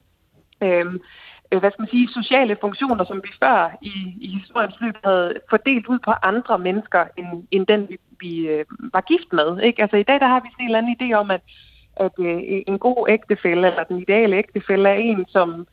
øh, 0.62 0.86
Øh, 1.52 1.58
hvad 1.60 1.70
skal 1.70 1.82
man 1.82 1.88
sige, 1.90 2.08
sociale 2.08 2.56
funktioner, 2.60 3.04
som 3.04 3.20
vi 3.24 3.28
før 3.42 3.78
i, 3.82 3.92
i 4.20 4.28
historiens 4.38 4.74
løb 4.80 4.96
havde 5.04 5.34
fordelt 5.50 5.86
ud 5.86 5.98
på 5.98 6.12
andre 6.22 6.58
mennesker, 6.58 7.04
end, 7.18 7.46
end 7.50 7.66
den 7.66 7.88
vi, 7.88 7.96
vi 8.20 8.48
øh, 8.48 8.64
var 8.92 9.00
gift 9.00 9.32
med. 9.32 9.60
Ikke? 9.62 9.82
Altså 9.82 9.96
i 9.96 10.02
dag 10.02 10.20
der 10.20 10.26
har 10.26 10.40
vi 10.40 10.48
sådan 10.52 10.64
en 10.64 10.68
eller 10.68 10.78
anden 10.78 10.96
idé 11.00 11.14
om, 11.14 11.30
at, 11.30 11.40
at 11.96 12.12
øh, 12.18 12.62
en 12.66 12.78
god 12.78 13.08
ægtefælle, 13.08 13.68
eller 13.68 13.84
den 13.84 13.98
ideale 13.98 14.36
ægtefælle, 14.36 14.88
er 14.88 14.94
en, 14.94 15.26
som 15.28 15.66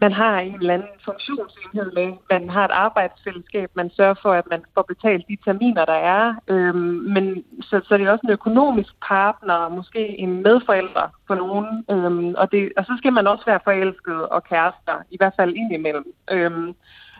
man 0.00 0.12
har 0.12 0.38
en 0.38 0.54
eller 0.54 0.74
anden 0.74 0.88
funktionsenhed 1.04 1.92
med, 1.92 2.12
man 2.30 2.50
har 2.50 2.64
et 2.64 2.70
arbejdsfællesskab, 2.70 3.70
man 3.74 3.90
sørger 3.90 4.14
for, 4.22 4.32
at 4.32 4.46
man 4.50 4.62
får 4.74 4.82
betalt 4.82 5.28
de 5.28 5.36
terminer, 5.44 5.84
der 5.84 6.00
er. 6.16 6.34
Øhm, 6.48 7.02
men 7.14 7.44
så, 7.62 7.80
så 7.84 7.96
det 7.96 8.06
er 8.06 8.12
også 8.12 8.26
en 8.26 8.32
økonomisk 8.32 8.92
partner, 9.08 9.68
måske 9.68 10.18
en 10.18 10.42
medforælder 10.42 11.08
for 11.26 11.34
nogen. 11.34 11.84
Øhm, 11.90 12.34
og, 12.38 12.52
det, 12.52 12.72
og 12.76 12.84
så 12.84 12.94
skal 12.98 13.12
man 13.12 13.26
også 13.26 13.44
være 13.46 13.60
forelsket 13.64 14.28
og 14.28 14.44
kærester, 14.44 14.96
i 15.10 15.16
hvert 15.16 15.34
fald 15.36 15.54
indimellem. 15.54 16.14
Øhm, 16.30 16.74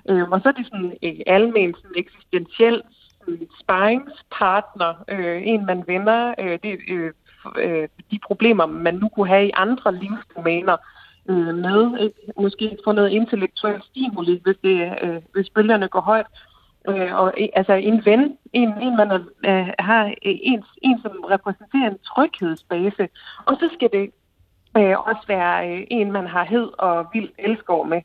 øhm, 0.08 0.32
og 0.32 0.40
så 0.40 0.48
er 0.48 0.52
det 0.52 0.66
sådan 0.66 0.92
en 1.02 1.22
almen 1.26 1.74
sådan 1.74 1.96
eksistentiel 1.96 2.82
sparringspartner, 3.60 5.04
øh, 5.08 5.42
en 5.44 5.66
man 5.66 5.84
vender, 5.86 6.34
øh, 6.38 6.58
det, 6.62 6.78
øh, 6.88 7.12
øh, 7.56 7.88
de 8.10 8.18
problemer, 8.26 8.66
man 8.66 8.94
nu 8.94 9.08
kunne 9.08 9.28
have 9.28 9.46
i 9.46 9.50
andre 9.54 9.94
livsdomæner, 9.94 10.76
øh, 11.28 11.54
med. 11.54 11.98
Ikke? 12.00 12.32
Måske 12.36 12.78
få 12.84 12.92
noget 12.92 13.10
intellektuel 13.10 13.82
stimuli, 13.82 14.40
hvis, 14.44 14.56
det, 14.64 14.94
øh, 15.02 15.22
hvis 15.32 15.50
bølgerne 15.50 15.88
går 15.88 16.00
højt. 16.00 16.26
Øh, 16.88 17.14
og 17.14 17.34
øh, 17.38 17.48
altså 17.54 17.72
en 17.72 18.04
ven, 18.04 18.38
en, 18.52 18.68
en 18.82 18.96
man 18.96 19.10
øh, 19.46 19.68
har 19.78 20.04
øh, 20.06 20.12
en, 20.22 20.64
en, 20.82 21.00
som 21.02 21.12
repræsenterer 21.30 21.90
en 21.90 21.98
tryghedsbase. 21.98 23.08
Og 23.46 23.56
så 23.60 23.70
skal 23.72 23.88
det 23.92 24.10
øh, 24.76 24.98
også 24.98 25.24
være 25.28 25.70
øh, 25.70 25.86
en, 25.90 26.12
man 26.12 26.26
har 26.26 26.44
hed 26.44 26.68
og 26.78 27.06
vild 27.12 27.30
elskov 27.38 27.86
med. 27.86 28.00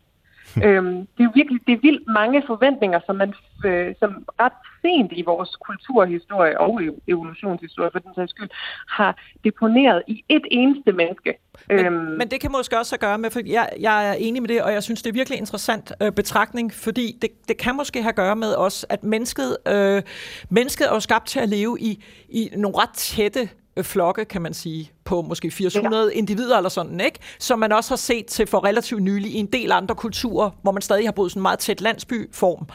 øhm, 0.65 0.95
det 0.95 1.19
er 1.19 1.23
jo 1.23 1.31
virkelig 1.35 1.61
det 1.67 1.73
er 1.73 1.81
vildt 1.81 2.07
mange 2.07 2.43
forventninger, 2.47 2.99
som 3.05 3.15
man 3.15 3.33
øh, 3.65 3.95
som 3.99 4.25
ret 4.39 4.59
sent 4.81 5.11
i 5.11 5.21
vores 5.21 5.55
kulturhistorie 5.55 6.59
og 6.59 6.81
evolutionshistorie 7.07 7.91
for 7.91 7.99
den 7.99 8.15
sags 8.15 8.29
skyld, 8.29 8.49
har 8.87 9.17
deponeret 9.43 10.03
i 10.07 10.23
et 10.29 10.45
eneste 10.51 10.91
menneske. 10.91 11.33
Men, 11.67 11.85
øhm. 11.85 11.93
men 11.93 12.27
det 12.31 12.41
kan 12.41 12.51
måske 12.51 12.79
også 12.79 12.97
gøre 12.97 13.17
med, 13.17 13.31
for 13.31 13.39
jeg, 13.45 13.69
jeg 13.79 14.09
er 14.09 14.13
enig 14.13 14.41
med 14.41 14.49
det, 14.49 14.63
og 14.63 14.73
jeg 14.73 14.83
synes, 14.83 15.01
det 15.01 15.09
er 15.09 15.13
virkelig 15.13 15.39
interessant 15.39 15.91
øh, 16.01 16.11
betragtning, 16.11 16.73
fordi 16.73 17.17
det, 17.21 17.29
det 17.47 17.57
kan 17.57 17.75
måske 17.75 18.01
have 18.01 18.09
at 18.09 18.15
gøre 18.15 18.35
med 18.35 18.55
os, 18.55 18.85
at 18.89 19.03
mennesket, 19.03 19.57
øh, 19.67 20.01
mennesket 20.49 20.87
er 20.87 20.93
jo 20.93 20.99
skabt 20.99 21.27
til 21.27 21.39
at 21.39 21.49
leve 21.49 21.77
i, 21.79 22.03
i 22.29 22.49
nogle 22.55 22.77
ret 22.77 22.93
tætte 22.93 23.49
flokke, 23.81 24.25
kan 24.25 24.41
man 24.41 24.53
sige, 24.53 24.91
på 25.03 25.21
måske 25.21 25.47
800 25.47 26.11
ja. 26.13 26.17
individer 26.17 26.57
eller 26.57 26.69
sådan, 26.69 27.01
ikke? 27.01 27.19
Som 27.39 27.59
man 27.59 27.71
også 27.71 27.91
har 27.91 27.95
set 27.95 28.25
til 28.25 28.47
for 28.47 28.63
relativt 28.63 29.01
nylig 29.01 29.31
i 29.31 29.37
en 29.37 29.45
del 29.45 29.71
andre 29.71 29.95
kulturer, 29.95 30.49
hvor 30.61 30.71
man 30.71 30.81
stadig 30.81 31.07
har 31.07 31.11
boet 31.11 31.31
sådan 31.31 31.39
en 31.39 31.41
meget 31.41 31.59
tæt 31.59 31.81
landsbyform. 31.81 32.67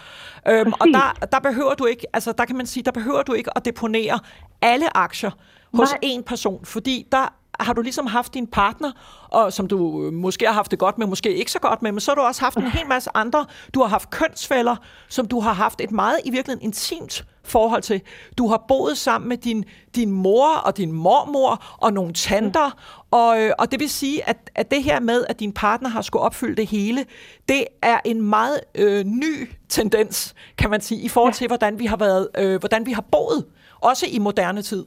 Øhm, 0.49 0.73
og 0.73 0.87
der, 0.87 1.27
der 1.33 1.39
behøver 1.39 1.75
du 1.75 1.87
ikke, 1.87 2.07
altså 2.13 2.33
der 2.33 2.45
kan 2.45 2.57
man 2.57 2.67
sige, 2.67 2.83
der 2.83 2.91
behøver 2.91 3.23
du 3.23 3.33
ikke 3.33 3.57
at 3.57 3.65
deponere 3.65 4.19
alle 4.63 4.97
aktier 4.97 5.31
hos 5.75 5.91
Nej. 5.91 6.13
én 6.13 6.23
person, 6.23 6.65
fordi 6.65 7.07
der 7.13 7.38
har 7.61 7.73
du 7.73 7.83
ligesom 7.83 8.07
haft 8.07 8.35
din 8.35 8.47
partner, 8.47 8.93
og 9.29 9.53
som 9.53 9.67
du 9.67 10.07
øh, 10.07 10.13
måske 10.13 10.47
har 10.47 10.53
haft 10.53 10.71
det 10.71 10.79
godt 10.79 10.99
med, 10.99 11.07
måske 11.07 11.35
ikke 11.35 11.53
så 11.53 11.59
godt 11.59 11.83
med, 11.83 11.93
men 11.93 12.01
så 12.01 12.11
har 12.11 12.15
du 12.15 12.21
også 12.21 12.41
haft 12.41 12.57
en 12.57 12.71
hel 12.71 12.87
masse 12.87 13.11
andre. 13.15 13.47
Du 13.75 13.81
har 13.81 13.89
haft 13.89 14.11
kønsfælder, 14.11 14.77
som 15.09 15.29
du 15.29 15.41
har 15.41 15.53
haft 15.53 15.81
et 15.81 15.91
meget 15.91 16.21
i 16.25 16.31
virkeligheden 16.31 16.65
intimt 16.65 17.25
forhold 17.45 17.83
til. 17.83 18.03
Du 18.39 18.49
har 18.49 18.65
boet 18.69 18.99
sammen 18.99 19.29
med 19.29 19.37
din, 19.37 19.65
din 19.95 20.11
mor 20.11 20.49
og 20.49 20.77
din 20.77 20.93
mormor 20.93 21.65
og 21.79 21.93
nogle 21.93 22.13
tanter, 22.13 22.71
og, 23.11 23.41
øh, 23.41 23.53
og 23.59 23.71
det 23.71 23.81
vil 23.81 23.91
sige, 23.91 24.29
at, 24.29 24.51
at 24.55 24.71
det 24.71 24.83
her 24.83 25.01
med, 25.01 25.25
at 25.29 25.41
din 25.41 25.53
partner 25.53 25.89
har 25.89 26.03
skulle 26.03 26.23
opfylde 26.23 26.57
det 26.57 26.67
hele, 26.67 27.05
det 27.49 27.65
er 27.83 28.01
en 28.05 28.23
meget 28.23 28.61
øh, 28.75 29.05
ny 29.05 29.51
tendens, 29.69 30.35
kan 30.59 30.71
man 30.71 30.81
sige, 30.81 31.01
i 31.01 31.09
forhold 31.09 31.35
til, 31.35 31.47
hvordan 31.47 31.79
vi 31.79 31.87
har, 31.87 31.97
været, 31.97 32.29
øh, 32.39 32.59
hvordan 32.59 32.87
vi 32.87 32.93
har 32.93 33.05
boet, 33.13 33.45
også 33.81 34.07
i 34.11 34.19
moderne 34.19 34.63
tid. 34.63 34.85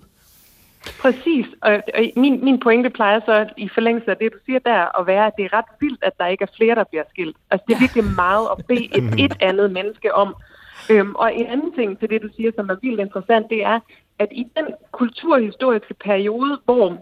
Præcis, 1.02 1.46
og, 1.62 1.72
og 1.72 2.02
min, 2.16 2.46
min 2.46 2.60
pointe 2.60 2.90
plejer 2.90 3.20
så 3.26 3.50
i 3.58 3.70
forlængelse 3.74 4.12
af 4.12 4.18
det, 4.18 4.34
du 4.34 4.38
siger 4.46 4.60
der, 4.60 5.00
at 5.00 5.08
være, 5.08 5.28
at 5.28 5.34
det 5.38 5.46
er 5.46 5.54
ret 5.54 5.66
vildt, 5.80 6.04
at 6.04 6.18
der 6.20 6.28
ikke 6.28 6.44
er 6.44 6.56
flere, 6.58 6.76
der 6.76 6.84
bliver 6.84 7.04
skilt. 7.10 7.38
Altså 7.52 7.66
det 7.68 7.76
er 7.76 7.80
virkelig 7.80 8.04
meget 8.16 8.48
at 8.52 8.66
bede 8.66 8.86
et, 8.98 9.26
et 9.26 9.36
andet 9.40 9.72
menneske 9.72 10.16
om. 10.16 10.36
Øhm, 10.92 11.16
og 11.16 11.36
en 11.36 11.46
anden 11.46 11.74
ting 11.74 12.00
til 12.00 12.10
det, 12.10 12.22
du 12.22 12.30
siger, 12.36 12.52
som 12.56 12.70
er 12.70 12.76
vildt 12.82 13.00
interessant, 13.00 13.50
det 13.50 13.64
er, 13.64 13.80
at 14.20 14.28
i 14.32 14.44
den 14.58 14.66
kulturhistoriske 14.92 15.94
periode, 15.94 16.60
hvor 16.66 16.98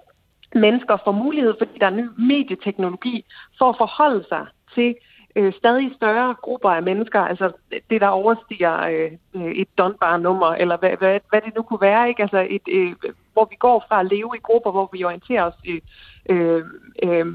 mennesker 0.56 0.98
får 1.04 1.12
mulighed, 1.12 1.54
fordi 1.58 1.72
der 1.80 1.86
er 1.86 2.00
ny 2.00 2.08
medieteknologi, 2.18 3.26
for 3.58 3.70
at 3.70 3.78
forholde 3.78 4.26
sig 4.30 4.46
til 4.76 4.96
øh, 5.36 5.54
stadig 5.54 5.92
større 5.96 6.36
grupper 6.42 6.70
af 6.70 6.84
mennesker, 6.84 7.22
altså 7.22 7.52
det, 7.90 8.02
der 8.02 8.08
overstiger 8.08 8.80
øh, 8.82 9.52
et 9.52 9.68
Dunbar-nummer, 9.78 10.48
eller 10.48 10.78
hvad, 10.78 10.92
hvad, 11.00 11.20
hvad 11.30 11.42
det 11.42 11.56
nu 11.56 11.62
kunne 11.62 11.82
være, 11.82 12.10
ikke? 12.10 12.22
Altså 12.22 12.48
et, 12.50 12.62
øh, 12.72 12.94
hvor 13.40 13.48
vi 13.50 13.56
går 13.56 13.86
fra 13.88 14.00
at 14.00 14.06
leve 14.06 14.32
i 14.36 14.46
grupper, 14.48 14.72
hvor 14.72 14.90
vi 14.94 15.04
orienterer 15.04 15.44
os 15.44 15.54
øh, 15.68 15.82
øh, 16.30 16.66
øh, 17.04 17.26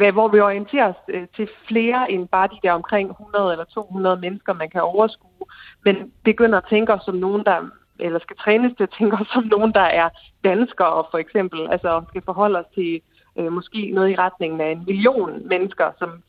øh, 0.00 0.12
hvor 0.12 0.28
vi 0.28 0.40
orienterer 0.40 0.88
os 0.88 1.02
øh, 1.08 1.26
til 1.36 1.48
flere 1.68 2.10
end 2.12 2.28
bare 2.28 2.48
de 2.48 2.58
der 2.62 2.72
omkring 2.72 3.10
100 3.10 3.52
eller 3.52 3.64
200 3.64 4.16
mennesker, 4.16 4.52
man 4.52 4.70
kan 4.70 4.80
overskue, 4.80 5.46
men 5.84 6.12
begynder 6.24 6.58
at 6.58 6.68
tænke 6.70 6.92
os 6.92 7.04
som 7.04 7.14
nogen, 7.14 7.44
der 7.44 7.58
eller 7.98 8.18
skal 8.18 8.36
trænes 8.36 8.72
til 8.76 8.82
at 8.82 8.94
tænke 8.98 9.16
os 9.20 9.26
som 9.34 9.44
nogen, 9.44 9.72
der 9.72 9.88
er 10.00 10.08
danskere 10.44 11.04
for 11.10 11.18
eksempel, 11.18 11.68
altså 11.70 12.02
skal 12.08 12.22
forholde 12.24 12.58
os 12.58 12.70
til 12.74 13.00
øh, 13.38 13.52
måske 13.52 13.90
noget 13.94 14.10
i 14.10 14.16
retningen 14.16 14.60
af 14.60 14.70
en 14.70 14.84
million 14.86 15.48
mennesker, 15.48 15.90
som 15.98 16.22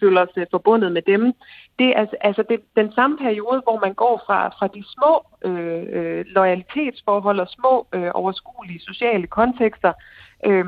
føler 0.00 0.26
sig 0.34 0.46
forbundet 0.50 0.92
med 0.92 1.02
dem. 1.02 1.32
Det 1.78 1.86
er 1.88 1.94
altså, 1.94 2.16
altså 2.20 2.44
det, 2.48 2.60
den 2.76 2.92
samme 2.92 3.16
periode, 3.18 3.60
hvor 3.64 3.80
man 3.80 3.94
går 3.94 4.22
fra, 4.26 4.48
fra 4.48 4.66
de 4.66 4.84
små 4.94 5.26
øh, 5.44 5.82
øh, 5.92 6.24
loyalitetsforhold 6.26 7.40
og 7.40 7.48
små 7.48 7.86
øh, 7.92 8.10
overskuelige 8.14 8.80
sociale 8.80 9.26
kontekster 9.26 9.92
øh, 10.46 10.64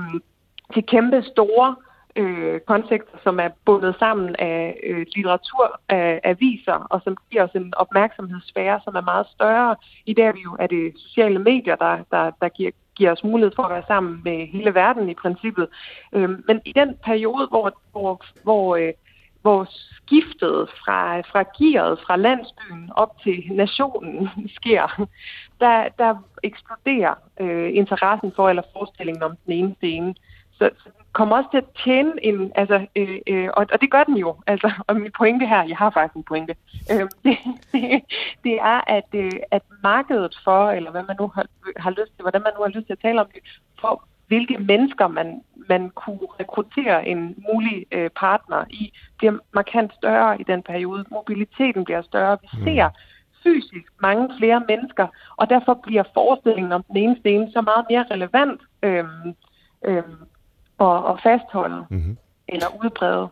til 0.75 0.87
kæmpe 0.87 1.23
store 1.23 1.77
øh, 2.17 2.61
kontekster, 2.61 3.19
som 3.23 3.41
er 3.41 3.49
bundet 3.65 3.97
sammen 3.99 4.37
af 4.39 4.81
øh, 4.83 5.07
litteratur, 5.15 5.81
af 5.89 6.21
aviser, 6.25 6.87
og 6.91 7.01
som 7.05 7.17
giver 7.31 7.45
os 7.45 7.55
en 7.55 7.73
opmærksomhedssfære, 7.77 8.81
som 8.85 8.95
er 8.95 9.01
meget 9.01 9.27
større. 9.27 9.77
I 10.07 10.15
dag 10.15 10.27
er, 10.27 10.33
vi 10.33 10.41
jo, 10.41 10.57
er 10.59 10.67
det 10.67 10.93
sociale 10.97 11.39
medier, 11.39 11.77
der, 11.77 11.99
der, 12.11 12.31
der 12.41 12.49
giver 12.49 12.71
giver 12.97 13.13
os 13.13 13.25
mulighed 13.25 13.53
for 13.57 13.63
at 13.63 13.71
være 13.71 13.85
sammen 13.87 14.21
med 14.25 14.47
hele 14.47 14.75
verden 14.75 15.09
i 15.09 15.15
princippet. 15.15 15.69
Øh, 16.13 16.31
men 16.47 16.61
i 16.65 16.73
den 16.73 16.97
periode, 17.05 17.47
hvor, 17.47 17.81
hvor, 17.93 18.25
hvor, 18.43 18.77
øh, 18.77 18.93
hvor 19.43 19.69
skiftet 19.71 20.69
fra, 20.85 21.21
fra 21.21 21.43
gearet 21.59 21.99
fra 22.07 22.17
landsbyen 22.17 22.91
op 22.97 23.21
til 23.23 23.45
nationen 23.51 24.31
sker, 24.59 25.07
der, 25.61 25.89
der 25.99 26.15
eksploderer 26.43 27.15
øh, 27.41 27.71
interessen 27.75 28.33
for 28.37 28.49
eller 28.49 28.63
forestillingen 28.73 29.23
om 29.23 29.37
den 29.47 29.53
ene 29.53 29.75
scene. 29.75 30.15
Så, 30.53 30.71
så 30.79 30.89
kommer 31.13 31.37
også 31.37 31.51
til 31.51 31.59
at 31.59 31.69
tjene 31.85 32.13
en, 32.23 32.53
altså, 32.55 32.87
øh, 32.97 33.19
øh, 33.27 33.49
og, 33.55 33.67
og 33.73 33.81
det 33.81 33.91
gør 33.91 34.05
den 34.05 34.17
jo, 34.17 34.37
altså, 34.47 34.73
og 34.87 34.97
min 34.97 35.13
pointe 35.19 35.47
her, 35.47 35.63
jeg 35.63 35.77
har 35.77 35.91
faktisk 35.91 36.17
en 36.17 36.23
pointe, 36.23 36.55
øh, 36.93 37.09
det, 37.25 37.39
det, 37.73 38.03
det 38.45 38.55
er, 38.55 38.81
at, 38.87 39.09
øh, 39.15 39.33
at 39.51 39.63
markedet 39.83 40.39
for, 40.45 40.71
eller 40.71 40.91
hvad 40.91 41.03
man 41.09 41.17
nu 41.21 41.27
har, 41.35 41.47
har 41.77 41.91
lyst 41.91 42.13
til, 42.17 42.23
hvordan 42.23 42.43
man 42.43 42.53
nu 42.57 42.63
har 42.63 42.71
lyst 42.71 42.87
til 42.87 42.93
at 42.93 42.99
tale 43.03 43.21
om 43.21 43.27
det, 43.35 43.43
for 43.81 44.05
hvilke 44.27 44.59
mennesker 44.59 45.07
man, 45.07 45.43
man 45.69 45.91
kunne 45.91 46.27
rekruttere 46.41 47.09
en 47.09 47.45
mulig 47.53 47.87
øh, 47.93 48.11
partner 48.11 48.65
i, 48.71 48.93
bliver 49.19 49.39
markant 49.55 49.95
større 49.95 50.41
i 50.41 50.45
den 50.45 50.63
periode. 50.63 51.05
Mobiliteten 51.11 51.85
bliver 51.85 52.03
større. 52.03 52.39
Vi 52.43 52.49
mm. 52.53 52.65
ser 52.65 52.89
fysisk 53.43 53.93
mange 54.03 54.31
flere 54.39 54.63
mennesker, 54.69 55.07
og 55.37 55.51
derfor 55.51 55.75
bliver 55.75 56.03
forestillingen 56.15 56.73
om 56.73 56.83
den 56.83 56.97
ene 56.97 57.17
sten 57.21 57.53
så 57.53 57.61
meget 57.61 57.85
mere 57.91 58.05
relevant 58.11 58.61
øh, 58.83 59.05
øh, 59.85 60.03
at, 60.83 60.97
at 61.11 61.15
fastholde 61.23 61.85
mm-hmm. 61.91 62.17
eller 62.49 62.67
udbrede. 62.85 63.29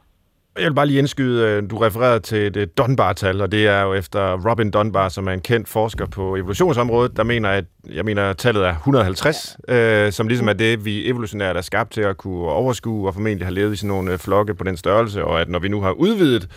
Jeg 0.58 0.64
vil 0.64 0.74
bare 0.74 0.86
lige 0.86 0.98
indskyde, 0.98 1.46
øh, 1.46 1.70
du 1.70 1.78
refererede 1.78 2.20
til 2.20 2.54
det 2.54 2.78
Dunbar-tal, 2.78 3.40
og 3.40 3.52
det 3.52 3.68
er 3.68 3.82
jo 3.82 3.94
efter 3.94 4.50
Robin 4.50 4.70
Dunbar, 4.70 5.08
som 5.08 5.28
er 5.28 5.32
en 5.32 5.40
kendt 5.40 5.68
forsker 5.68 6.06
på 6.06 6.36
evolutionsområdet, 6.36 7.16
der 7.16 7.22
mener, 7.22 7.48
at 7.48 7.64
jeg 7.90 8.04
mener, 8.04 8.30
at 8.30 8.36
tallet 8.36 8.66
er 8.66 8.74
150, 8.74 9.56
øh, 9.68 10.12
som 10.12 10.28
ligesom 10.28 10.48
er 10.48 10.52
det, 10.52 10.84
vi 10.84 11.08
evolutionært 11.08 11.56
er 11.56 11.60
skabt 11.60 11.92
til 11.92 12.00
at 12.00 12.16
kunne 12.16 12.48
overskue, 12.48 13.08
og 13.08 13.14
formentlig 13.14 13.46
har 13.46 13.52
levet 13.52 13.72
i 13.72 13.76
sådan 13.76 13.88
nogle 13.88 14.12
øh, 14.12 14.18
flokke 14.18 14.54
på 14.54 14.64
den 14.64 14.76
størrelse, 14.76 15.24
og 15.24 15.40
at 15.40 15.48
når 15.48 15.58
vi 15.58 15.68
nu 15.68 15.80
har 15.80 15.90
udvidet 15.90 16.48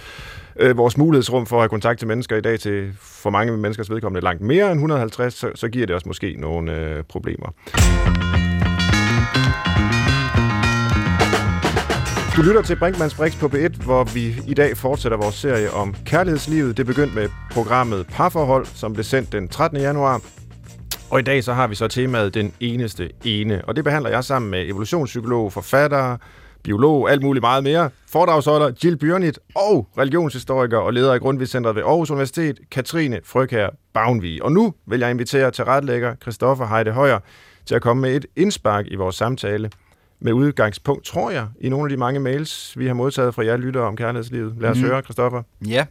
øh, 0.60 0.78
vores 0.78 0.98
mulighedsrum 0.98 1.46
for 1.46 1.56
at 1.56 1.62
have 1.62 1.70
kontakt 1.70 2.00
til 2.00 2.08
mennesker 2.08 2.36
i 2.36 2.42
dag 2.42 2.60
til 2.60 2.94
for 3.02 3.30
mange 3.30 3.58
menneskers 3.58 3.90
vedkommende 3.90 4.24
langt 4.24 4.42
mere 4.42 4.66
end 4.66 4.74
150, 4.74 5.34
så, 5.34 5.52
så 5.56 5.70
giver 5.70 5.88
det 5.88 5.96
os 5.96 6.06
måske 6.06 6.36
nogle 6.40 6.72
øh, 6.72 7.04
problemer. 7.04 7.48
Du 12.36 12.42
lytter 12.42 12.62
til 12.62 12.76
Brinkmanns 12.76 13.16
Brix 13.16 13.40
på 13.40 13.46
B1, 13.46 13.84
hvor 13.84 14.04
vi 14.04 14.36
i 14.48 14.54
dag 14.54 14.78
fortsætter 14.78 15.18
vores 15.18 15.36
serie 15.36 15.72
om 15.72 15.96
kærlighedslivet. 16.06 16.78
Det 16.78 16.86
begyndte 16.86 17.16
med 17.16 17.30
programmet 17.52 18.08
Parforhold, 18.08 18.66
som 18.66 18.94
blev 18.94 19.04
sendt 19.04 19.32
den 19.32 19.48
13. 19.48 19.80
januar. 19.80 20.22
Og 21.10 21.20
i 21.20 21.24
dag 21.24 21.44
så 21.44 21.54
har 21.54 21.68
vi 21.68 21.76
så 21.76 21.88
temaet 21.88 22.34
Den 22.34 22.54
eneste 22.60 23.10
ene. 23.26 23.66
Og 23.66 23.76
det 23.76 23.84
behandler 23.84 24.10
jeg 24.10 24.24
sammen 24.24 24.52
med 24.52 24.66
evolutionspsykolog, 24.68 25.54
forfatter, 25.54 26.18
biolog, 26.64 27.12
alt 27.12 27.24
muligt 27.24 27.44
meget 27.44 27.64
mere, 27.64 27.90
foredragsholder 28.10 28.72
Jill 28.84 28.98
Bjørnit 28.98 29.40
og 29.56 29.88
religionshistoriker 29.98 30.78
og 30.78 30.94
leder 30.94 31.14
af 31.14 31.20
Grundtvigcentret 31.20 31.76
ved 31.76 31.84
Aarhus 31.84 32.12
Universitet, 32.12 32.60
Katrine 32.72 33.20
Frøkær 33.26 33.70
Bavnvig. 33.94 34.44
Og 34.44 34.52
nu 34.52 34.74
vil 34.88 35.00
jeg 35.00 35.12
invitere 35.12 35.52
til 35.52 35.66
retlægger 35.66 36.16
Christoffer 36.22 36.68
Heide 36.68 36.92
Højer 36.92 37.20
til 37.66 37.76
at 37.76 37.82
komme 37.82 38.02
med 38.02 38.16
et 38.16 38.26
indspark 38.36 38.86
i 38.88 38.96
vores 38.96 39.16
samtale 39.16 39.70
med 40.24 40.34
udgangspunkt, 40.34 41.06
tror 41.06 41.32
jeg, 41.32 41.48
i 41.62 41.70
nogle 41.70 41.86
af 41.86 41.90
de 41.90 41.98
mange 41.98 42.20
mails, 42.20 42.78
vi 42.78 42.88
har 42.88 42.94
modtaget 42.94 43.36
fra 43.36 43.46
jer 43.46 43.58
lyttere 43.58 43.84
om 43.84 43.96
kærlighedslivet. 43.96 44.56
Lad 44.60 44.70
os 44.70 44.78
mm. 44.78 44.84
høre, 44.84 45.02
Christoffer. 45.02 45.44
Ja, 45.68 45.86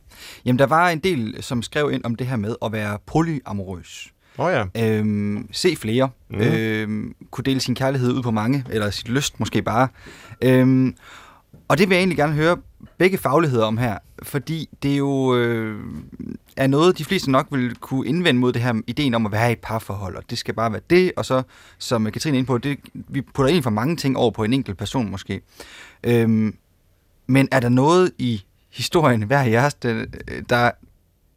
jamen 0.45 0.59
der 0.59 0.67
var 0.67 0.89
en 0.89 0.99
del, 0.99 1.43
som 1.43 1.63
skrev 1.63 1.91
ind 1.93 2.05
om 2.05 2.15
det 2.15 2.27
her 2.27 2.37
med 2.37 2.57
at 2.65 2.73
være 2.73 2.99
polyamorøs. 3.07 4.13
Oh 4.39 4.53
ja. 4.53 4.65
Øhm, 4.87 5.49
se 5.53 5.77
flere. 5.77 6.11
Mm. 6.31 6.41
Øhm, 6.41 7.15
kunne 7.31 7.45
dele 7.45 7.61
sin 7.61 7.75
kærlighed 7.75 8.13
ud 8.13 8.23
på 8.23 8.31
mange, 8.31 8.65
eller 8.71 8.91
sit 8.91 9.09
lyst 9.09 9.41
måske 9.41 9.63
bare. 9.63 9.89
Øhm, 10.43 10.95
og 11.69 11.79
det 11.79 11.89
vil 11.89 11.95
jeg 11.95 12.01
egentlig 12.01 12.19
gerne 12.19 12.33
høre 12.33 12.57
begge 13.03 13.19
fagligheder 13.19 13.65
om 13.65 13.77
her, 13.77 13.99
fordi 14.23 14.69
det 14.83 14.93
er 14.93 14.97
jo 14.97 15.37
øh, 15.37 15.85
er 16.57 16.67
noget, 16.67 16.99
de 16.99 17.05
fleste 17.05 17.31
nok 17.31 17.47
vil 17.51 17.77
kunne 17.77 18.07
indvende 18.07 18.41
mod 18.41 18.53
det 18.53 18.63
her 18.63 18.81
ideen 18.87 19.15
om 19.15 19.27
at 19.27 19.33
være 19.33 19.49
i 19.51 19.53
et 19.53 19.59
parforhold, 19.59 20.17
og 20.17 20.31
det 20.31 20.39
skal 20.39 20.55
bare 20.55 20.73
være 20.73 20.81
det, 20.91 21.13
og 21.17 21.25
så, 21.25 21.43
som 21.79 22.05
Katrine 22.05 22.37
er 22.37 22.39
inde 22.39 22.47
på, 22.47 22.59
det, 22.59 22.79
vi 22.95 23.21
putter 23.21 23.49
egentlig 23.49 23.63
for 23.63 23.71
mange 23.71 23.97
ting 23.97 24.17
over 24.17 24.31
på 24.31 24.45
en 24.45 24.53
enkelt 24.53 24.79
person 24.79 25.11
måske. 25.11 25.41
Øhm, 26.05 26.57
men 27.27 27.49
er 27.53 27.61
der 27.61 27.69
noget 27.69 28.13
i 28.19 28.45
historien, 28.71 29.23
hver 29.23 29.43
jeres, 29.43 29.75
der, 29.75 30.05
der, 30.49 30.71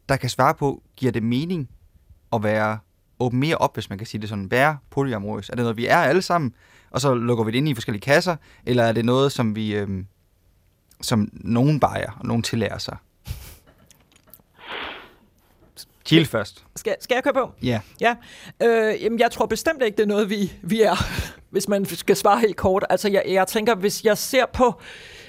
der 0.08 0.16
kan 0.16 0.30
svare 0.30 0.54
på, 0.54 0.82
giver 0.96 1.12
det 1.12 1.22
mening 1.22 1.68
at 2.32 2.42
være 2.42 2.78
åben 3.20 3.40
mere 3.40 3.56
op, 3.56 3.74
hvis 3.74 3.88
man 3.88 3.98
kan 3.98 4.06
sige 4.06 4.20
det 4.20 4.28
sådan, 4.28 4.50
være 4.50 4.76
polyamorøs? 4.90 5.48
Er 5.48 5.54
det 5.54 5.62
noget, 5.62 5.76
vi 5.76 5.86
er 5.86 5.98
alle 5.98 6.22
sammen, 6.22 6.52
og 6.90 7.00
så 7.00 7.14
lukker 7.14 7.44
vi 7.44 7.50
det 7.50 7.58
ind 7.58 7.68
i 7.68 7.74
forskellige 7.74 8.02
kasser, 8.02 8.36
eller 8.66 8.82
er 8.84 8.92
det 8.92 9.04
noget, 9.04 9.32
som 9.32 9.56
vi, 9.56 9.74
øhm, 9.74 10.06
som 11.00 11.28
nogen 11.32 11.80
bajer, 11.80 12.10
og 12.20 12.26
nogen 12.26 12.42
tillærer 12.42 12.78
sig? 12.78 12.96
Jill 16.12 16.26
først. 16.26 16.64
Skal, 16.76 16.96
skal 17.00 17.14
jeg 17.14 17.24
køre 17.24 17.34
på? 17.34 17.50
Ja. 17.62 17.80
Ja. 18.00 18.14
Øh, 18.62 19.02
jamen, 19.02 19.18
jeg 19.18 19.30
tror 19.30 19.46
bestemt 19.46 19.82
ikke, 19.82 19.96
det 19.96 20.02
er 20.02 20.06
noget, 20.06 20.30
vi, 20.30 20.52
vi 20.62 20.82
er, 20.82 20.94
hvis 21.50 21.68
man 21.68 21.84
skal 21.84 22.16
svare 22.16 22.40
helt 22.40 22.56
kort. 22.56 22.84
Altså, 22.90 23.08
jeg, 23.08 23.22
jeg 23.28 23.46
tænker, 23.46 23.74
hvis 23.74 24.04
jeg 24.04 24.18
ser 24.18 24.46
på 24.52 24.80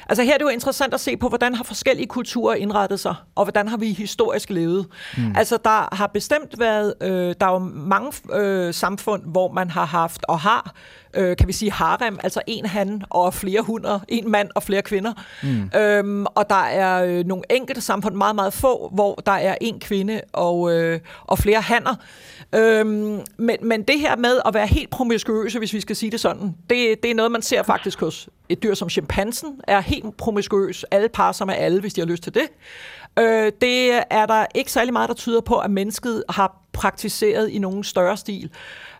Altså 0.10 0.24
her 0.24 0.34
er 0.34 0.38
det 0.38 0.46
jo 0.46 0.50
interessant 0.50 0.94
at 0.94 1.00
se 1.00 1.18
på, 1.18 1.28
hvordan 1.28 1.56
har 1.56 1.64
forskellige 1.64 2.08
kulturer 2.08 2.56
indrettet 2.56 3.00
sig, 3.00 3.16
og 3.36 3.46
hvordan 3.46 3.68
har 3.68 3.78
vi 3.78 3.92
historisk 3.92 4.50
levet. 4.50 4.88
Mm. 5.18 5.34
Altså 5.36 5.58
der 5.64 5.96
har 5.96 6.08
bestemt 6.08 6.60
været, 6.60 6.94
øh, 7.02 7.36
der 7.40 7.48
er 7.48 7.52
jo 7.52 7.60
mange 7.60 8.12
øh, 8.34 8.74
samfund, 8.74 9.24
hvor 9.26 9.52
man 9.52 9.70
har 9.70 9.86
haft 9.86 10.26
og 10.28 10.40
har, 10.40 10.74
øh, 11.14 11.38
kan 11.38 11.48
vi 11.48 11.54
sige 11.54 11.72
harem, 11.72 12.20
altså 12.24 12.42
en 12.48 12.66
han 12.66 13.04
og 13.10 13.34
flere 13.34 13.62
hunder, 13.62 14.00
en 14.08 14.32
mand 14.32 14.50
og 14.56 14.64
flere 14.64 14.82
kvinder. 14.82 15.14
Mm. 15.44 15.80
Øhm, 15.80 16.26
og 16.26 16.50
der 16.50 16.56
er 16.56 17.04
øh, 17.04 17.26
nogle 17.26 17.44
enkelte 17.50 17.82
samfund, 17.82 18.16
meget, 18.16 18.36
meget 18.36 18.54
få, 18.54 18.90
hvor 18.94 19.16
der 19.16 19.32
er 19.32 19.56
en 19.62 19.80
kvinde 19.80 20.22
og, 20.34 20.74
øh, 20.74 21.00
og 21.22 21.38
flere 21.38 21.62
hanner. 21.62 21.96
Øhm, 22.56 23.22
men, 23.38 23.58
men 23.62 23.84
det 23.84 24.00
her 24.00 24.16
med 24.16 24.40
at 24.46 24.54
være 24.54 24.68
helt 24.68 24.90
promiskuøse, 24.90 25.60
hvis 25.60 25.74
vi 25.74 25.80
skal 25.80 25.96
sige 25.96 26.12
det 26.12 26.20
sådan, 26.20 26.56
det, 26.70 27.04
det 27.04 27.12
er 27.12 27.16
noget, 27.16 27.32
man 27.32 27.42
ser 27.42 27.64
faktisk 27.64 28.00
hos 28.00 28.30
et 28.50 28.64
dyr 28.64 28.74
som 28.74 28.90
chimpansen, 28.90 29.62
er 29.68 29.80
helt 29.80 30.18
promiskuøs. 30.18 30.86
Alle 30.92 31.10
par 31.10 31.32
som 31.32 31.50
er 31.50 31.54
alle, 31.54 31.82
hvis 31.82 31.94
de 31.94 32.02
har 32.02 32.06
lyst 32.06 32.24
til 32.24 32.34
det. 32.34 32.48
Øh, 33.20 33.52
det 33.62 33.94
er 34.10 34.26
der 34.26 34.46
ikke 34.56 34.72
særlig 34.72 34.94
meget, 34.94 35.10
der 35.10 35.16
tyder 35.16 35.42
på, 35.42 35.58
at 35.58 35.72
mennesket 35.72 36.24
har 36.30 36.62
praktiseret 36.74 37.50
i 37.50 37.60
nogen 37.60 37.84
større 37.84 38.18
stil. 38.18 38.50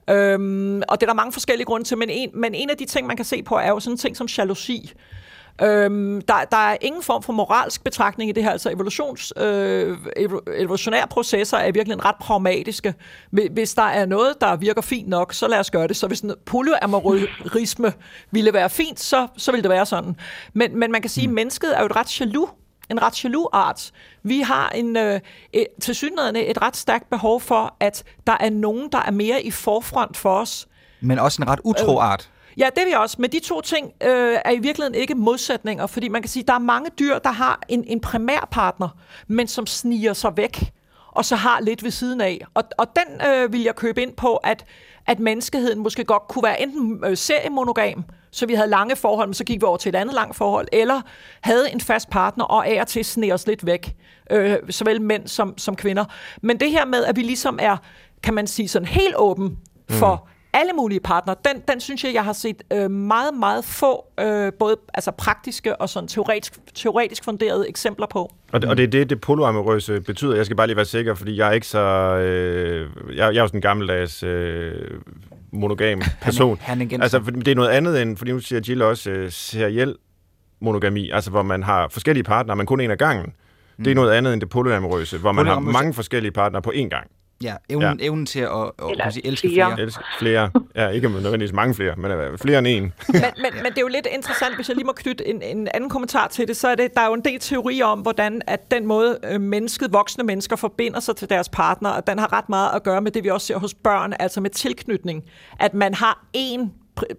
Øhm, 0.10 0.82
og 0.88 1.02
det 1.02 1.08
er 1.08 1.10
der 1.10 1.14
mange 1.14 1.34
forskellige 1.34 1.66
grunde 1.66 1.88
til, 1.88 1.98
men 1.98 2.10
en, 2.10 2.30
men 2.34 2.56
en 2.56 2.70
af 2.70 2.78
de 2.78 2.86
ting, 2.86 3.08
man 3.08 3.16
kan 3.16 3.26
se 3.26 3.44
på, 3.44 3.56
er 3.56 3.70
jo 3.70 3.80
sådan 3.80 3.94
en 3.94 3.98
ting 3.98 4.18
som 4.18 4.28
jalousi. 4.38 4.94
Øhm, 5.62 6.22
der, 6.22 6.34
der 6.52 6.58
er 6.58 6.78
ingen 6.82 7.04
form 7.04 7.24
for 7.24 7.34
moralsk 7.34 7.84
betragtning 7.84 8.30
i 8.30 8.34
det 8.34 8.44
her. 8.44 8.52
Altså 8.52 8.70
evolutions, 8.70 9.34
øh, 9.38 9.98
evolutionære 10.56 11.08
processer 11.08 11.58
er 11.58 11.72
virkelig 11.72 12.06
ret 12.06 12.16
pragmatiske. 12.20 12.94
Hvis 13.30 13.74
der 13.74 13.82
er 13.82 14.06
noget, 14.06 14.42
der 14.42 14.56
virker 14.56 14.82
fint 14.82 15.08
nok, 15.10 15.34
så 15.34 15.48
lad 15.48 15.60
os 15.60 15.72
gøre 15.72 15.88
det. 15.88 15.96
Så 15.96 16.08
hvis 16.08 16.24
polyamorisme 16.46 17.94
ville 18.32 18.54
være 18.54 18.70
fint, 18.70 19.00
så, 19.00 19.28
så 19.38 19.52
ville 19.52 19.64
det 19.64 19.70
være 19.70 19.86
sådan. 19.86 20.16
Men, 20.54 20.80
men 20.80 20.92
man 20.92 21.02
kan 21.02 21.10
sige, 21.10 21.24
at 21.24 21.30
mm. 21.30 21.36
mennesket 21.36 21.78
er 21.78 21.80
jo 21.80 21.86
et 21.86 21.96
ret 21.96 22.20
jaloux 22.20 22.50
en 22.90 23.02
ret 23.02 23.24
jaloux 23.24 23.48
art. 23.54 23.92
Vi 24.24 24.40
har 24.40 24.70
en, 24.70 24.98
øh, 24.98 25.20
et, 25.54 25.68
til 25.82 25.96
synligheden 25.96 26.36
et 26.36 26.62
ret 26.62 26.78
stærkt 26.78 27.10
behov 27.10 27.42
for, 27.42 27.76
at 27.80 28.04
der 28.28 28.38
er 28.40 28.50
nogen, 28.50 28.90
der 28.92 28.98
er 28.98 29.12
mere 29.12 29.44
i 29.44 29.52
forfront 29.52 30.18
for 30.18 30.40
os. 30.40 30.68
Men 31.02 31.20
også 31.20 31.42
en 31.42 31.48
ret 31.48 31.60
utro 31.64 32.00
art. 32.00 32.30
Øh, 32.32 32.37
Ja, 32.58 32.70
det 32.76 32.84
vil 32.84 32.90
jeg 32.90 33.00
også. 33.00 33.18
Men 33.20 33.32
de 33.32 33.40
to 33.40 33.62
ting 33.62 33.92
øh, 34.04 34.38
er 34.46 34.52
i 34.52 34.60
virkeligheden 34.60 34.96
ikke 34.96 35.16
modsætninger, 35.16 35.88
fordi 35.88 36.08
man 36.08 36.22
kan 36.22 36.30
sige, 36.30 36.44
at 36.44 36.48
der 36.48 36.54
er 36.54 36.60
mange 36.60 36.90
dyr, 37.00 37.20
der 37.20 37.32
har 37.32 37.60
en, 37.68 37.84
en 37.88 38.00
primær 38.00 38.48
partner, 38.52 38.90
men 39.28 39.48
som 39.48 39.68
sniger 39.68 40.14
sig 40.14 40.38
væk, 40.38 40.72
og 41.12 41.26
så 41.26 41.36
har 41.36 41.60
lidt 41.60 41.84
ved 41.84 41.92
siden 41.92 42.22
af. 42.22 42.42
Og, 42.54 42.64
og 42.78 42.88
den 42.96 43.28
øh, 43.28 43.54
vil 43.54 43.62
jeg 43.62 43.76
købe 43.76 44.02
ind 44.02 44.14
på, 44.14 44.36
at, 44.36 44.66
at 45.08 45.20
menneskeheden 45.20 45.80
måske 45.80 46.04
godt 46.04 46.24
kunne 46.30 46.44
være 46.44 46.62
enten 46.62 47.04
øh, 47.06 47.18
seriemonogam, 47.18 48.04
så 48.32 48.46
vi 48.46 48.54
havde 48.54 48.70
lange 48.70 48.96
forhold, 48.96 49.28
men 49.28 49.34
så 49.34 49.44
gik 49.44 49.62
vi 49.62 49.66
over 49.66 49.78
til 49.78 49.90
et 49.90 49.96
andet 49.96 50.16
langt 50.16 50.36
forhold, 50.36 50.68
eller 50.72 51.02
havde 51.42 51.72
en 51.72 51.82
fast 51.82 52.10
partner 52.10 52.46
og 52.46 52.68
af 52.68 52.82
og 52.82 52.88
til 52.88 53.06
sne 53.06 53.32
os 53.32 53.48
lidt 53.48 53.66
væk, 53.66 53.96
øh, 54.32 54.58
såvel 54.70 55.02
mænd 55.02 55.28
som, 55.28 55.58
som 55.58 55.76
kvinder. 55.76 56.06
Men 56.42 56.60
det 56.60 56.72
her 56.72 56.86
med, 56.86 57.04
at 57.04 57.16
vi 57.16 57.22
ligesom 57.22 57.60
er, 57.62 57.78
kan 58.24 58.34
man 58.34 58.48
sige, 58.48 58.68
sådan 58.68 58.88
helt 58.88 59.16
åben 59.18 59.58
for 59.90 60.16
mm 60.16 60.37
alle 60.60 60.74
mulige 60.74 61.00
partnere, 61.00 61.36
den, 61.46 61.62
den 61.68 61.80
synes 61.80 62.04
jeg, 62.04 62.14
jeg 62.14 62.24
har 62.24 62.34
set 62.34 62.64
øh, 62.74 62.92
meget, 62.92 63.34
meget 63.34 63.66
få, 63.66 64.06
øh, 64.20 64.54
både 64.60 64.78
altså 64.94 65.12
praktiske 65.12 65.82
og 65.82 65.90
sådan 65.90 66.08
teoretisk, 66.08 66.54
teoretisk 66.76 67.24
funderede 67.24 67.70
eksempler 67.70 68.08
på. 68.08 68.34
Og 68.52 68.62
det, 68.62 68.70
og 68.70 68.78
det 68.78 68.84
er 68.84 68.88
det, 68.88 69.10
det 69.10 69.22
poloamorøse 69.22 70.02
betyder. 70.02 70.36
Jeg 70.36 70.46
skal 70.46 70.58
bare 70.58 70.68
lige 70.68 70.76
være 70.76 70.86
sikker, 70.86 71.16
fordi 71.16 71.38
jeg 71.38 71.48
er 71.48 71.52
ikke 71.52 71.68
så... 71.68 71.80
Øh, 71.80 72.90
jeg, 73.10 73.18
jeg 73.18 73.26
er 73.26 73.42
jo 73.42 73.48
sådan 73.48 73.58
en 73.58 73.62
gammeldags 73.62 74.24
øh, 74.24 74.74
monogam 75.52 76.02
person. 76.22 76.58
Han 76.62 76.90
han 76.92 77.02
altså, 77.02 77.24
for 77.24 77.32
det 77.32 77.48
er 77.48 77.56
noget 77.56 77.70
andet 77.70 78.02
end, 78.02 78.18
fordi 78.18 78.32
nu 78.32 78.40
siger 78.40 78.62
Jill 78.68 78.82
også, 78.82 79.12
øh, 79.12 79.32
seriel 79.32 79.96
monogami, 80.62 81.10
altså 81.10 81.32
hvor 81.32 81.44
man 81.44 81.64
har 81.64 81.88
forskellige 81.88 82.24
partnere, 82.24 82.56
men 82.56 82.66
kun 82.66 82.80
en 82.80 82.92
af 82.92 82.98
gangen. 82.98 83.26
Mm. 83.78 83.84
Det 83.84 83.92
er 83.92 83.96
noget 83.96 84.12
andet 84.12 84.34
end 84.34 84.42
det 84.42 84.50
polyamorøse, 84.50 85.18
hvor 85.18 85.32
man 85.32 85.46
har 85.46 85.60
mange 85.60 85.94
forskellige 85.94 86.32
partnere 86.32 86.62
på 86.62 86.72
én 86.76 86.88
gang. 86.88 87.08
Ja, 87.44 87.56
evnen, 87.70 88.00
ja. 88.00 88.06
evnen 88.06 88.26
til 88.26 88.40
at, 88.40 88.50
at, 88.52 89.02
at 89.02 89.14
sige, 89.14 89.28
elske 89.28 89.50
flere. 89.50 89.76
flere. 89.76 89.86
Elske 89.86 90.04
flere. 90.20 90.52
Ja, 90.76 90.88
ikke 90.88 91.10
nødvendigvis 91.10 91.54
mange 91.54 91.76
flere, 91.76 91.96
men 91.96 92.38
flere 92.38 92.60
end 92.60 92.68
en. 92.68 92.84
men, 93.08 93.22
men, 93.38 93.54
men 93.64 93.66
det 93.66 93.78
er 93.78 93.82
jo 93.82 93.88
lidt 93.88 94.08
interessant, 94.12 94.56
hvis 94.56 94.68
jeg 94.70 94.76
lige 94.76 94.86
må 94.86 94.92
knytte 94.92 95.28
en, 95.28 95.42
en 95.42 95.68
anden 95.74 95.90
kommentar 95.90 96.28
til 96.28 96.48
det, 96.48 96.58
så 96.58 96.68
er 96.68 96.76
det, 96.76 96.94
der 96.96 97.02
er 97.02 97.08
jo 97.08 97.14
en 97.14 97.22
del 97.26 97.40
teorier 97.40 97.86
om, 97.86 98.00
hvordan 98.00 98.42
at 98.48 98.72
den 98.72 98.86
måde 98.86 99.20
øh, 99.24 99.42
mennesket, 99.42 99.94
voksne 99.94 100.24
mennesker 100.24 100.56
forbinder 100.56 101.00
sig 101.00 101.16
til 101.16 101.30
deres 101.30 101.50
partner, 101.50 101.90
og 101.90 102.08
den 102.08 102.20
har 102.20 102.34
ret 102.34 102.50
meget 102.50 102.70
at 102.76 102.84
gøre 102.84 103.02
med 103.02 103.12
det, 103.12 103.24
vi 103.24 103.30
også 103.30 103.48
ser 103.48 103.58
hos 103.58 103.74
børn, 103.74 104.14
altså 104.20 104.42
med 104.42 104.50
tilknytning. 104.50 105.24
At 105.60 105.74
man 105.74 105.94
har 105.94 106.26
en 106.34 106.72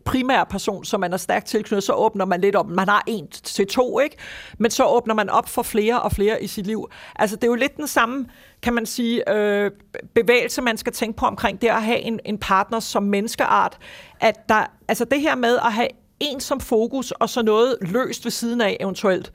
primær 0.05 0.45
person, 0.45 0.85
som 0.85 1.01
man 1.01 1.13
er 1.13 1.17
stærkt 1.17 1.47
tilknyttet, 1.47 1.85
så 1.85 1.93
åbner 1.93 2.25
man 2.25 2.41
lidt 2.41 2.57
op. 2.57 2.69
Man 2.69 2.89
har 2.89 3.05
en 3.07 3.29
til 3.29 3.67
to, 3.67 3.99
ikke? 4.01 4.17
Men 4.59 4.71
så 4.71 4.85
åbner 4.85 5.15
man 5.15 5.31
op 5.31 5.49
for 5.49 5.63
flere 5.63 6.03
og 6.03 6.13
flere 6.13 6.43
i 6.43 6.47
sit 6.47 6.67
liv. 6.67 6.91
Altså, 7.17 7.37
det 7.37 7.45
er 7.45 7.49
jo 7.49 7.55
lidt 7.55 7.77
den 7.77 7.87
samme, 7.87 8.27
kan 8.63 8.75
man 8.75 8.87
sige, 8.87 9.33
øh, 9.33 9.71
bevægelse, 10.15 10.63
man 10.63 10.77
skal 10.77 10.93
tænke 10.93 11.17
på 11.17 11.27
omkring 11.27 11.63
det 11.63 11.69
at 11.69 11.83
have 11.83 11.99
en, 11.99 12.21
en 12.25 12.39
partner 12.39 12.81
som 12.81 13.03
menneskeart. 13.03 13.79
At 14.21 14.49
der, 14.49 14.67
altså 14.89 15.05
det 15.05 15.21
her 15.21 15.35
med 15.35 15.57
at 15.57 15.73
have 15.73 15.89
en 16.21 16.41
som 16.41 16.61
fokus, 16.61 17.11
og 17.11 17.29
så 17.29 17.43
noget 17.43 17.77
løst 17.81 18.25
ved 18.25 18.33
siden 18.33 18.61
af 18.61 18.77
eventuelt, 18.81 19.33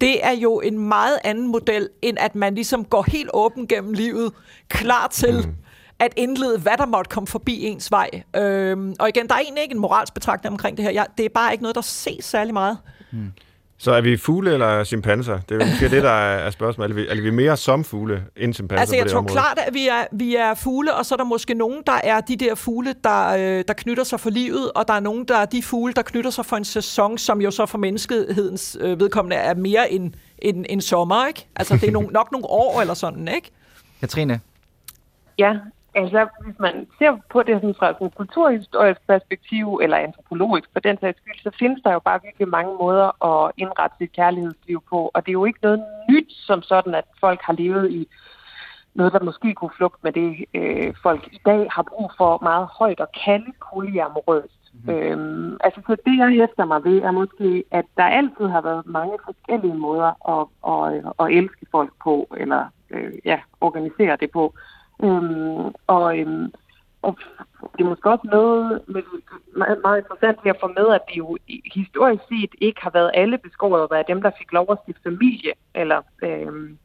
det 0.00 0.26
er 0.26 0.32
jo 0.32 0.60
en 0.60 0.78
meget 0.78 1.18
anden 1.24 1.46
model, 1.46 1.88
end 2.02 2.18
at 2.20 2.34
man 2.34 2.54
ligesom 2.54 2.84
går 2.84 3.04
helt 3.08 3.30
åben 3.34 3.66
gennem 3.66 3.92
livet, 3.92 4.32
klar 4.68 5.08
til 5.08 5.34
mm 5.34 5.54
at 5.98 6.12
indlede, 6.16 6.58
hvad 6.58 6.76
der 6.78 6.86
måtte 6.86 7.08
komme 7.08 7.26
forbi 7.26 7.62
ens 7.62 7.90
vej. 7.90 8.10
Øhm, 8.36 8.94
og 8.98 9.08
igen, 9.08 9.28
der 9.28 9.34
er 9.34 9.38
egentlig 9.38 9.62
ikke 9.62 9.74
en 9.74 9.80
moralsk 9.80 10.14
betragtning 10.14 10.52
omkring 10.52 10.76
det 10.76 10.84
her. 10.84 10.92
Jeg, 10.92 11.06
det 11.18 11.24
er 11.24 11.28
bare 11.28 11.52
ikke 11.52 11.62
noget, 11.62 11.74
der 11.74 11.80
ses 11.80 12.24
særlig 12.24 12.52
meget. 12.52 12.78
Hmm. 13.12 13.32
Så 13.78 13.92
er 13.92 14.00
vi 14.00 14.16
fugle 14.16 14.52
eller 14.52 14.84
chimpanser? 14.84 15.38
Det 15.48 15.62
er 15.62 15.66
måske 15.66 15.88
det, 15.88 16.02
der 16.02 16.10
er 16.10 16.50
spørgsmålet. 16.50 16.90
Er 16.90 16.94
vi, 16.94 17.06
er 17.08 17.22
vi 17.22 17.30
mere 17.30 17.56
som 17.56 17.84
fugle 17.84 18.24
end 18.36 18.54
chimpanser 18.54 18.80
Altså, 18.80 18.94
jeg 18.96 19.02
på 19.02 19.04
det 19.04 19.12
tror 19.12 19.18
område? 19.18 19.32
klart, 19.32 19.58
at 19.66 19.74
vi 19.74 19.88
er, 19.88 20.04
vi 20.12 20.36
er 20.36 20.54
fugle, 20.54 20.94
og 20.94 21.06
så 21.06 21.14
er 21.14 21.16
der 21.16 21.24
måske 21.24 21.54
nogen, 21.54 21.82
der 21.86 22.00
er 22.04 22.20
de 22.20 22.36
der 22.36 22.54
fugle, 22.54 22.94
der, 23.04 23.28
øh, 23.28 23.64
der 23.68 23.74
knytter 23.74 24.04
sig 24.04 24.20
for 24.20 24.30
livet, 24.30 24.72
og 24.72 24.88
der 24.88 24.94
er 24.94 25.00
nogen, 25.00 25.24
der 25.24 25.36
er 25.36 25.44
de 25.44 25.62
fugle, 25.62 25.92
der 25.92 26.02
knytter 26.02 26.30
sig 26.30 26.46
for 26.46 26.56
en 26.56 26.64
sæson, 26.64 27.18
som 27.18 27.40
jo 27.40 27.50
så 27.50 27.66
for 27.66 27.78
menneskehedens 27.78 28.76
øh, 28.80 29.00
vedkommende 29.00 29.36
er 29.36 29.54
mere 29.54 29.92
end, 29.92 30.12
end, 30.38 30.66
end 30.68 30.80
sommer, 30.80 31.26
ikke? 31.26 31.46
Altså, 31.56 31.74
det 31.76 31.88
er 31.88 31.92
nogle, 31.92 32.08
nok 32.08 32.32
nogle 32.32 32.46
år 32.46 32.80
eller 32.80 32.94
sådan, 32.94 33.28
ikke? 33.28 33.50
Katrine? 34.00 34.40
Ja, 35.38 35.52
altså 35.94 36.26
hvis 36.44 36.58
man 36.58 36.86
ser 36.98 37.18
på 37.30 37.42
det 37.42 37.54
sådan 37.54 37.74
fra 37.78 37.92
sådan 37.92 38.10
kulturhistorisk 38.10 39.00
perspektiv, 39.06 39.80
eller 39.82 39.96
antropologisk 39.96 40.68
for 40.72 40.80
den 40.80 40.98
sags 41.00 41.18
skyld, 41.18 41.40
så 41.42 41.50
findes 41.58 41.82
der 41.82 41.92
jo 41.92 41.98
bare 41.98 42.20
virkelig 42.22 42.48
mange 42.48 42.74
måder 42.80 43.24
at 43.24 43.52
indrette 43.56 43.96
sit 43.98 44.12
kærlighedsliv 44.12 44.82
på. 44.90 45.10
Og 45.14 45.26
det 45.26 45.30
er 45.30 45.40
jo 45.40 45.44
ikke 45.44 45.58
noget 45.62 45.84
nyt 46.10 46.32
som 46.32 46.62
sådan, 46.62 46.94
at 46.94 47.04
folk 47.20 47.40
har 47.42 47.52
levet 47.52 47.90
i 47.92 48.08
noget, 48.94 49.12
der 49.12 49.22
måske 49.22 49.54
kunne 49.54 49.76
flugte 49.76 50.00
med 50.02 50.12
det, 50.12 50.44
øh, 50.54 50.94
folk 51.02 51.28
i 51.32 51.40
dag 51.46 51.68
har 51.70 51.82
brug 51.82 52.10
for 52.16 52.38
meget 52.42 52.68
højt 52.78 53.00
og 53.00 53.08
kalde 53.24 53.52
polyamorøst. 53.70 54.60
Mm. 54.84 54.90
Øhm, 54.90 55.56
altså, 55.64 55.80
så 55.86 55.96
det, 56.06 56.18
jeg 56.18 56.28
hæfter 56.28 56.64
mig 56.64 56.84
ved, 56.84 57.02
er 57.02 57.10
måske, 57.10 57.64
at 57.70 57.84
der 57.96 58.04
altid 58.04 58.46
har 58.46 58.60
været 58.60 58.86
mange 58.86 59.18
forskellige 59.24 59.74
måder 59.74 60.10
at, 60.34 60.46
at, 60.72 61.12
at 61.20 61.36
elske 61.38 61.66
folk 61.70 61.92
på, 62.04 62.26
eller 62.36 62.64
øh, 62.90 63.12
ja, 63.24 63.40
organisere 63.60 64.16
det 64.16 64.30
på. 64.30 64.54
Øhm, 65.04 65.74
og, 65.86 66.18
øhm, 66.18 66.52
og 67.02 67.18
det 67.72 67.84
er 67.84 67.88
måske 67.88 68.10
også 68.10 68.28
noget 68.32 68.82
med, 68.86 69.02
meget, 69.56 69.78
meget 69.82 69.98
interessant 69.98 70.38
ved 70.44 70.50
at 70.50 70.60
få 70.60 70.66
med, 70.66 70.88
at 70.94 71.00
det 71.08 71.16
jo 71.16 71.36
historisk 71.74 72.22
set 72.28 72.54
ikke 72.58 72.80
har 72.82 72.90
været 72.90 73.10
alle 73.14 73.38
beskåret 73.38 73.82
at 73.82 73.90
være 73.90 74.04
dem, 74.08 74.22
der 74.22 74.30
fik 74.38 74.52
lov 74.52 74.66
at 74.70 74.78
stifte 74.82 75.02
familie, 75.02 75.52
eller 75.74 76.02
øhm, 76.22 76.78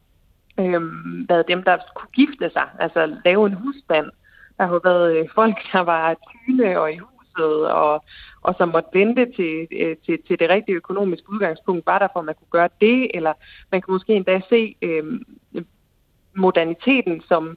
øhm, 0.60 1.26
været 1.28 1.48
dem, 1.48 1.62
der 1.62 1.78
kunne 1.94 2.12
gifte 2.12 2.50
sig, 2.50 2.68
altså 2.78 3.16
lave 3.24 3.46
en 3.46 3.54
husband. 3.54 4.06
Der 4.58 4.66
har 4.66 4.72
jo 4.72 4.80
været 4.84 5.16
øh, 5.16 5.28
folk, 5.34 5.56
der 5.72 5.80
var 5.80 6.16
tyne 6.30 6.80
og 6.80 6.92
i 6.92 6.96
huset, 6.96 7.70
og, 7.70 8.04
og 8.42 8.54
som 8.58 8.68
måtte 8.68 8.90
vente 8.92 9.32
til, 9.36 9.66
øh, 9.72 9.96
til, 10.06 10.18
til 10.26 10.38
det 10.38 10.50
rigtige 10.50 10.76
økonomiske 10.76 11.30
udgangspunkt, 11.32 11.84
bare 11.84 11.98
derfor, 11.98 12.18
at 12.18 12.24
man 12.24 12.34
kunne 12.34 12.60
gøre 12.60 12.68
det, 12.80 13.10
eller 13.14 13.32
man 13.72 13.82
kan 13.82 13.92
måske 13.92 14.12
endda 14.12 14.40
se 14.48 14.74
øhm, 14.82 15.24
moderniteten 16.36 17.22
som 17.28 17.56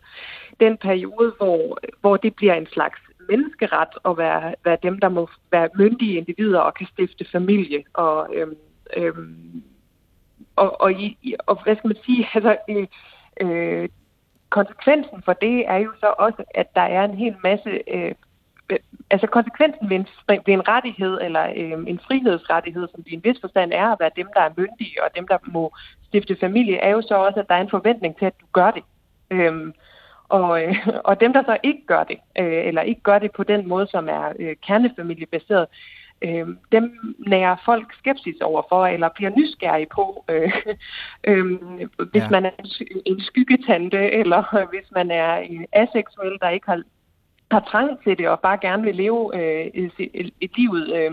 den 0.59 0.77
periode, 0.77 1.33
hvor, 1.37 1.79
hvor 2.01 2.17
det 2.17 2.35
bliver 2.35 2.53
en 2.53 2.67
slags 2.67 2.99
menneskeret 3.29 3.89
at 4.05 4.17
være, 4.17 4.55
være 4.65 4.77
dem, 4.83 4.99
der 4.99 5.09
må 5.09 5.29
være 5.51 5.69
myndige 5.75 6.17
individer 6.17 6.59
og 6.59 6.73
kan 6.73 6.87
stifte 6.87 7.25
familie. 7.31 7.83
Og, 7.93 8.29
øhm, 8.35 8.57
øhm, 8.97 9.63
og, 10.55 10.81
og, 10.81 10.91
i, 10.91 11.35
og 11.45 11.63
hvad 11.63 11.75
skal 11.75 11.87
man 11.87 11.97
sige, 12.05 12.29
altså, 12.33 12.57
øh, 12.69 12.87
øh, 13.41 13.89
konsekvensen 14.49 15.21
for 15.25 15.33
det 15.33 15.55
er 15.67 15.77
jo 15.77 15.91
så 15.99 16.13
også, 16.17 16.43
at 16.55 16.75
der 16.75 16.81
er 16.81 17.03
en 17.05 17.17
hel 17.17 17.35
masse, 17.43 17.69
øh, 17.87 18.13
øh 18.69 18.77
altså 19.09 19.27
konsekvensen 19.27 19.89
ved 19.89 19.97
en, 19.97 20.07
ved 20.27 20.53
en 20.53 20.67
rettighed 20.67 21.21
eller 21.21 21.43
øh, 21.55 21.71
en 21.87 21.99
frihedsrettighed, 22.07 22.87
som 22.91 23.03
i 23.07 23.13
en 23.13 23.23
vis 23.23 23.41
forstand 23.41 23.73
er 23.73 23.87
at 23.87 23.99
være 23.99 24.11
dem, 24.15 24.27
der 24.35 24.41
er 24.41 24.57
myndige 24.57 25.03
og 25.03 25.09
dem, 25.15 25.27
der 25.27 25.37
må 25.47 25.73
stifte 26.07 26.35
familie, 26.39 26.77
er 26.77 26.89
jo 26.89 27.01
så 27.01 27.15
også, 27.15 27.39
at 27.39 27.49
der 27.49 27.55
er 27.55 27.61
en 27.61 27.75
forventning 27.77 28.17
til, 28.17 28.25
at 28.25 28.41
du 28.41 28.45
gør 28.53 28.71
det. 28.71 28.83
Øh, 29.31 29.73
og, 30.33 30.63
øh, 30.63 30.75
og 31.03 31.19
dem, 31.21 31.33
der 31.33 31.43
så 31.43 31.57
ikke 31.63 31.85
gør 31.85 32.03
det, 32.03 32.17
øh, 32.39 32.67
eller 32.67 32.81
ikke 32.81 33.01
gør 33.01 33.19
det 33.19 33.31
på 33.31 33.43
den 33.43 33.67
måde, 33.67 33.87
som 33.87 34.09
er 34.09 34.33
øh, 34.39 34.55
kernefamiliebaseret, 34.67 35.67
øh, 36.21 36.47
dem 36.71 37.15
nærer 37.27 37.55
folk 37.65 37.93
skepsis 37.99 38.41
overfor, 38.41 38.85
eller 38.85 39.09
bliver 39.15 39.31
nysgerrige 39.37 39.87
på, 39.95 40.25
øh, 40.29 40.53
øh, 41.29 41.45
hvis 42.11 42.23
ja. 42.23 42.29
man 42.29 42.45
er 42.45 42.51
en 43.05 43.21
skyggetante, 43.21 44.11
eller 44.11 44.41
hvis 44.71 44.91
man 44.91 45.11
er 45.11 45.35
en 45.35 45.65
aseksuel, 45.71 46.37
der 46.41 46.49
ikke 46.49 46.67
har, 46.67 46.81
har 47.51 47.67
trang 47.71 48.03
til 48.03 48.17
det, 48.17 48.27
og 48.29 48.39
bare 48.39 48.57
gerne 48.57 48.83
vil 48.83 48.95
leve 48.95 49.31
øh, 49.35 49.65
et, 49.73 50.31
et 50.41 50.57
liv 50.57 50.75
øh, 50.93 51.11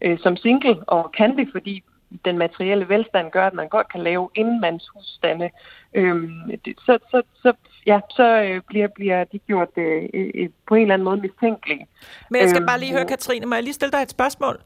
øh, 0.00 0.18
som 0.18 0.36
single, 0.36 0.88
og 0.88 1.12
kan 1.12 1.36
det, 1.36 1.48
fordi 1.52 1.82
den 2.24 2.38
materielle 2.38 2.88
velstand 2.88 3.30
gør, 3.30 3.46
at 3.46 3.54
man 3.54 3.68
godt 3.68 3.88
kan 3.92 4.00
lave 4.00 4.28
indmandshusstande, 4.34 5.50
øhm, 5.94 6.50
det, 6.64 6.74
så, 6.86 6.98
så, 7.10 7.22
så, 7.42 7.52
ja, 7.86 8.00
så 8.10 8.42
øh, 8.42 8.60
bliver, 8.66 8.88
bliver 8.88 9.24
de 9.24 9.38
gjort 9.38 9.68
øh, 9.76 10.08
øh, 10.14 10.48
på 10.68 10.74
en 10.74 10.82
eller 10.82 10.94
anden 10.94 11.04
måde 11.04 11.20
mistænkelige. 11.20 11.86
Men 12.30 12.40
jeg 12.40 12.48
skal 12.48 12.62
øhm, 12.62 12.66
bare 12.66 12.80
lige 12.80 12.92
høre, 12.92 13.06
Katrine, 13.06 13.46
må 13.46 13.54
jeg 13.54 13.64
lige 13.64 13.74
stille 13.74 13.92
dig 13.92 14.02
et 14.02 14.10
spørgsmål? 14.10 14.60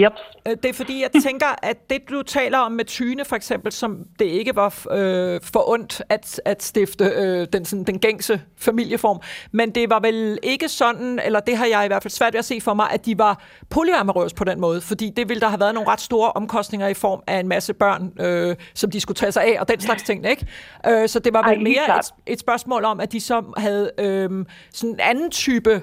Yep. 0.00 0.12
Øh, 0.48 0.56
det 0.62 0.68
er 0.68 0.72
fordi, 0.72 1.02
jeg 1.02 1.22
tænker, 1.22 1.46
at 1.62 1.90
det 1.90 1.98
du 2.10 2.22
taler 2.22 2.58
om 2.58 2.72
med 2.72 2.84
Tyne 2.84 3.24
for 3.24 3.36
eksempel, 3.36 3.72
som 3.72 3.98
det 4.18 4.24
ikke 4.24 4.56
var 4.56 4.86
øh, 4.90 5.40
for 5.42 5.70
ondt 5.70 6.02
at, 6.08 6.40
at 6.44 6.62
stifte 6.62 7.04
øh, 7.04 7.46
den, 7.52 7.64
sådan, 7.64 7.84
den 7.84 7.98
gængse 7.98 8.40
familieform, 8.56 9.20
men 9.52 9.70
det 9.70 9.90
var 9.90 10.00
vel 10.00 10.38
ikke 10.42 10.68
sådan, 10.68 11.20
eller 11.24 11.40
det 11.40 11.56
har 11.56 11.66
jeg 11.66 11.84
i 11.84 11.86
hvert 11.86 12.02
fald 12.02 12.12
svært 12.12 12.32
ved 12.32 12.38
at 12.38 12.44
se 12.44 12.60
for 12.60 12.74
mig, 12.74 12.90
at 12.90 13.06
de 13.06 13.18
var 13.18 13.42
polyamorøse 13.70 14.34
på 14.34 14.44
den 14.44 14.60
måde, 14.60 14.80
fordi 14.80 15.12
det 15.16 15.28
ville 15.28 15.40
der 15.40 15.48
have 15.48 15.60
været 15.60 15.74
nogle 15.74 15.88
ret 15.88 16.00
store 16.00 16.32
omkostninger 16.32 16.88
i 16.88 16.94
form 16.94 17.22
af 17.26 17.40
en 17.40 17.48
masse 17.48 17.74
børn, 17.74 18.12
øh, 18.20 18.56
som 18.74 18.90
de 18.90 19.00
skulle 19.00 19.16
tage 19.16 19.32
sig 19.32 19.44
af, 19.44 19.60
og 19.60 19.68
den 19.68 19.80
slags 19.80 20.02
ting, 20.02 20.26
ikke? 20.26 20.46
Øh, 20.88 21.08
så 21.08 21.18
det 21.18 21.32
var 21.32 21.48
vel 21.48 21.56
Ej, 21.56 21.62
mere 21.62 21.98
et, 21.98 22.14
et 22.26 22.40
spørgsmål 22.40 22.84
om, 22.84 23.00
at 23.00 23.12
de 23.12 23.20
så 23.20 23.42
havde 23.56 23.90
øh, 23.98 24.44
sådan 24.72 24.94
en 24.94 25.00
anden 25.00 25.30
type 25.30 25.82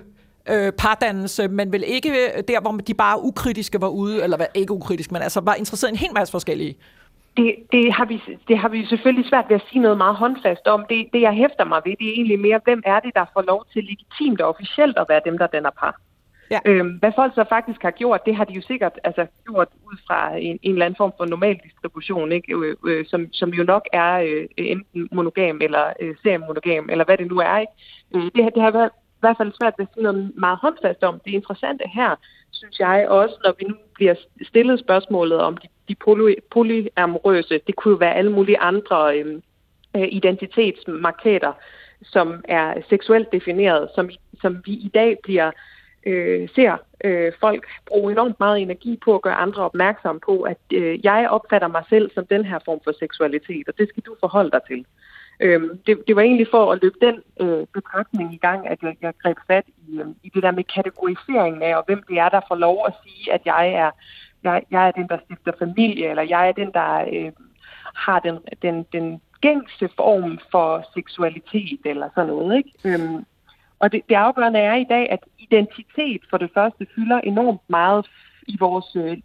øh, 0.50 0.72
pardannelse, 0.72 1.48
men 1.48 1.72
vel 1.72 1.84
ikke 1.88 2.10
der, 2.48 2.62
hvor 2.62 2.72
de 2.72 2.94
bare 2.94 3.24
ukritiske 3.24 3.82
var 3.82 3.88
ude, 3.88 4.24
eller 4.24 4.38
var 4.38 4.48
ikke 4.54 4.74
ukritiske, 4.74 5.14
men 5.14 5.22
altså 5.22 5.42
var 5.42 5.56
interesseret 5.56 5.92
i 5.92 5.94
en 5.94 5.98
hel 5.98 6.14
masse 6.14 6.32
forskellige. 6.32 6.76
Det, 7.38 7.56
det, 7.72 7.94
har 7.94 8.06
vi, 8.06 8.22
det 8.48 8.58
har 8.58 8.70
vi 8.70 8.86
selvfølgelig 8.86 9.30
svært 9.30 9.46
ved 9.50 9.56
at 9.56 9.66
sige 9.70 9.82
noget 9.82 9.98
meget 9.98 10.16
håndfast 10.16 10.68
om. 10.68 10.86
Det, 10.90 11.08
det, 11.14 11.22
jeg 11.22 11.34
hæfter 11.34 11.66
mig 11.66 11.82
ved, 11.86 11.94
det 12.00 12.08
er 12.10 12.14
egentlig 12.14 12.40
mere, 12.40 12.60
hvem 12.64 12.82
er 12.86 13.00
det, 13.00 13.12
der 13.16 13.26
får 13.34 13.42
lov 13.42 13.66
til 13.74 13.84
legitimt 13.84 14.42
og 14.42 14.50
officielt 14.50 14.98
at 14.98 15.06
være 15.10 15.22
dem, 15.26 15.38
der 15.38 15.48
danner 15.48 15.70
par. 15.80 16.02
Ja. 16.52 16.60
Øhm, 16.66 16.90
hvad 16.90 17.12
folk 17.16 17.34
så 17.36 17.46
faktisk 17.50 17.82
har 17.82 17.92
gjort, 17.92 18.26
det 18.26 18.36
har 18.36 18.44
de 18.44 18.54
jo 18.54 18.62
sikkert 18.62 19.00
altså, 19.04 19.28
gjort 19.46 19.68
ud 19.86 19.98
fra 20.08 20.36
en, 20.36 20.60
en 20.62 20.72
eller 20.72 20.86
anden 20.86 20.98
form 20.98 21.14
for 21.18 21.26
normal 21.26 21.60
distribution, 21.64 22.32
ikke? 22.32 22.54
Øh, 22.54 22.76
øh, 22.86 23.06
som, 23.06 23.34
som 23.34 23.50
jo 23.50 23.64
nok 23.64 23.88
er 23.94 24.14
øh, 24.20 24.48
enten 24.58 25.10
monogam 25.12 25.58
eller 25.62 25.94
øh, 26.00 26.16
seriemonogam, 26.24 26.90
eller 26.90 27.06
hvad 27.06 27.18
det 27.18 27.28
nu 27.28 27.38
er. 27.38 27.58
Ikke? 27.58 27.74
Øh, 28.16 28.24
det, 28.24 28.54
det 28.56 28.64
har 28.64 28.72
været 28.72 28.90
hvert 29.26 29.38
fald 29.38 29.54
svært 29.60 29.74
ved 29.78 29.86
at 29.86 29.94
sige 29.94 30.04
noget 30.04 30.32
meget 30.36 30.58
håndfast 30.58 31.04
om. 31.04 31.22
Det 31.26 31.32
interessante 31.32 31.86
her, 31.98 32.16
synes 32.52 32.80
jeg 32.80 33.08
også, 33.10 33.36
når 33.44 33.54
vi 33.60 33.66
nu 33.66 33.76
bliver 33.94 34.16
stillet 34.42 34.80
spørgsmålet 34.80 35.40
om 35.40 35.58
de, 35.58 35.68
de 35.90 35.96
poly, 35.96 36.34
polyamorøse, 36.52 37.60
det 37.68 37.76
kunne 37.76 37.92
jo 37.92 37.98
være 37.98 38.16
alle 38.16 38.32
mulige 38.32 38.60
andre 38.60 39.18
øhm, 39.18 39.42
øh, 39.96 40.08
identitetsmarkater, 40.12 41.54
som 42.04 42.44
er 42.48 42.82
seksuelt 42.90 43.32
defineret, 43.32 43.90
som, 43.96 44.10
som 44.42 44.62
vi 44.66 44.72
i 44.72 44.92
dag 44.94 45.18
bliver 45.24 45.52
øh, 46.06 46.50
ser 46.56 46.78
øh, 47.04 47.32
folk 47.40 47.68
bruge 47.86 48.12
enormt 48.12 48.40
meget 48.40 48.60
energi 48.60 49.00
på 49.06 49.16
at 49.16 49.22
gøre 49.22 49.34
andre 49.36 49.64
opmærksom 49.64 50.20
på, 50.26 50.42
at 50.42 50.58
øh, 50.74 51.06
jeg 51.06 51.30
opfatter 51.30 51.68
mig 51.68 51.84
selv 51.90 52.12
som 52.14 52.26
den 52.26 52.46
her 52.46 52.60
form 52.66 52.80
for 52.84 52.94
seksualitet, 53.00 53.68
og 53.68 53.78
det 53.78 53.90
skal 53.90 54.04
du 54.04 54.16
forholde 54.20 54.52
dig 54.52 54.62
til. 54.68 54.86
Øhm, 55.40 55.78
det, 55.88 56.04
det 56.08 56.16
var 56.16 56.22
egentlig 56.22 56.48
for 56.52 56.72
at 56.72 56.80
løbe 56.82 56.98
den 57.02 57.16
øh, 57.42 57.68
betragtning 57.74 58.34
i 58.34 58.38
gang, 58.38 58.68
at 58.68 58.78
jeg, 58.82 58.96
jeg 59.02 59.14
greb 59.24 59.38
fat 59.48 59.66
i, 59.88 60.00
øh, 60.00 60.06
i 60.24 60.30
det 60.30 60.44
der 60.44 60.52
med 60.52 60.64
kategoriseringen 60.64 61.62
af, 61.64 61.78
og 61.78 61.84
hvem 61.88 62.04
det 62.10 62.20
er, 62.20 62.30
der 62.30 62.42
får 62.48 62.56
lov 62.56 62.86
at 62.88 62.94
sige, 63.04 63.34
at 63.34 63.42
jeg 63.46 63.70
er, 63.74 63.92
jeg, 64.44 64.64
jeg 64.72 64.88
er 64.88 64.92
den, 64.92 65.08
der 65.08 65.18
stifter 65.26 65.52
familie, 65.60 66.10
eller 66.10 66.24
jeg 66.24 66.48
er 66.48 66.52
den, 66.52 66.72
der 66.74 67.06
øh, 67.14 67.32
har 67.96 68.20
den, 68.20 68.40
den, 68.62 68.86
den 68.94 69.22
gængse 69.42 69.90
form 69.96 70.40
for 70.52 70.86
seksualitet, 70.94 71.80
eller 71.86 72.10
sådan 72.16 72.28
noget. 72.28 72.58
Ikke? 72.58 72.72
Øhm, 72.86 73.26
og 73.80 73.92
det, 73.92 74.02
det 74.10 74.16
afgørende 74.16 74.60
er 74.60 74.76
i 74.76 74.84
dag, 74.90 75.12
at 75.12 75.20
identitet 75.40 76.22
for 76.30 76.38
det 76.38 76.50
første 76.54 76.88
fylder 76.96 77.20
enormt 77.22 77.62
meget 77.68 78.06
i 78.48 78.58
vores 78.60 78.96
øh, 78.96 79.18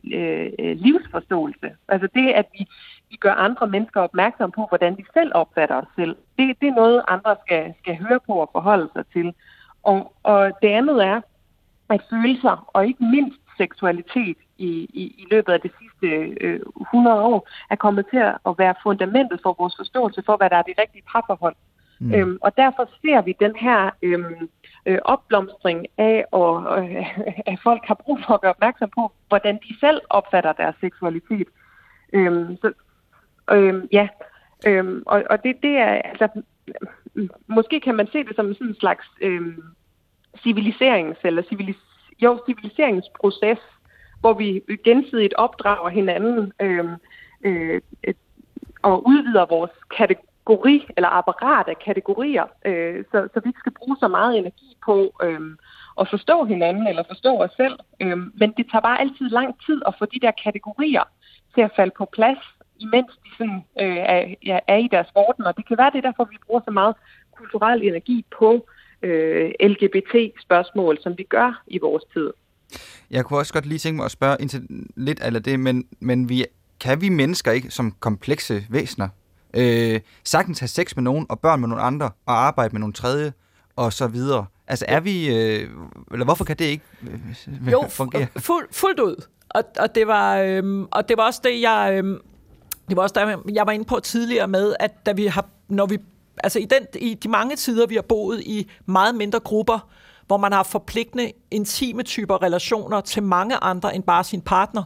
øh, 0.58 0.76
livsforståelse. 0.76 1.70
Altså 1.88 2.08
det, 2.14 2.28
at 2.30 2.46
vi, 2.58 2.66
vi 3.10 3.16
gør 3.16 3.32
andre 3.32 3.66
mennesker 3.66 4.00
opmærksom 4.00 4.50
på, 4.50 4.66
hvordan 4.68 4.96
de 4.96 5.04
selv 5.14 5.32
opfatter 5.34 5.76
os 5.76 5.88
selv, 5.96 6.16
det, 6.38 6.56
det 6.60 6.68
er 6.68 6.74
noget, 6.74 7.02
andre 7.08 7.36
skal, 7.44 7.74
skal 7.78 7.96
høre 7.96 8.20
på 8.26 8.32
og 8.32 8.48
forholde 8.52 8.88
sig 8.96 9.04
til. 9.12 9.34
Og, 9.82 10.12
og 10.22 10.52
det 10.62 10.68
andet 10.68 11.04
er, 11.04 11.20
at 11.90 12.02
følelser, 12.10 12.70
og 12.74 12.86
ikke 12.86 13.04
mindst 13.04 13.40
seksualitet 13.56 14.36
i, 14.58 14.70
i, 15.02 15.04
i 15.22 15.26
løbet 15.30 15.52
af 15.52 15.60
de 15.60 15.70
sidste 15.78 16.06
øh, 16.40 16.60
100 16.80 17.22
år, 17.22 17.48
er 17.70 17.76
kommet 17.76 18.06
til 18.10 18.18
at 18.18 18.54
være 18.58 18.74
fundamentet 18.82 19.40
for 19.42 19.56
vores 19.58 19.74
forståelse 19.76 20.22
for, 20.26 20.36
hvad 20.36 20.50
der 20.50 20.56
er 20.56 20.62
det 20.62 20.74
rigtige 20.78 21.04
parforhold. 21.12 21.56
Mm. 22.00 22.14
Øhm, 22.14 22.38
og 22.40 22.56
derfor 22.56 22.84
ser 23.02 23.22
vi 23.22 23.34
den 23.40 23.56
her 23.56 23.90
øhm, 24.02 24.48
øh, 24.86 24.98
opblomstring 25.04 25.86
af, 25.98 26.24
og, 26.30 26.54
øh, 26.78 27.18
at 27.46 27.58
folk 27.62 27.82
har 27.84 27.94
brug 27.94 28.18
for 28.26 28.34
at 28.34 28.40
gøre 28.40 28.50
opmærksom 28.50 28.90
på, 28.98 29.12
hvordan 29.28 29.54
de 29.68 29.80
selv 29.80 30.00
opfatter 30.10 30.52
deres 30.52 30.76
seksualitet. 30.80 31.48
Øhm, 32.12 32.56
så, 32.56 32.72
øhm, 33.52 33.88
ja, 33.92 34.08
øhm, 34.66 35.02
og, 35.06 35.24
og 35.30 35.42
det, 35.44 35.56
det 35.62 35.70
er, 35.70 35.86
altså, 35.86 36.28
måske 37.46 37.80
kan 37.80 37.94
man 37.94 38.08
se 38.12 38.24
det 38.24 38.36
som 38.36 38.54
sådan 38.54 38.66
en 38.66 38.80
slags 38.80 39.06
øhm, 39.20 39.62
civiliserings, 40.42 41.18
eller 41.24 41.42
civilis, 41.42 41.76
jo, 42.22 42.40
civiliseringsproces, 42.46 43.58
hvor 44.20 44.32
vi 44.32 44.62
gensidigt 44.84 45.34
opdrager 45.34 45.88
hinanden 45.88 46.52
øhm, 46.60 46.94
øh, 47.44 47.80
og 48.82 49.06
udvider 49.06 49.46
vores 49.46 49.70
kategori 49.96 50.86
eller 50.96 51.08
apparat 51.08 51.68
af 51.68 51.78
kategorier, 51.78 52.44
øh, 52.64 53.04
så, 53.10 53.28
så 53.34 53.40
vi 53.40 53.48
ikke 53.48 53.58
skal 53.58 53.72
bruge 53.72 53.96
så 54.00 54.08
meget 54.08 54.38
energi 54.38 54.76
på 54.84 55.12
øh, 55.22 55.40
at 56.00 56.08
forstå 56.10 56.44
hinanden 56.44 56.86
eller 56.86 57.02
forstå 57.08 57.36
os 57.36 57.50
selv. 57.56 57.78
Øh, 58.00 58.18
men 58.40 58.52
det 58.56 58.66
tager 58.70 58.82
bare 58.82 59.00
altid 59.00 59.28
lang 59.28 59.56
tid 59.66 59.82
at 59.86 59.94
få 59.98 60.04
de 60.04 60.20
der 60.20 60.30
kategorier 60.44 61.04
til 61.54 61.60
at 61.60 61.72
falde 61.76 61.92
på 61.98 62.04
plads, 62.04 62.38
imens 62.80 63.12
de 63.24 63.30
sådan, 63.38 63.64
øh, 63.80 63.96
er, 63.96 64.34
ja, 64.46 64.58
er 64.68 64.76
i 64.76 64.88
deres 64.90 65.08
orden. 65.14 65.44
Og 65.44 65.56
det 65.56 65.68
kan 65.68 65.78
være, 65.78 65.90
det 65.90 65.98
er 65.98 66.08
derfor, 66.10 66.24
vi 66.24 66.36
bruger 66.46 66.60
så 66.64 66.70
meget 66.70 66.94
kulturel 67.36 67.82
energi 67.82 68.24
på 68.38 68.68
øh, 69.02 69.50
LGBT-spørgsmål, 69.60 70.98
som 71.00 71.18
vi 71.18 71.22
gør 71.22 71.62
i 71.66 71.78
vores 71.78 72.04
tid. 72.12 72.30
Jeg 73.10 73.24
kunne 73.24 73.38
også 73.38 73.52
godt 73.52 73.66
lige 73.66 73.78
tænke 73.78 73.96
mig 73.96 74.04
at 74.04 74.10
spørge 74.10 74.36
ind 74.40 74.48
til 74.48 74.62
lidt 74.96 75.20
af 75.20 75.42
det, 75.42 75.60
men, 75.60 75.86
men 76.00 76.28
vi, 76.28 76.44
kan 76.80 77.00
vi 77.00 77.08
mennesker 77.08 77.52
ikke 77.52 77.70
som 77.70 77.92
komplekse 78.00 78.66
væsener 78.70 79.08
øh, 79.54 80.00
sagtens 80.24 80.58
have 80.58 80.68
sex 80.68 80.96
med 80.96 81.02
nogen, 81.02 81.26
og 81.28 81.40
børn 81.40 81.60
med 81.60 81.68
nogle 81.68 81.82
andre, 81.82 82.10
og 82.26 82.46
arbejde 82.46 82.72
med 82.72 82.80
nogle 82.80 82.92
tredje, 82.92 83.32
og 83.76 83.92
så 83.92 84.06
videre? 84.06 84.46
Altså 84.66 84.84
er 84.88 85.00
vi, 85.00 85.28
øh, 85.28 85.68
eller 86.12 86.24
hvorfor 86.24 86.44
kan 86.44 86.56
det 86.56 86.64
ikke 86.64 86.84
øh, 87.02 87.72
jo, 87.72 87.84
fungere? 87.88 88.26
Jo, 88.34 88.40
fuld, 88.40 88.68
fuldt 88.72 89.00
ud. 89.00 89.26
Og, 89.50 89.64
og, 89.78 89.94
det 89.94 90.06
var, 90.06 90.38
øh, 90.38 90.86
og 90.90 91.08
det 91.08 91.16
var 91.16 91.26
også 91.26 91.40
det, 91.44 91.60
jeg... 91.60 92.00
Øh, 92.04 92.20
det 92.90 92.96
var 92.96 93.02
også 93.02 93.14
der, 93.14 93.52
jeg 93.54 93.66
var 93.66 93.72
inde 93.72 93.84
på 93.84 94.00
tidligere 94.00 94.48
med, 94.48 94.74
at 94.80 95.06
da 95.06 95.12
vi 95.12 95.26
har, 95.26 95.46
når 95.68 95.86
vi, 95.86 95.98
altså 96.44 96.58
i, 96.58 96.64
den, 96.64 96.86
i 96.94 97.14
de 97.14 97.28
mange 97.28 97.56
tider, 97.56 97.86
vi 97.86 97.94
har 97.94 98.02
boet 98.02 98.40
i 98.40 98.70
meget 98.86 99.14
mindre 99.14 99.40
grupper, 99.40 99.90
hvor 100.30 100.36
man 100.36 100.52
har 100.52 100.62
forpligtende, 100.62 101.32
intime 101.50 102.02
typer 102.02 102.42
relationer 102.42 103.00
til 103.00 103.22
mange 103.22 103.56
andre 103.56 103.94
end 103.94 104.02
bare 104.02 104.24
sin 104.24 104.40
partner, 104.40 104.82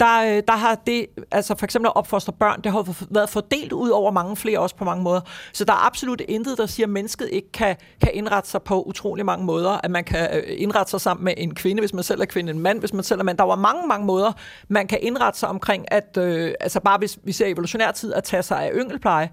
der, 0.00 0.36
øh, 0.36 0.42
der 0.48 0.56
har 0.56 0.74
det, 0.74 1.06
altså 1.30 1.54
for 1.58 1.66
eksempel 1.66 1.86
at 1.88 1.96
opfostre 1.96 2.32
børn, 2.32 2.60
det 2.64 2.72
har 2.72 3.04
været 3.10 3.28
fordelt 3.28 3.72
ud 3.72 3.90
over 3.90 4.10
mange 4.10 4.36
flere 4.36 4.58
også 4.58 4.76
på 4.76 4.84
mange 4.84 5.02
måder. 5.02 5.20
Så 5.52 5.64
der 5.64 5.72
er 5.72 5.86
absolut 5.86 6.22
intet, 6.28 6.58
der 6.58 6.66
siger, 6.66 6.86
at 6.86 6.90
mennesket 6.90 7.28
ikke 7.32 7.52
kan, 7.52 7.76
kan 8.00 8.10
indrette 8.14 8.50
sig 8.50 8.62
på 8.62 8.82
utrolig 8.82 9.26
mange 9.26 9.44
måder. 9.44 9.70
At 9.70 9.90
man 9.90 10.04
kan 10.04 10.28
øh, 10.36 10.42
indrette 10.46 10.90
sig 10.90 11.00
sammen 11.00 11.24
med 11.24 11.34
en 11.36 11.54
kvinde, 11.54 11.80
hvis 11.80 11.94
man 11.94 12.04
selv 12.04 12.20
er 12.20 12.24
kvinde, 12.24 12.50
en 12.52 12.58
mand, 12.58 12.80
hvis 12.80 12.92
man 12.92 13.04
selv 13.04 13.20
er 13.20 13.24
mand. 13.24 13.38
Der 13.38 13.44
var 13.44 13.56
mange, 13.56 13.88
mange 13.88 14.06
måder, 14.06 14.32
man 14.68 14.86
kan 14.86 14.98
indrette 15.02 15.38
sig 15.38 15.48
omkring, 15.48 15.92
at 15.92 16.16
øh, 16.18 16.54
altså 16.60 16.80
bare 16.80 16.98
hvis 16.98 17.18
vi 17.24 17.32
ser 17.32 17.46
evolutionær 17.46 17.90
tid, 17.90 18.14
at 18.14 18.24
tage 18.24 18.42
sig 18.42 18.62
af 18.62 18.70
yngelpleje. 18.74 19.30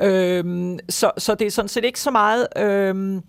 Øh, 0.00 0.78
så, 0.88 1.10
så 1.18 1.34
det 1.34 1.46
er 1.46 1.50
sådan 1.50 1.68
set 1.68 1.84
ikke 1.84 2.00
så 2.00 2.10
meget... 2.10 2.46
Øh, 2.56 3.22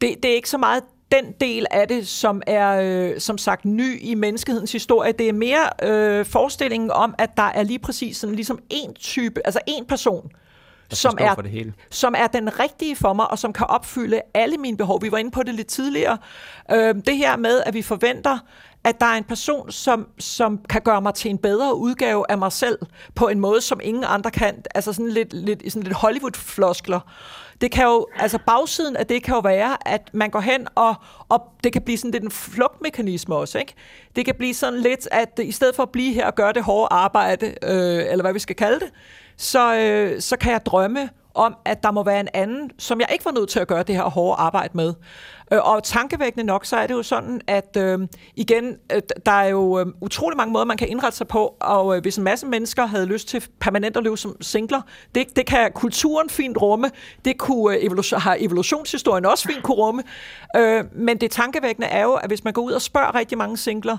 det, 0.00 0.16
det 0.22 0.30
er 0.30 0.34
ikke 0.34 0.50
så 0.50 0.58
meget 0.58 0.82
den 1.12 1.32
del 1.40 1.66
af 1.70 1.88
det, 1.88 2.08
som 2.08 2.42
er 2.46 2.80
øh, 2.82 3.20
som 3.20 3.38
sagt 3.38 3.64
ny 3.64 3.98
i 4.02 4.14
menneskehedens 4.14 4.72
historie, 4.72 5.12
det 5.12 5.28
er 5.28 5.32
mere 5.32 5.70
øh, 5.82 6.26
forestillingen 6.26 6.90
om, 6.90 7.14
at 7.18 7.36
der 7.36 7.42
er 7.42 7.62
lige 7.62 7.78
præcis 7.78 8.16
sådan 8.16 8.36
ligesom 8.36 8.58
en 8.70 8.94
type, 8.94 9.40
altså 9.44 9.60
en 9.66 9.86
person, 9.86 10.30
som 10.90 11.18
er, 11.20 11.34
for 11.34 11.42
det 11.42 11.50
hele. 11.50 11.72
som 11.90 12.14
er 12.18 12.26
den 12.26 12.60
rigtige 12.60 12.96
for 12.96 13.12
mig, 13.12 13.30
og 13.30 13.38
som 13.38 13.52
kan 13.52 13.66
opfylde 13.66 14.20
alle 14.34 14.56
mine 14.56 14.76
behov. 14.76 15.02
Vi 15.02 15.12
var 15.12 15.18
inde 15.18 15.30
på 15.30 15.42
det 15.42 15.54
lidt 15.54 15.66
tidligere. 15.66 16.18
Øh, 16.70 16.94
det 17.06 17.16
her 17.16 17.36
med, 17.36 17.62
at 17.66 17.74
vi 17.74 17.82
forventer, 17.82 18.38
at 18.84 19.00
der 19.00 19.06
er 19.06 19.16
en 19.16 19.24
person, 19.24 19.70
som, 19.70 20.08
som 20.18 20.60
kan 20.68 20.82
gøre 20.82 21.02
mig 21.02 21.14
til 21.14 21.30
en 21.30 21.38
bedre 21.38 21.76
udgave 21.76 22.24
af 22.30 22.38
mig 22.38 22.52
selv, 22.52 22.78
på 23.14 23.28
en 23.28 23.40
måde, 23.40 23.60
som 23.60 23.80
ingen 23.82 24.04
andre 24.06 24.30
kan. 24.30 24.62
Altså 24.74 24.92
sådan 24.92 25.10
lidt, 25.10 25.32
lidt, 25.32 25.72
sådan 25.72 25.82
lidt 25.82 25.96
Hollywood-floskler. 25.96 27.00
Det 27.60 27.70
kan 27.70 27.84
jo, 27.84 28.06
altså 28.16 28.38
bagsiden 28.46 28.96
af 28.96 29.06
det 29.06 29.22
kan 29.22 29.34
jo 29.34 29.40
være, 29.40 29.88
at 29.88 30.10
man 30.12 30.30
går 30.30 30.40
hen 30.40 30.66
og, 30.74 30.94
og 31.28 31.42
det 31.64 31.72
kan 31.72 31.82
blive 31.82 31.98
sådan 31.98 32.10
lidt 32.10 32.24
en 32.24 32.30
flugtmekanisme 32.30 33.34
også, 33.34 33.58
ikke? 33.58 33.74
Det 34.16 34.24
kan 34.24 34.34
blive 34.34 34.54
sådan 34.54 34.80
lidt, 34.80 35.08
at 35.10 35.40
i 35.42 35.52
stedet 35.52 35.74
for 35.76 35.82
at 35.82 35.90
blive 35.90 36.14
her 36.14 36.26
og 36.26 36.34
gøre 36.34 36.52
det 36.52 36.62
hårde 36.62 36.88
arbejde, 36.90 37.46
øh, 37.46 38.12
eller 38.12 38.22
hvad 38.22 38.32
vi 38.32 38.38
skal 38.38 38.56
kalde 38.56 38.80
det, 38.80 38.90
så, 39.36 39.76
øh, 39.76 40.20
så 40.20 40.36
kan 40.36 40.52
jeg 40.52 40.66
drømme 40.66 41.08
om, 41.38 41.56
at 41.64 41.82
der 41.82 41.90
må 41.90 42.02
være 42.02 42.20
en 42.20 42.28
anden, 42.34 42.70
som 42.78 43.00
jeg 43.00 43.08
ikke 43.12 43.24
var 43.24 43.30
nødt 43.30 43.48
til 43.48 43.60
at 43.60 43.68
gøre 43.68 43.82
det 43.82 43.94
her 43.94 44.02
hårde 44.02 44.40
arbejde 44.40 44.70
med. 44.76 44.94
Øh, 45.52 45.58
og 45.62 45.82
tankevækkende 45.82 46.44
nok, 46.44 46.64
så 46.64 46.76
er 46.76 46.86
det 46.86 46.94
jo 46.94 47.02
sådan, 47.02 47.40
at 47.46 47.76
øh, 47.76 47.98
igen, 48.36 48.76
øh, 48.92 49.02
der 49.26 49.32
er 49.32 49.46
jo 49.46 49.78
øh, 49.78 49.86
utrolig 50.00 50.36
mange 50.36 50.52
måder, 50.52 50.64
man 50.64 50.76
kan 50.76 50.88
indrette 50.88 51.18
sig 51.18 51.28
på, 51.28 51.56
og 51.60 51.96
øh, 51.96 52.02
hvis 52.02 52.16
en 52.16 52.24
masse 52.24 52.46
mennesker 52.46 52.86
havde 52.86 53.06
lyst 53.06 53.28
til 53.28 53.46
permanent 53.60 53.96
at 53.96 54.02
leve 54.02 54.18
som 54.18 54.42
singler, 54.42 54.82
det, 55.14 55.36
det 55.36 55.46
kan 55.46 55.72
kulturen 55.74 56.30
fint 56.30 56.62
rumme, 56.62 56.90
det 57.24 57.38
kunne 57.38 57.76
øh, 57.76 57.84
evolution, 57.84 58.20
har 58.20 58.36
evolutionshistorien 58.40 59.26
også 59.26 59.48
fint 59.48 59.62
kunne 59.62 59.76
rumme, 59.76 60.02
øh, 60.56 60.84
men 60.92 61.18
det 61.18 61.30
tankevækkende 61.30 61.88
er 61.88 62.02
jo, 62.02 62.14
at 62.14 62.30
hvis 62.30 62.44
man 62.44 62.52
går 62.52 62.62
ud 62.62 62.72
og 62.72 62.82
spørger 62.82 63.14
rigtig 63.14 63.38
mange 63.38 63.56
singler, 63.56 63.96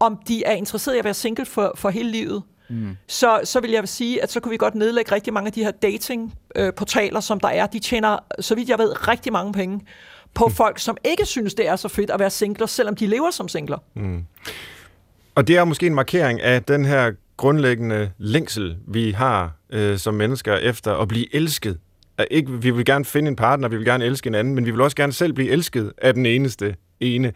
om 0.00 0.18
de 0.28 0.44
er 0.44 0.52
interesseret 0.52 0.94
i 0.94 0.98
at 0.98 1.04
være 1.04 1.14
single 1.14 1.46
for, 1.46 1.72
for 1.74 1.90
hele 1.90 2.10
livet, 2.10 2.42
Mm. 2.70 2.96
Så, 3.06 3.40
så 3.44 3.60
vil 3.60 3.70
jeg 3.70 3.88
sige, 3.88 4.22
at 4.22 4.32
så 4.32 4.40
kunne 4.40 4.50
vi 4.50 4.56
godt 4.56 4.74
nedlægge 4.74 5.12
rigtig 5.12 5.32
mange 5.32 5.46
af 5.46 5.52
de 5.52 5.64
her 5.64 5.70
datingportaler, 5.70 7.16
øh, 7.16 7.22
som 7.22 7.40
der 7.40 7.48
er. 7.48 7.66
De 7.66 7.78
tjener, 7.78 8.18
så 8.40 8.54
vidt 8.54 8.68
jeg 8.68 8.78
ved, 8.78 9.08
rigtig 9.08 9.32
mange 9.32 9.52
penge 9.52 9.80
på 10.34 10.46
mm. 10.46 10.52
folk, 10.52 10.78
som 10.78 10.96
ikke 11.04 11.26
synes, 11.26 11.54
det 11.54 11.68
er 11.68 11.76
så 11.76 11.88
fedt 11.88 12.10
at 12.10 12.20
være 12.20 12.30
singler, 12.30 12.66
selvom 12.66 12.96
de 12.96 13.06
lever 13.06 13.30
som 13.30 13.48
singler. 13.48 13.78
Mm. 13.94 14.24
Og 15.34 15.48
det 15.48 15.56
er 15.56 15.64
måske 15.64 15.86
en 15.86 15.94
markering 15.94 16.40
af 16.40 16.62
den 16.62 16.84
her 16.84 17.12
grundlæggende 17.36 18.10
længsel, 18.18 18.76
vi 18.86 19.10
har 19.10 19.52
øh, 19.70 19.98
som 19.98 20.14
mennesker 20.14 20.56
efter 20.56 20.94
at 20.94 21.08
blive 21.08 21.34
elsket. 21.34 21.78
At 22.18 22.26
ikke, 22.30 22.52
vi 22.52 22.70
vil 22.70 22.84
gerne 22.84 23.04
finde 23.04 23.28
en 23.28 23.36
partner, 23.36 23.68
vi 23.68 23.76
vil 23.76 23.84
gerne 23.86 24.04
elske 24.04 24.26
en 24.26 24.34
anden, 24.34 24.54
men 24.54 24.66
vi 24.66 24.70
vil 24.70 24.80
også 24.80 24.96
gerne 24.96 25.12
selv 25.12 25.32
blive 25.32 25.50
elsket 25.50 25.92
af 25.98 26.14
den 26.14 26.26
eneste 26.26 26.76
ene. 27.00 27.32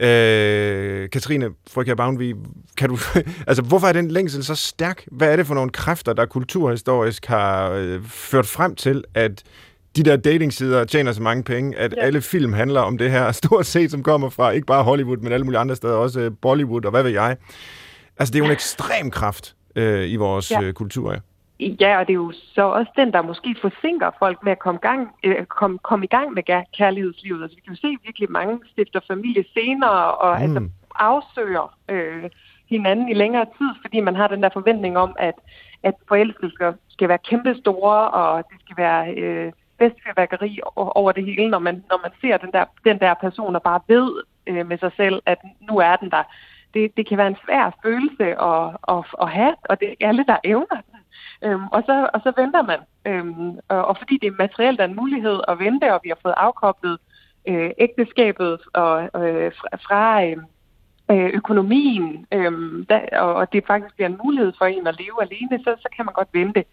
Øh, 0.00 1.10
Katrine 1.10 1.50
Frøkjær 1.70 1.94
Bavnvig, 1.94 2.34
kan 2.76 2.88
du, 2.88 2.98
altså, 3.48 3.62
hvorfor 3.62 3.86
er 3.86 3.92
den 3.92 4.10
længsel 4.10 4.44
så 4.44 4.54
stærk? 4.54 5.04
Hvad 5.12 5.32
er 5.32 5.36
det 5.36 5.46
for 5.46 5.54
nogle 5.54 5.70
kræfter, 5.70 6.12
der 6.12 6.26
kulturhistorisk 6.26 7.26
har 7.26 7.70
øh, 7.70 8.04
ført 8.04 8.46
frem 8.46 8.74
til, 8.74 9.04
at 9.14 9.42
de 9.96 10.02
der 10.02 10.16
datingsider 10.16 10.84
tjener 10.84 11.12
så 11.12 11.22
mange 11.22 11.44
penge, 11.44 11.78
at 11.78 11.94
ja. 11.96 12.02
alle 12.02 12.20
film 12.20 12.52
handler 12.52 12.80
om 12.80 12.98
det 12.98 13.10
her, 13.10 13.32
stort 13.42 13.66
set, 13.66 13.90
som 13.90 14.02
kommer 14.02 14.28
fra 14.28 14.50
ikke 14.50 14.66
bare 14.66 14.82
Hollywood, 14.82 15.16
men 15.16 15.32
alle 15.32 15.44
mulige 15.44 15.58
andre 15.60 15.76
steder, 15.76 15.94
også 15.94 16.20
øh, 16.20 16.30
Bollywood 16.42 16.84
og 16.84 16.90
hvad 16.90 17.02
ved 17.02 17.10
jeg. 17.10 17.36
Altså, 18.18 18.32
det 18.32 18.38
er 18.38 18.40
jo 18.40 18.44
en 18.44 18.52
ekstrem 18.52 19.10
kraft 19.10 19.54
øh, 19.76 20.10
i 20.10 20.16
vores 20.16 20.50
ja. 20.50 20.62
øh, 20.62 20.72
kultur. 20.72 21.12
Ja. 21.12 21.18
Ja, 21.60 21.98
og 21.98 22.06
det 22.06 22.12
er 22.12 22.22
jo 22.26 22.32
så 22.54 22.62
også 22.62 22.92
den, 22.96 23.12
der 23.12 23.22
måske 23.22 23.56
forsinker 23.60 24.10
folk 24.18 24.42
med 24.42 24.52
at 24.52 24.58
komme, 24.58 24.80
gang, 24.80 25.10
øh, 25.22 25.44
komme, 25.44 25.78
komme 25.78 26.04
i 26.04 26.08
gang 26.08 26.32
med 26.32 26.42
kærlighedslivet. 26.78 27.42
Altså, 27.42 27.56
vi 27.56 27.60
kan 27.60 27.74
jo 27.74 27.80
se 27.80 27.96
virkelig 28.04 28.30
mange 28.30 28.60
stifter 28.72 29.00
familie 29.06 29.44
senere 29.54 30.14
og 30.14 30.36
mm. 30.36 30.42
altså, 30.42 30.68
afsøger 30.94 31.76
øh, 31.88 32.30
hinanden 32.68 33.08
i 33.08 33.14
længere 33.14 33.44
tid, 33.44 33.70
fordi 33.82 34.00
man 34.00 34.16
har 34.16 34.28
den 34.28 34.42
der 34.42 34.48
forventning 34.52 34.98
om, 34.98 35.16
at, 35.18 35.34
at 35.82 35.94
forelskelser 36.08 36.72
skal 36.88 37.08
være 37.08 37.18
kæmpe 37.18 37.54
store, 37.54 38.10
og 38.10 38.44
det 38.50 38.60
skal 38.60 38.76
være 38.76 39.14
øh, 39.14 39.52
festfyrværkeri 39.78 40.60
over 40.74 41.12
det 41.12 41.24
hele, 41.24 41.48
når 41.48 41.58
man, 41.58 41.84
når 41.90 42.00
man 42.02 42.10
ser 42.20 42.36
den 42.36 42.52
der, 42.52 42.64
den 42.84 42.98
der 42.98 43.14
person 43.14 43.56
og 43.56 43.62
bare 43.62 43.80
ved 43.88 44.22
øh, 44.46 44.66
med 44.66 44.78
sig 44.78 44.92
selv, 44.96 45.22
at 45.26 45.38
nu 45.70 45.78
er 45.78 45.96
den 45.96 46.10
der. 46.10 46.22
Det, 46.74 46.96
det 46.96 47.08
kan 47.08 47.18
være 47.18 47.26
en 47.26 47.42
svær 47.44 47.76
følelse 47.82 48.26
at, 48.42 48.76
at, 48.88 49.04
at 49.22 49.28
have, 49.30 49.54
og 49.64 49.80
det 49.80 49.88
er 49.88 50.08
alle, 50.08 50.24
der 50.26 50.36
evner 50.44 50.80
den. 50.86 51.00
Øhm, 51.44 51.66
og, 51.72 51.82
så, 51.86 52.10
og 52.14 52.20
så 52.24 52.32
venter 52.36 52.62
man. 52.62 52.80
Øhm, 53.06 53.58
og, 53.68 53.84
og 53.84 53.96
fordi 53.98 54.18
det 54.22 54.26
er 54.26 54.42
materielt 54.44 54.80
er 54.80 54.84
en 54.84 54.96
mulighed 54.96 55.40
at 55.48 55.58
vente, 55.58 55.94
og 55.94 56.00
vi 56.02 56.08
har 56.08 56.18
fået 56.22 56.34
afkoblet 56.36 56.98
øh, 57.48 57.70
ægteskabet 57.78 58.60
og, 58.74 59.02
øh, 59.02 59.52
fra, 59.58 59.68
fra 59.86 60.24
øh, 60.24 60.36
øh, 61.10 61.30
økonomien, 61.34 62.26
øh, 62.32 62.52
der, 62.88 63.20
og, 63.20 63.34
og 63.34 63.52
det 63.52 63.66
faktisk 63.66 63.94
bliver 63.94 64.08
en 64.08 64.20
mulighed 64.24 64.52
for 64.58 64.64
en 64.64 64.86
at 64.86 64.98
leve 64.98 65.22
alene, 65.22 65.64
så, 65.64 65.76
så 65.78 65.88
kan 65.96 66.04
man 66.04 66.14
godt 66.14 66.28
vente. 66.32 66.64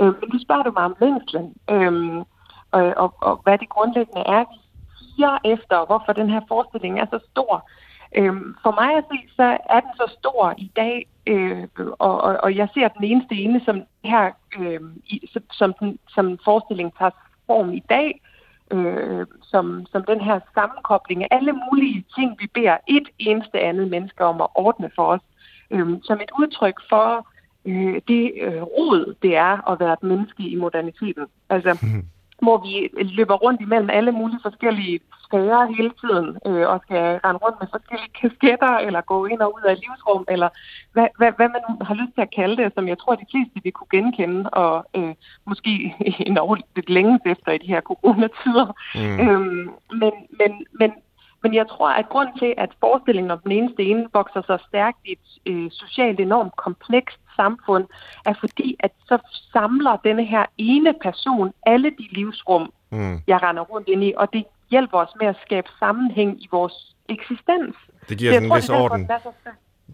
Øh, 0.00 0.06
men 0.06 0.28
nu 0.32 0.38
spørger 0.42 0.62
du 0.62 0.72
mig 0.76 0.84
om 0.84 0.96
længslen, 1.00 1.54
øh, 1.70 2.24
og, 2.70 2.94
og, 2.96 3.14
og 3.20 3.40
hvad 3.44 3.58
det 3.58 3.68
grundlæggende 3.68 4.22
er, 4.26 4.44
vi 4.50 4.58
siger 4.98 5.38
efter, 5.44 5.76
og 5.76 5.86
hvorfor 5.86 6.12
den 6.12 6.30
her 6.30 6.40
forestilling 6.48 7.00
er 7.00 7.06
så 7.06 7.18
stor. 7.30 7.70
Øhm, 8.16 8.54
for 8.62 8.70
mig 8.80 8.96
at 8.96 9.04
se, 9.10 9.34
så 9.36 9.58
er 9.70 9.80
den 9.80 9.90
så 9.96 10.16
stor 10.18 10.54
i 10.58 10.70
dag, 10.76 11.06
øh, 11.26 11.66
og, 11.76 12.20
og, 12.20 12.36
og 12.42 12.56
jeg 12.56 12.68
ser 12.74 12.88
den 12.88 13.04
eneste 13.04 13.34
ene, 13.34 13.60
som 13.64 13.82
her, 14.04 14.30
øh, 14.58 14.80
i, 15.06 15.30
som, 15.52 15.74
den, 15.80 15.98
som 16.08 16.38
forestilling 16.44 16.98
tager 16.98 17.10
form 17.46 17.72
i 17.72 17.82
dag, 17.88 18.20
øh, 18.70 19.26
som, 19.42 19.86
som 19.92 20.04
den 20.04 20.20
her 20.20 20.40
sammenkobling 20.54 21.22
af 21.22 21.28
alle 21.30 21.52
mulige 21.52 22.04
ting, 22.18 22.36
vi 22.38 22.46
beder 22.54 22.76
et 22.86 23.08
eneste 23.18 23.60
andet 23.60 23.90
menneske 23.90 24.24
om 24.24 24.40
at 24.40 24.48
ordne 24.54 24.90
for 24.94 25.06
os, 25.06 25.20
øh, 25.70 25.88
som 26.02 26.20
et 26.20 26.30
udtryk 26.38 26.80
for 26.88 27.26
øh, 27.64 28.00
det 28.08 28.32
øh, 28.40 28.62
rod, 28.62 29.14
det 29.22 29.36
er 29.36 29.70
at 29.70 29.80
være 29.80 29.92
et 29.92 30.02
menneske 30.02 30.42
i 30.42 30.54
moderniteten. 30.54 31.26
Altså, 31.50 31.78
hvor 32.42 32.58
vi 32.58 33.04
løber 33.04 33.34
rundt 33.34 33.60
imellem 33.60 33.90
alle 33.90 34.12
mulige 34.12 34.40
forskellige 34.42 35.00
sfærer 35.28 35.72
hele 35.76 35.92
tiden, 36.00 36.38
øh, 36.46 36.68
og 36.68 36.80
skal 36.84 37.20
rende 37.24 37.40
rundt 37.44 37.60
med 37.60 37.68
forskellige 37.70 38.12
kasketter, 38.20 38.74
eller 38.86 39.00
gå 39.00 39.26
ind 39.26 39.40
og 39.40 39.54
ud 39.54 39.62
af 39.68 39.76
livsrum, 39.76 40.24
eller 40.28 40.48
hvad, 40.92 41.08
hvad, 41.18 41.32
hvad 41.36 41.48
man 41.48 41.62
har 41.86 41.94
lyst 41.94 42.14
til 42.14 42.20
at 42.20 42.34
kalde 42.34 42.56
det, 42.56 42.72
som 42.74 42.88
jeg 42.88 42.98
tror, 42.98 43.14
de 43.14 43.30
fleste 43.30 43.60
vil 43.62 43.72
kunne 43.72 43.94
genkende, 43.96 44.50
og 44.50 44.86
øh, 44.96 45.14
måske 45.46 45.94
endnu 46.26 46.56
lidt 46.76 46.90
længe 46.90 47.20
efter 47.26 47.52
i 47.52 47.58
de 47.58 47.66
her 47.66 47.80
coronatider. 47.80 48.66
Mm. 48.94 49.20
Øhm, 49.20 49.70
men, 50.00 50.12
men, 50.38 50.66
men 50.80 50.92
Men 51.42 51.54
jeg 51.54 51.66
tror, 51.68 51.90
at 51.90 52.08
grund 52.08 52.28
til, 52.38 52.54
at 52.56 52.70
forestillingen 52.80 53.30
om 53.30 53.38
den 53.38 53.52
eneste 53.52 53.82
ene 53.82 54.06
vokser 54.12 54.42
så 54.42 54.56
stærkt 54.68 54.98
i 55.04 55.12
et 55.12 55.26
øh, 55.46 55.70
socialt 55.70 56.20
enormt 56.20 56.56
komplekst 56.56 57.20
samfund, 57.36 57.84
er 58.24 58.34
fordi, 58.40 58.76
at 58.80 58.92
så 59.08 59.18
samler 59.52 59.96
denne 59.96 60.24
her 60.24 60.44
ene 60.58 60.94
person 61.02 61.52
alle 61.66 61.90
de 61.90 62.06
livsrum, 62.10 62.72
mm. 62.90 63.16
jeg 63.26 63.42
render 63.42 63.62
rundt 63.62 63.88
ind 63.88 64.04
i, 64.04 64.12
og 64.16 64.32
det 64.32 64.44
hjælper 64.70 64.98
os 64.98 65.12
med 65.20 65.28
at 65.28 65.36
skabe 65.46 65.68
sammenhæng 65.78 66.42
i 66.42 66.48
vores 66.52 66.74
eksistens. 67.08 67.76
Det 68.08 68.18
giver 68.18 68.32
sådan 68.32 68.52
en 68.52 68.56
vis 68.56 68.68
orden. 68.68 69.08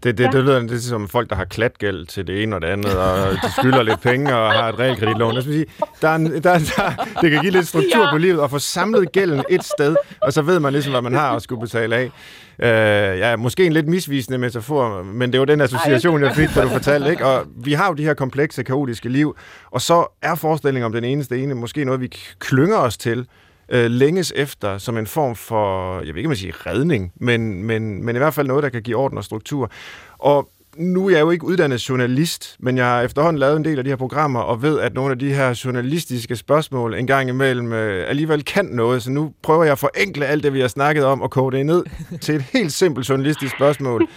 Det, 0.03 0.17
det, 0.17 0.23
ja. 0.23 0.29
det 0.31 0.43
lyder 0.43 0.73
er 0.73 0.77
som 0.77 1.07
folk, 1.07 1.29
der 1.29 1.35
har 1.35 1.45
klatgæld 1.45 2.05
til 2.05 2.27
det 2.27 2.43
ene 2.43 2.55
og 2.55 2.61
det 2.61 2.67
andet, 2.67 2.97
og 2.97 3.31
de 3.31 3.51
skylder 3.59 3.83
lidt 3.83 4.01
penge 4.01 4.35
og 4.35 4.53
har 4.53 4.69
et 4.69 4.79
realkreditlån. 4.79 5.41
Sige, 5.41 5.65
der 6.01 6.09
er, 6.09 6.17
der, 6.17 6.39
der, 6.41 7.05
det 7.21 7.31
kan 7.31 7.41
give 7.41 7.51
lidt 7.51 7.67
struktur 7.67 8.03
ja. 8.03 8.11
på 8.11 8.17
livet 8.17 8.39
og 8.39 8.51
få 8.51 8.59
samlet 8.59 9.11
gælden 9.11 9.43
et 9.49 9.63
sted, 9.63 9.95
og 10.21 10.33
så 10.33 10.41
ved 10.41 10.59
man 10.59 10.73
ligesom, 10.73 10.93
hvad 10.93 11.01
man 11.01 11.13
har 11.13 11.35
at 11.35 11.41
skulle 11.41 11.61
betale 11.61 11.95
af. 11.95 12.11
Uh, 12.59 13.19
ja, 13.19 13.35
måske 13.35 13.65
en 13.65 13.73
lidt 13.73 13.87
misvisende 13.87 14.37
metafor, 14.37 15.03
men 15.03 15.31
det 15.31 15.39
var 15.39 15.45
den 15.45 15.61
association, 15.61 16.21
jeg 16.23 16.35
fik, 16.35 16.49
da 16.55 16.61
du 16.61 16.69
fortalte. 16.69 17.09
Ikke? 17.09 17.25
Og 17.25 17.45
vi 17.55 17.73
har 17.73 17.87
jo 17.87 17.93
de 17.93 18.03
her 18.03 18.13
komplekse, 18.13 18.63
kaotiske 18.63 19.09
liv, 19.09 19.37
og 19.71 19.81
så 19.81 20.17
er 20.21 20.35
forestillingen 20.35 20.85
om 20.85 20.91
den 20.91 21.03
eneste 21.03 21.43
ene 21.43 21.55
måske 21.55 21.85
noget, 21.85 22.01
vi 22.01 22.07
klynger 22.39 22.77
os 22.77 22.97
til, 22.97 23.27
øh, 23.69 23.85
længes 23.85 24.33
efter 24.35 24.77
som 24.77 24.97
en 24.97 25.07
form 25.07 25.35
for, 25.35 25.95
jeg 25.99 26.07
ved 26.07 26.15
ikke, 26.15 26.27
man 26.27 26.37
sige 26.37 26.53
redning, 26.65 27.11
men, 27.15 27.63
men, 27.63 28.03
men 28.03 28.15
i 28.15 28.19
hvert 28.19 28.33
fald 28.33 28.47
noget, 28.47 28.63
der 28.63 28.69
kan 28.69 28.81
give 28.81 28.97
orden 28.97 29.17
og 29.17 29.23
struktur. 29.23 29.71
Og 30.17 30.49
nu 30.77 31.07
er 31.07 31.11
jeg 31.11 31.21
jo 31.21 31.31
ikke 31.31 31.45
uddannet 31.45 31.89
journalist, 31.89 32.55
men 32.59 32.77
jeg 32.77 32.85
har 32.85 33.01
efterhånden 33.01 33.39
lavet 33.39 33.57
en 33.57 33.65
del 33.65 33.77
af 33.77 33.83
de 33.83 33.89
her 33.89 33.97
programmer, 33.97 34.39
og 34.39 34.61
ved, 34.61 34.79
at 34.79 34.93
nogle 34.93 35.11
af 35.11 35.19
de 35.19 35.33
her 35.33 35.61
journalistiske 35.65 36.35
spørgsmål 36.35 36.93
en 36.93 37.07
gang 37.07 37.29
imellem 37.29 37.73
øh, 37.73 38.09
alligevel 38.09 38.43
kan 38.43 38.65
noget, 38.65 39.03
så 39.03 39.11
nu 39.11 39.33
prøver 39.43 39.63
jeg 39.63 39.71
at 39.71 39.79
forenkle 39.79 40.25
alt 40.25 40.43
det, 40.43 40.53
vi 40.53 40.59
har 40.61 40.67
snakket 40.67 41.05
om, 41.05 41.21
og 41.21 41.31
kode 41.31 41.57
det 41.57 41.65
ned 41.65 41.83
til 42.21 42.35
et 42.35 42.41
helt 42.41 42.71
simpelt 42.71 43.09
journalistisk 43.09 43.55
spørgsmål. 43.55 44.07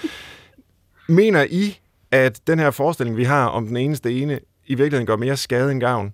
Mener 1.09 1.47
I, 1.51 1.79
at 2.11 2.41
den 2.47 2.59
her 2.59 2.71
forestilling, 2.71 3.17
vi 3.17 3.25
har 3.25 3.47
om 3.47 3.67
den 3.67 3.77
eneste 3.77 4.13
ene, 4.13 4.41
i 4.67 4.75
virkeligheden 4.75 5.07
gør 5.07 5.17
mere 5.17 5.37
skade 5.37 5.73
end 5.73 5.81
gavn? 5.81 6.13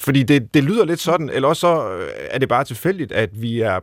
Fordi 0.00 0.22
det, 0.22 0.54
det 0.54 0.64
lyder 0.64 0.84
lidt 0.84 1.00
sådan, 1.00 1.30
eller 1.30 1.48
også 1.48 1.60
så 1.60 1.90
øh, 1.90 2.08
er 2.30 2.38
det 2.38 2.48
bare 2.48 2.64
tilfældigt, 2.64 3.12
at 3.12 3.42
vi 3.42 3.60
er 3.60 3.80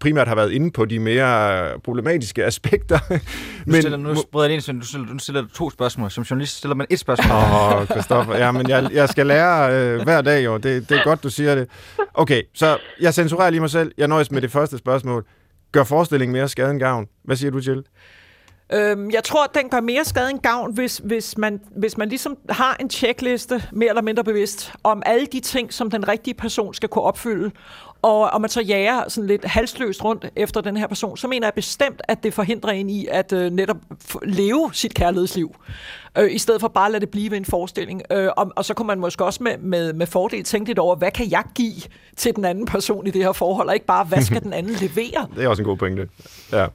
primært 0.00 0.28
har 0.28 0.34
været 0.34 0.52
inde 0.52 0.70
på 0.70 0.84
de 0.84 0.98
mere 0.98 1.80
problematiske 1.80 2.44
aspekter. 2.44 2.98
Men, 3.10 3.20
nu, 3.66 3.80
stiller, 3.80 3.98
nu 3.98 4.14
spreder 4.14 4.46
jeg 4.46 4.54
ind, 4.54 4.60
så 4.60 4.72
du 4.72 4.86
stiller, 4.86 5.06
du 5.06 5.18
stiller 5.18 5.44
to 5.54 5.70
spørgsmål. 5.70 6.10
Som 6.10 6.24
journalist 6.24 6.56
stiller 6.56 6.74
man 6.74 6.86
et 6.90 6.98
spørgsmål. 6.98 7.36
Åh, 7.36 7.76
oh, 7.76 7.86
Christoffer. 7.86 8.36
Ja, 8.36 8.52
men 8.52 8.68
jeg, 8.68 8.90
jeg 8.92 9.08
skal 9.08 9.26
lære 9.26 9.72
øh, 9.72 10.02
hver 10.02 10.20
dag, 10.20 10.44
jo. 10.44 10.56
Det, 10.56 10.88
det 10.88 10.98
er 10.98 11.04
godt, 11.04 11.22
du 11.22 11.30
siger 11.30 11.54
det. 11.54 11.68
Okay, 12.14 12.42
så 12.54 12.78
jeg 13.00 13.14
censurerer 13.14 13.50
lige 13.50 13.60
mig 13.60 13.70
selv. 13.70 13.92
Jeg 13.98 14.08
nøjes 14.08 14.30
med 14.30 14.42
det 14.42 14.50
første 14.50 14.78
spørgsmål. 14.78 15.24
Gør 15.72 15.84
forestillingen 15.84 16.32
mere 16.32 16.48
skade 16.48 16.70
end 16.70 16.80
gavn? 16.80 17.06
Hvad 17.24 17.36
siger 17.36 17.50
du, 17.50 17.58
Jill? 17.58 17.82
Øhm, 18.72 19.10
jeg 19.10 19.24
tror, 19.24 19.44
at 19.44 19.54
den 19.54 19.68
gør 19.68 19.80
mere 19.80 20.04
skade 20.04 20.30
end 20.30 20.38
gavn, 20.38 20.72
hvis, 20.72 21.00
hvis, 21.04 21.38
man, 21.38 21.60
hvis 21.76 21.96
man 21.96 22.08
ligesom 22.08 22.38
har 22.50 22.76
en 22.80 22.90
checkliste, 22.90 23.62
mere 23.72 23.88
eller 23.88 24.02
mindre 24.02 24.24
bevidst, 24.24 24.72
om 24.82 25.02
alle 25.06 25.26
de 25.26 25.40
ting, 25.40 25.72
som 25.72 25.90
den 25.90 26.08
rigtige 26.08 26.34
person 26.34 26.74
skal 26.74 26.88
kunne 26.88 27.04
opfylde, 27.04 27.50
og, 28.02 28.30
og 28.30 28.40
man 28.40 28.50
så 28.50 28.60
jager 28.60 29.08
sådan 29.08 29.28
lidt 29.28 29.44
halsløst 29.44 30.04
rundt 30.04 30.26
efter 30.36 30.60
den 30.60 30.76
her 30.76 30.86
person, 30.86 31.16
så 31.16 31.28
mener 31.28 31.46
jeg 31.46 31.54
bestemt, 31.54 32.02
at 32.08 32.22
det 32.22 32.34
forhindrer 32.34 32.70
en 32.70 32.90
i 32.90 33.06
at 33.10 33.32
øh, 33.32 33.50
netop 33.50 33.76
leve 34.22 34.70
sit 34.72 34.94
kærlighedsliv, 34.94 35.54
øh, 36.18 36.34
i 36.34 36.38
stedet 36.38 36.60
for 36.60 36.68
bare 36.68 36.86
at 36.86 36.92
lade 36.92 37.00
det 37.00 37.10
blive 37.10 37.36
en 37.36 37.44
forestilling. 37.44 38.02
Øh, 38.12 38.28
og, 38.36 38.52
og 38.56 38.64
så 38.64 38.74
kunne 38.74 38.86
man 38.86 38.98
måske 38.98 39.24
også 39.24 39.42
med, 39.42 39.58
med, 39.58 39.92
med 39.92 40.06
fordel 40.06 40.44
tænke 40.44 40.68
lidt 40.68 40.78
over, 40.78 40.96
hvad 40.96 41.10
kan 41.10 41.30
jeg 41.30 41.44
give 41.54 41.82
til 42.16 42.36
den 42.36 42.44
anden 42.44 42.66
person 42.66 43.06
i 43.06 43.10
det 43.10 43.24
her 43.24 43.32
forhold, 43.32 43.68
og 43.68 43.74
ikke 43.74 43.86
bare, 43.86 44.04
hvad 44.04 44.22
skal 44.22 44.42
den 44.48 44.52
anden 44.52 44.72
levere? 44.72 45.28
Det 45.36 45.44
er 45.44 45.48
også 45.48 45.62
en 45.62 45.68
god 45.68 45.76
pointe. 45.76 46.08
Ja. 46.52 46.66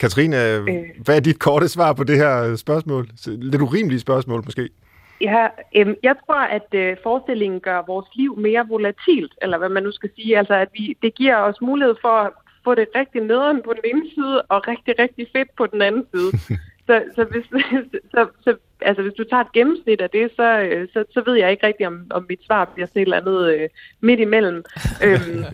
Katrine, 0.00 0.36
øh, 0.48 0.68
hvad 1.04 1.16
er 1.16 1.20
dit 1.20 1.38
korte 1.38 1.68
svar 1.68 1.92
på 1.92 2.04
det 2.04 2.16
her 2.16 2.56
spørgsmål? 2.56 3.08
Lidt 3.26 3.62
urimelige 3.62 4.00
spørgsmål 4.00 4.42
måske. 4.44 4.68
Ja, 5.20 5.46
øh, 5.76 5.94
jeg 6.02 6.14
tror, 6.26 6.40
at 6.40 6.68
øh, 6.74 6.96
forestillingen 7.02 7.60
gør 7.60 7.82
vores 7.86 8.06
liv 8.14 8.38
mere 8.38 8.66
volatilt, 8.68 9.32
eller 9.42 9.58
hvad 9.58 9.68
man 9.68 9.82
nu 9.82 9.92
skal 9.92 10.10
sige. 10.16 10.38
Altså, 10.38 10.54
at 10.54 10.68
vi, 10.74 10.96
det 11.02 11.14
giver 11.14 11.36
os 11.36 11.60
mulighed 11.60 11.94
for 12.00 12.08
at 12.08 12.30
få 12.64 12.74
det 12.74 12.86
rigtig 12.94 13.20
nederen 13.20 13.62
på 13.64 13.72
den 13.72 13.84
ene 13.84 14.10
side, 14.14 14.42
og 14.42 14.68
rigtig, 14.68 14.94
rigtig 14.98 15.26
fedt 15.36 15.48
på 15.56 15.66
den 15.66 15.82
anden 15.82 16.06
side. 16.14 16.30
så, 16.86 17.02
så, 17.14 17.24
hvis, 17.24 17.44
så, 18.12 18.26
så 18.44 18.56
altså, 18.80 19.02
hvis 19.02 19.14
du 19.14 19.24
tager 19.24 19.40
et 19.40 19.52
gennemsnit 19.52 20.00
af 20.00 20.10
det, 20.10 20.30
så, 20.36 20.60
øh, 20.60 20.88
så, 20.92 21.04
så 21.10 21.22
ved 21.26 21.34
jeg 21.34 21.50
ikke 21.50 21.66
rigtig, 21.66 21.86
om, 21.86 22.06
om 22.10 22.26
mit 22.28 22.44
svar 22.46 22.64
bliver 22.64 22.86
sådan 22.86 23.02
et 23.02 23.06
eller 23.06 23.20
andet 23.20 23.54
øh, 23.54 23.68
midt 24.00 24.20
imellem. 24.20 24.64
øhm, 25.04 25.44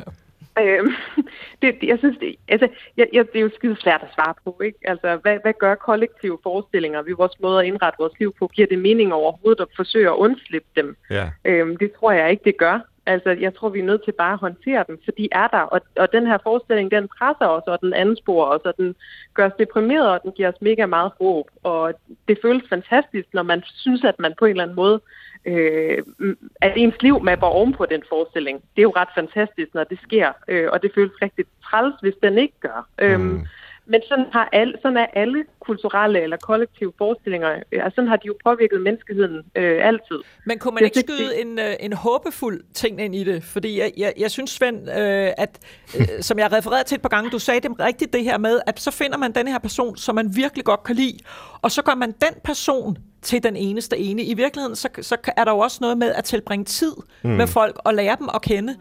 Øh, 0.59 0.84
det, 1.62 1.78
jeg 1.82 1.98
synes, 1.98 2.18
det, 2.18 2.36
altså, 2.48 2.68
jeg, 2.96 3.09
jeg, 3.12 3.26
det 3.32 3.38
er 3.38 3.42
jo 3.42 3.50
skide 3.54 3.76
svært 3.80 4.02
at 4.02 4.14
svare 4.14 4.34
på, 4.44 4.61
ikke? 4.64 4.78
Altså, 4.84 5.18
hvad, 5.22 5.38
hvad 5.42 5.52
gør 5.59 5.74
kollektive 5.74 6.38
forestillinger 6.42 7.02
ved 7.02 7.14
vores 7.16 7.40
måde 7.40 7.61
at 7.61 7.66
indrette 7.66 7.96
vores 7.98 8.18
liv 8.18 8.34
på? 8.38 8.46
Giver 8.48 8.68
det 8.68 8.78
mening 8.78 9.14
overhovedet 9.14 9.61
at 9.61 9.76
forsøge 9.76 10.09
at 10.09 10.16
undslippe 10.16 10.68
dem? 10.76 10.96
Ja. 11.11 11.30
Øh, 11.44 11.76
det 11.80 11.92
tror 11.92 12.12
jeg 12.12 12.30
ikke, 12.30 12.44
det 12.44 12.57
gør. 12.57 12.80
Altså, 13.07 13.30
jeg 13.30 13.54
tror, 13.54 13.68
vi 13.68 13.78
er 13.78 13.84
nødt 13.84 14.04
til 14.04 14.12
bare 14.12 14.32
at 14.32 14.38
håndtere 14.38 14.84
dem, 14.88 15.00
for 15.04 15.12
de 15.12 15.28
er 15.32 15.48
der, 15.48 15.59
og, 15.59 15.80
og 15.96 16.12
den 16.12 16.26
her 16.26 16.38
forestilling, 16.42 16.90
den 16.90 17.09
presser 17.18 17.46
os, 17.46 17.62
og 17.66 17.78
den 17.80 17.94
ansporer 17.94 18.46
os, 18.54 18.61
og 18.61 18.74
den 18.76 18.94
gør 19.34 19.46
os 19.46 19.52
deprimeret, 19.59 20.09
og 20.09 20.20
den 20.22 20.32
giver 20.32 20.48
os 20.48 20.61
mega 20.61 20.86
meget 20.86 21.12
håb, 21.20 21.46
og 21.62 21.94
det 22.28 22.38
føles 22.42 22.64
fantastisk, 22.68 23.28
når 23.32 23.42
man 23.42 23.62
synes, 23.64 24.04
at 24.04 24.18
man 24.18 24.34
på 24.38 24.44
en 24.44 24.50
eller 24.50 24.62
anden 24.62 24.76
måde 24.76 25.00
øh, 25.47 26.03
mm, 26.18 26.36
at 26.61 26.72
ens 26.76 27.03
liv 27.03 27.22
mapper 27.22 27.47
oven 27.47 27.72
på 27.72 27.86
den 27.86 28.03
forestilling. 28.09 28.61
Det 28.61 28.80
er 28.80 28.82
jo 28.82 28.92
ret 28.97 29.09
fantastisk, 29.14 29.74
når 29.74 29.84
det 29.84 29.99
sker, 30.03 30.32
øh, 30.49 30.68
og 30.72 30.82
det 30.82 30.90
føles 30.94 31.12
rigtig 31.22 31.44
træls, 31.64 31.94
hvis 32.01 32.14
den 32.22 32.38
ikke 32.38 32.55
gør. 32.61 32.88
Øhm, 32.99 33.20
mm. 33.20 33.30
Øhm, 33.30 33.47
men 33.87 34.01
sådan, 34.09 34.26
har 34.32 34.49
alle, 34.53 34.74
sådan 34.82 34.97
er 34.97 35.07
alle 35.12 35.45
kulturelle 35.61 36.20
eller 36.20 36.37
kollektive 36.37 36.93
forestillinger, 36.99 37.51
øh, 37.72 37.84
altså 37.84 37.95
sådan 37.95 38.09
har 38.09 38.16
de 38.16 38.26
jo 38.26 38.37
påvirket 38.45 38.80
menneskeheden 38.80 39.37
øh, 39.55 39.87
altid. 39.89 40.18
Men 40.47 40.59
kunne 40.59 40.74
man 40.74 40.84
ikke 40.84 41.01
skyde 41.01 41.41
en, 41.41 41.59
øh, 41.59 41.74
en 41.80 41.93
håbefuld 41.93 42.64
ting 42.74 43.01
ind 43.01 43.14
i 43.14 43.24
det? 43.24 43.45
Fordi 43.45 43.78
jeg, 43.80 43.93
jeg, 43.97 44.12
jeg 44.18 44.30
synes, 44.30 44.51
Svend, 44.51 44.91
øh, 44.91 45.30
at 45.39 45.59
øh, 45.99 46.07
som 46.20 46.39
jeg 46.39 46.53
refererede 46.53 46.84
til 46.84 46.95
et 46.95 47.03
par 47.03 47.09
gange, 47.09 47.30
du 47.30 47.39
sagde 47.39 47.61
det 47.61 47.80
rigtigt 47.80 48.12
det 48.12 48.24
her 48.24 48.39
med, 48.39 48.61
at 48.66 48.80
så 48.80 48.91
finder 48.91 49.18
man 49.18 49.32
den 49.32 49.49
her 49.49 49.59
person, 49.59 49.97
som 49.97 50.14
man 50.14 50.37
virkelig 50.37 50.64
godt 50.64 50.82
kan 50.82 50.97
lide, 50.97 51.18
og 51.62 51.70
så 51.70 51.82
gør 51.82 51.95
man 51.95 52.12
den 52.12 52.41
person 52.45 52.99
til 53.22 53.43
den 53.43 53.57
eneste 53.57 53.99
ene. 53.99 54.22
I 54.22 54.34
virkeligheden, 54.34 54.76
så, 54.76 54.89
så 55.01 55.16
er 55.37 55.45
der 55.45 55.53
jo 55.53 55.59
også 55.59 55.78
noget 55.80 55.99
med 55.99 56.12
at 56.12 56.24
tilbringe 56.24 56.64
tid 56.64 56.93
mm. 57.22 57.30
med 57.30 57.47
folk 57.47 57.76
og 57.84 57.95
lære 57.95 58.16
dem 58.18 58.28
at 58.34 58.43
kende. 58.43 58.76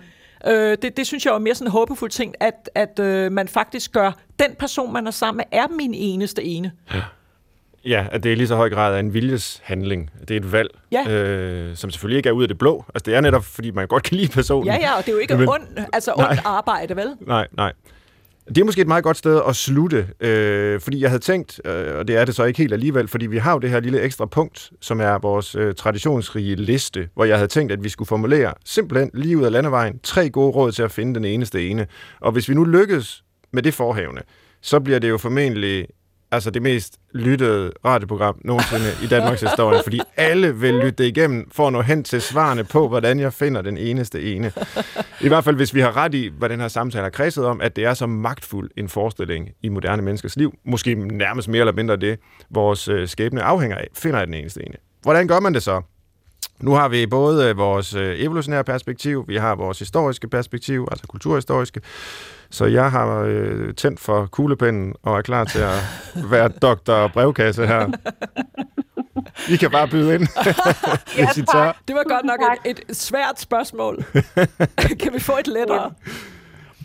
Øh, 0.47 0.77
det, 0.81 0.97
det 0.97 1.07
synes 1.07 1.25
jeg 1.25 1.33
er 1.35 1.39
mere 1.39 1.55
sådan 1.55 1.67
en 1.67 1.71
håbefuld 1.71 2.11
ting, 2.11 2.35
at, 2.39 2.69
at 2.75 2.99
øh, 2.99 3.31
man 3.31 3.47
faktisk 3.47 3.91
gør 3.91 4.11
den 4.39 4.55
person, 4.59 4.93
man 4.93 5.07
er 5.07 5.11
sammen 5.11 5.37
med, 5.37 5.59
er 5.59 5.67
min 5.67 5.93
eneste 5.93 6.43
ene. 6.43 6.71
Ja. 6.93 7.01
Ja, 7.85 8.05
at 8.11 8.23
det 8.23 8.31
er 8.31 8.35
lige 8.35 8.47
så 8.47 8.55
høj 8.55 8.69
grad 8.69 8.95
af 8.95 8.99
en 8.99 9.13
viljeshandling. 9.13 10.11
Det 10.27 10.31
er 10.31 10.37
et 10.39 10.51
valg, 10.51 10.69
ja. 10.91 11.09
øh, 11.09 11.75
som 11.75 11.89
selvfølgelig 11.91 12.17
ikke 12.17 12.29
er 12.29 12.33
ud 12.33 12.41
af 12.41 12.47
det 12.47 12.57
blå. 12.57 12.85
Altså, 12.95 13.03
det 13.05 13.15
er 13.15 13.21
netop, 13.21 13.45
fordi 13.45 13.71
man 13.71 13.87
godt 13.87 14.03
kan 14.03 14.17
lide 14.17 14.31
personen. 14.31 14.67
Ja, 14.67 14.77
ja, 14.81 14.97
og 14.97 15.05
det 15.05 15.09
er 15.09 15.13
jo 15.13 15.19
ikke 15.19 15.37
Men, 15.37 15.49
ond, 15.49 15.63
altså 15.93 16.13
ondt 16.15 16.41
arbejde, 16.45 16.95
vel? 16.95 17.15
Nej, 17.21 17.47
nej. 17.51 17.73
Det 18.47 18.57
er 18.57 18.65
måske 18.65 18.81
et 18.81 18.87
meget 18.87 19.03
godt 19.03 19.17
sted 19.17 19.41
at 19.47 19.55
slutte, 19.55 20.07
øh, 20.19 20.81
fordi 20.81 21.01
jeg 21.01 21.09
havde 21.09 21.21
tænkt, 21.21 21.61
øh, 21.65 21.95
og 21.95 22.07
det 22.07 22.17
er 22.17 22.25
det 22.25 22.35
så 22.35 22.43
ikke 22.43 22.57
helt 22.57 22.73
alligevel, 22.73 23.07
fordi 23.07 23.25
vi 23.25 23.37
har 23.37 23.53
jo 23.53 23.59
det 23.59 23.69
her 23.69 23.79
lille 23.79 24.01
ekstra 24.01 24.25
punkt, 24.25 24.71
som 24.81 25.01
er 25.01 25.17
vores 25.17 25.55
øh, 25.55 25.75
traditionsrige 25.75 26.55
liste, 26.55 27.09
hvor 27.13 27.25
jeg 27.25 27.37
havde 27.37 27.47
tænkt, 27.47 27.71
at 27.71 27.83
vi 27.83 27.89
skulle 27.89 28.07
formulere 28.07 28.53
simpelthen 28.65 29.11
lige 29.13 29.37
ud 29.37 29.43
af 29.43 29.51
landevejen 29.51 29.99
tre 30.03 30.29
gode 30.29 30.51
råd 30.51 30.71
til 30.71 30.83
at 30.83 30.91
finde 30.91 31.15
den 31.15 31.25
eneste 31.25 31.69
ene. 31.69 31.87
Og 32.21 32.31
hvis 32.31 32.49
vi 32.49 32.53
nu 32.53 32.63
lykkes 32.63 33.23
med 33.53 33.63
det 33.63 33.73
forhævne, 33.73 34.21
så 34.61 34.79
bliver 34.79 34.99
det 34.99 35.09
jo 35.09 35.17
formentlig 35.17 35.87
altså 36.35 36.51
det 36.51 36.61
mest 36.61 36.99
lyttede 37.13 37.71
radioprogram 37.85 38.35
nogensinde 38.43 38.85
i 39.03 39.07
Danmarks 39.07 39.41
historie, 39.41 39.79
fordi 39.83 40.01
alle 40.17 40.55
vil 40.55 40.73
lytte 40.73 41.03
det 41.03 41.05
igennem 41.05 41.49
for 41.51 41.67
at 41.67 41.73
nå 41.73 41.81
hen 41.81 42.03
til 42.03 42.21
svarene 42.21 42.63
på, 42.63 42.87
hvordan 42.87 43.19
jeg 43.19 43.33
finder 43.33 43.61
den 43.61 43.77
eneste 43.77 44.35
ene. 44.35 44.51
I 45.21 45.27
hvert 45.27 45.43
fald, 45.43 45.55
hvis 45.55 45.73
vi 45.73 45.79
har 45.79 45.97
ret 45.97 46.13
i, 46.13 46.31
hvad 46.37 46.49
den 46.49 46.59
her 46.59 46.67
samtale 46.67 47.03
har 47.03 47.09
kredset 47.09 47.45
om, 47.45 47.61
at 47.61 47.75
det 47.75 47.85
er 47.85 47.93
så 47.93 48.07
magtfuld 48.07 48.71
en 48.77 48.89
forestilling 48.89 49.49
i 49.61 49.69
moderne 49.69 50.01
menneskers 50.01 50.35
liv, 50.35 50.53
måske 50.65 50.95
nærmest 50.95 51.47
mere 51.47 51.59
eller 51.59 51.73
mindre 51.73 51.97
det, 51.97 52.19
vores 52.49 52.87
øh, 52.87 53.07
skæbne 53.07 53.43
afhænger 53.43 53.77
af, 53.77 53.87
finder 53.93 54.19
jeg 54.19 54.27
den 54.27 54.35
eneste 54.35 54.65
ene. 54.65 54.75
Hvordan 55.01 55.27
gør 55.27 55.39
man 55.39 55.53
det 55.53 55.63
så? 55.63 55.81
Nu 56.59 56.71
har 56.71 56.87
vi 56.87 57.07
både 57.07 57.49
øh, 57.49 57.57
vores 57.57 57.93
øh, 57.93 58.19
evolutionære 58.19 58.63
perspektiv, 58.63 59.25
vi 59.27 59.35
har 59.35 59.55
vores 59.55 59.79
historiske 59.79 60.27
perspektiv, 60.27 60.87
altså 60.91 61.07
kulturhistoriske, 61.07 61.81
så 62.49 62.65
jeg 62.65 62.91
har 62.91 63.21
øh, 63.21 63.73
tændt 63.73 63.99
for 63.99 64.25
kuglepinden 64.25 64.93
og 65.03 65.17
er 65.17 65.21
klar 65.21 65.43
til 65.43 65.59
at 65.59 65.79
være 66.31 66.49
doktor 66.67 67.07
brevkasse 67.07 67.67
her. 67.67 67.91
I 69.49 69.55
kan 69.55 69.71
bare 69.71 69.87
byde 69.87 70.15
ind, 70.15 70.23
ja, 71.17 71.25
hvis 71.25 71.37
I 71.37 71.45
tør. 71.45 71.81
Det 71.87 71.95
var 71.95 72.03
godt 72.03 72.25
nok 72.25 72.39
et, 72.65 72.79
et 72.87 72.97
svært 72.97 73.39
spørgsmål. 73.39 74.03
kan 74.99 75.13
vi 75.13 75.19
få 75.19 75.33
et 75.39 75.47
lettere? 75.47 75.91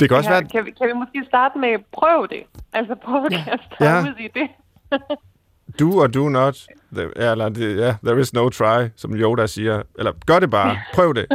Det 0.01 0.09
kan 0.09 0.19
også 0.19 0.31
ja, 0.31 0.37
være... 0.37 0.49
Kan 0.49 0.65
vi, 0.65 0.71
kan 0.71 0.89
vi 0.89 0.93
måske 0.93 1.23
starte 1.29 1.59
med 1.59 1.69
at 1.69 1.81
prøve 1.93 2.27
det? 2.27 2.43
Altså 2.73 2.95
prøve 3.05 3.27
at 3.27 3.33
kaste 3.33 3.77
ja. 3.81 4.01
ud 4.03 4.15
i 4.19 4.29
det. 4.35 4.49
do 5.81 6.03
or 6.03 6.07
do 6.07 6.29
not. 6.29 6.67
The, 6.93 7.11
eller, 7.17 7.49
det, 7.49 7.77
ja, 7.77 7.95
there 8.05 8.21
is 8.21 8.35
no 8.35 8.49
try, 8.49 8.89
som 8.97 9.15
Yoda 9.15 9.47
siger. 9.47 9.83
Eller 9.99 10.13
gør 10.27 10.39
det 10.39 10.51
bare. 10.51 10.79
Prøv 10.95 11.15
det. 11.15 11.27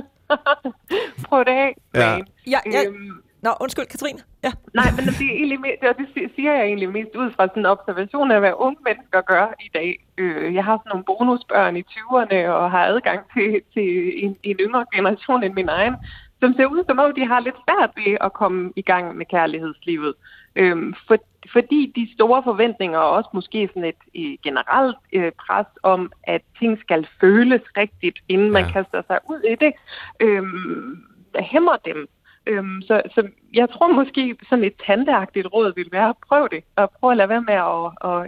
Prøv 1.27 1.39
det 1.39 1.51
af. 1.51 1.75
Ja. 1.93 2.19
Ja, 2.47 2.59
ja. 2.71 2.83
Øhm, 2.87 3.11
Nå, 3.45 3.51
undskyld, 3.59 3.85
Katrine. 3.85 4.19
Ja. 4.43 4.51
Nej, 4.73 4.89
men 4.95 5.05
det, 5.05 5.27
er 5.31 5.35
egentlig, 5.39 5.59
det, 5.81 6.07
det 6.15 6.31
siger 6.35 6.51
jeg 6.53 6.65
egentlig 6.65 6.89
mest 6.89 7.15
ud 7.15 7.31
fra 7.31 7.47
sådan 7.47 7.61
en 7.61 7.65
observation 7.65 8.31
af, 8.31 8.39
hvad 8.39 8.53
unge 8.55 8.81
mennesker 8.87 9.21
gør 9.21 9.45
i 9.67 9.69
dag. 9.73 9.89
Øh, 10.17 10.53
jeg 10.55 10.63
har 10.63 10.77
sådan 10.77 10.89
nogle 10.89 11.05
bonusbørn 11.09 11.77
i 11.77 11.83
20'erne 11.93 12.47
og 12.47 12.71
har 12.71 12.85
adgang 12.85 13.19
til, 13.33 13.61
til 13.73 13.89
en, 14.23 14.37
en 14.43 14.57
yngre 14.59 14.85
generation 14.95 15.43
end 15.43 15.53
min 15.53 15.69
egen, 15.69 15.95
som 16.39 16.53
ser 16.53 16.65
ud 16.65 16.83
som 16.89 16.99
om, 16.99 17.13
de 17.15 17.27
har 17.27 17.39
lidt 17.39 17.55
svært 17.65 17.91
ved 17.95 18.17
at 18.21 18.33
komme 18.33 18.73
i 18.75 18.81
gang 18.81 19.17
med 19.17 19.25
kærlighedslivet. 19.25 20.13
Øhm, 20.55 20.93
for, 21.07 21.17
fordi 21.51 21.93
de 21.95 22.13
store 22.13 22.43
forventninger 22.43 22.99
og 22.99 23.11
også 23.11 23.29
måske 23.33 23.67
sådan 23.67 23.85
et, 23.85 24.01
et 24.13 24.41
generelt 24.41 24.97
øh, 25.13 25.31
pres 25.31 25.67
om, 25.83 26.11
at 26.23 26.41
ting 26.59 26.79
skal 26.79 27.07
føles 27.21 27.61
rigtigt, 27.77 28.17
inden 28.29 28.47
ja. 28.47 28.53
man 28.53 28.65
kaster 28.71 29.01
sig 29.07 29.19
ud 29.29 29.41
i 29.53 29.55
det, 29.55 29.73
øhm, 30.19 31.03
hæmmer 31.39 31.77
dem. 31.85 32.09
Øhm, 32.47 32.81
så, 32.81 33.01
så 33.15 33.27
jeg 33.53 33.69
tror 33.69 33.87
måske 33.93 34.35
sådan 34.49 34.63
et 34.63 34.73
tanteagtigt 34.87 35.47
råd 35.53 35.75
vil 35.75 35.89
være 35.91 36.09
at 36.09 36.15
prøve 36.27 36.47
det, 36.51 36.63
og 36.75 36.91
prøve 36.99 37.11
at 37.11 37.17
lade 37.17 37.29
være 37.29 37.41
med 37.41 37.53
at, 37.53 37.85
at, 38.11 38.21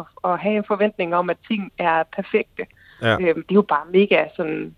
at, 0.00 0.30
at 0.32 0.38
have 0.38 0.56
en 0.56 0.64
forventning 0.66 1.14
om, 1.14 1.30
at 1.30 1.36
ting 1.48 1.72
er 1.78 2.02
perfekte. 2.16 2.66
Ja. 3.02 3.12
Øhm, 3.20 3.42
det 3.42 3.50
er 3.50 3.54
jo 3.54 3.62
bare 3.62 3.86
mega 3.92 4.24
sådan 4.36 4.74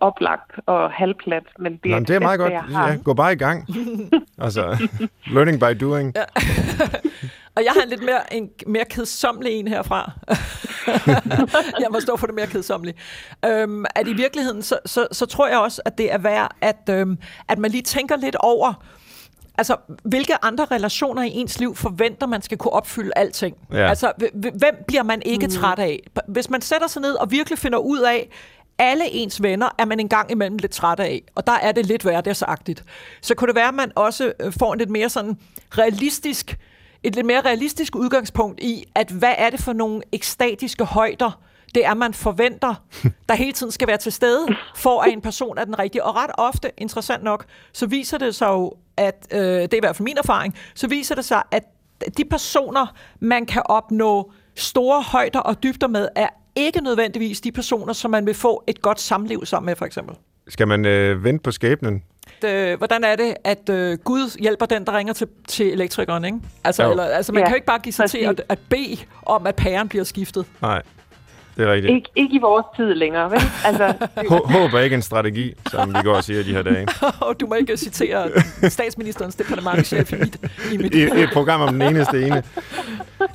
oplagt 0.00 0.52
og 0.66 0.90
halvplat, 0.90 1.44
men 1.58 1.72
det 1.76 1.90
Nå, 1.90 1.94
er 1.94 1.98
det, 1.98 2.08
det 2.08 2.16
er 2.16 2.20
meget 2.20 2.38
godt. 2.38 2.52
Ja, 2.52 2.96
gå 3.04 3.14
bare 3.14 3.32
i 3.32 3.36
gang. 3.36 3.68
altså, 4.46 4.88
learning 5.26 5.60
by 5.60 5.80
doing. 5.80 6.12
Ja. 6.16 6.24
og 7.56 7.64
jeg 7.64 7.72
har 7.72 7.82
en 7.82 7.88
lidt 7.88 8.04
mere, 8.04 8.34
en 8.34 8.50
mere 8.66 8.84
kedsommelig 8.84 9.52
en 9.52 9.68
herfra. 9.68 10.12
Jeg 11.80 11.88
må 11.90 12.00
stå 12.00 12.16
for 12.16 12.26
det 12.26 12.34
mere 12.34 12.46
kedsommelige. 12.46 12.96
Øhm, 13.44 13.84
at 13.94 14.08
i 14.08 14.12
virkeligheden, 14.12 14.62
så, 14.62 14.78
så, 14.86 15.06
så 15.12 15.26
tror 15.26 15.48
jeg 15.48 15.58
også, 15.58 15.82
at 15.84 15.98
det 15.98 16.12
er 16.12 16.18
værd, 16.18 16.56
at, 16.60 16.88
øhm, 16.90 17.18
at 17.48 17.58
man 17.58 17.70
lige 17.70 17.82
tænker 17.82 18.16
lidt 18.16 18.36
over, 18.36 18.84
Altså, 19.58 19.76
hvilke 20.04 20.44
andre 20.44 20.64
relationer 20.64 21.22
i 21.22 21.30
ens 21.30 21.58
liv 21.58 21.76
forventer 21.76 22.26
man 22.26 22.42
skal 22.42 22.58
kunne 22.58 22.72
opfylde 22.72 23.10
alting? 23.16 23.56
Ja. 23.72 23.88
Altså, 23.88 24.12
hvem 24.34 24.84
bliver 24.86 25.02
man 25.02 25.22
ikke 25.24 25.46
mm. 25.46 25.52
træt 25.52 25.78
af? 25.78 26.00
Hvis 26.28 26.50
man 26.50 26.60
sætter 26.60 26.86
sig 26.86 27.02
ned 27.02 27.14
og 27.14 27.30
virkelig 27.30 27.58
finder 27.58 27.78
ud 27.78 27.98
af, 27.98 28.28
alle 28.78 29.10
ens 29.10 29.42
venner 29.42 29.68
er 29.78 29.84
man 29.84 30.00
en 30.00 30.08
gang 30.08 30.30
imellem 30.30 30.56
lidt 30.56 30.72
træt 30.72 31.00
af, 31.00 31.22
og 31.34 31.46
der 31.46 31.52
er 31.52 31.72
det 31.72 31.86
lidt 31.86 32.02
hverdagsagtigt. 32.02 32.84
Så 33.20 33.34
kunne 33.34 33.48
det 33.48 33.56
være, 33.56 33.68
at 33.68 33.74
man 33.74 33.92
også 33.96 34.32
øh, 34.40 34.52
får 34.58 34.72
en 34.72 34.78
lidt 34.78 34.90
mere 34.90 35.08
sådan 35.08 35.38
realistisk, 35.78 36.58
et 37.02 37.14
lidt 37.14 37.26
mere 37.26 37.40
realistisk 37.40 37.96
udgangspunkt 37.96 38.60
i, 38.60 38.84
at 38.94 39.10
hvad 39.10 39.34
er 39.38 39.50
det 39.50 39.60
for 39.60 39.72
nogle 39.72 40.02
ekstatiske 40.12 40.84
højder, 40.84 41.40
det 41.74 41.86
er, 41.86 41.94
man 41.94 42.14
forventer, 42.14 42.74
der 43.28 43.34
hele 43.34 43.52
tiden 43.52 43.72
skal 43.72 43.88
være 43.88 43.96
til 43.96 44.12
stede, 44.12 44.46
for 44.76 45.00
at 45.00 45.12
en 45.12 45.20
person 45.20 45.58
er 45.58 45.64
den 45.64 45.78
rigtige. 45.78 46.04
Og 46.04 46.16
ret 46.16 46.30
ofte, 46.38 46.70
interessant 46.78 47.22
nok, 47.22 47.44
så 47.72 47.86
viser 47.86 48.18
det 48.18 48.34
sig 48.34 48.48
jo, 48.48 48.72
at, 48.96 49.26
øh, 49.30 49.40
det 49.40 49.74
er 49.74 49.76
i 49.76 49.80
hvert 49.80 49.96
fald 49.96 50.04
min 50.04 50.18
erfaring, 50.18 50.54
så 50.74 50.88
viser 50.88 51.14
det 51.14 51.24
sig, 51.24 51.42
at 51.50 51.62
de 52.16 52.24
personer, 52.24 52.86
man 53.20 53.46
kan 53.46 53.62
opnå 53.64 54.32
store 54.54 55.02
højder 55.02 55.40
og 55.40 55.62
dybder 55.62 55.88
med, 55.88 56.08
er 56.16 56.28
ikke 56.56 56.80
nødvendigvis 56.80 57.40
de 57.40 57.52
personer, 57.52 57.92
som 57.92 58.10
man 58.10 58.26
vil 58.26 58.34
få 58.34 58.64
et 58.66 58.82
godt 58.82 59.00
samliv 59.00 59.46
sammen 59.46 59.66
med, 59.66 59.76
for 59.76 59.86
eksempel. 59.86 60.16
Skal 60.48 60.68
man 60.68 60.84
øh, 60.84 61.24
vente 61.24 61.42
på 61.42 61.50
skæbnen? 61.50 62.02
Det, 62.42 62.76
hvordan 62.78 63.04
er 63.04 63.16
det, 63.16 63.34
at 63.44 63.68
øh, 63.68 63.98
Gud 63.98 64.38
hjælper 64.40 64.66
den, 64.66 64.84
der 64.86 64.96
ringer 64.96 65.12
til, 65.12 65.28
til 65.48 65.72
elektrikeren, 65.72 66.24
ikke? 66.24 66.38
Altså, 66.64 66.90
eller, 66.90 67.04
altså 67.04 67.32
man 67.32 67.40
ja, 67.40 67.44
kan 67.46 67.52
jo 67.52 67.54
ikke 67.54 67.66
bare 67.66 67.78
give 67.78 67.92
sig 67.92 68.10
til 68.10 68.18
at, 68.18 68.42
at 68.48 68.58
bede 68.68 68.96
om, 69.22 69.46
at 69.46 69.54
pæren 69.54 69.88
bliver 69.88 70.04
skiftet. 70.04 70.46
Nej. 70.62 70.82
Det 71.56 71.66
er 71.68 71.72
rigtigt. 71.72 71.92
Ik- 72.08 72.12
ikke 72.16 72.34
i 72.36 72.38
vores 72.40 72.66
tid 72.76 72.94
længere, 72.94 73.30
vel? 73.30 73.40
Altså, 73.64 73.94
Håb 74.54 74.72
er 74.74 74.78
ikke 74.80 74.94
en 74.96 75.02
strategi, 75.02 75.54
som 75.70 75.88
vi 75.94 75.98
går 76.04 76.14
og 76.14 76.24
siger 76.24 76.42
de 76.42 76.52
her 76.52 76.62
dage. 76.62 76.86
du 77.40 77.46
må 77.46 77.54
ikke 77.54 77.76
citere 77.76 78.28
statsministerens 78.68 79.34
departementchef 79.34 80.12
i 80.12 80.16
mit... 80.16 80.36
I, 80.72 80.76
mit. 80.76 80.94
I 80.94 81.02
et 81.02 81.28
program 81.32 81.60
om 81.60 81.68
den 81.68 81.82
eneste 81.82 82.22
ene. 82.26 82.42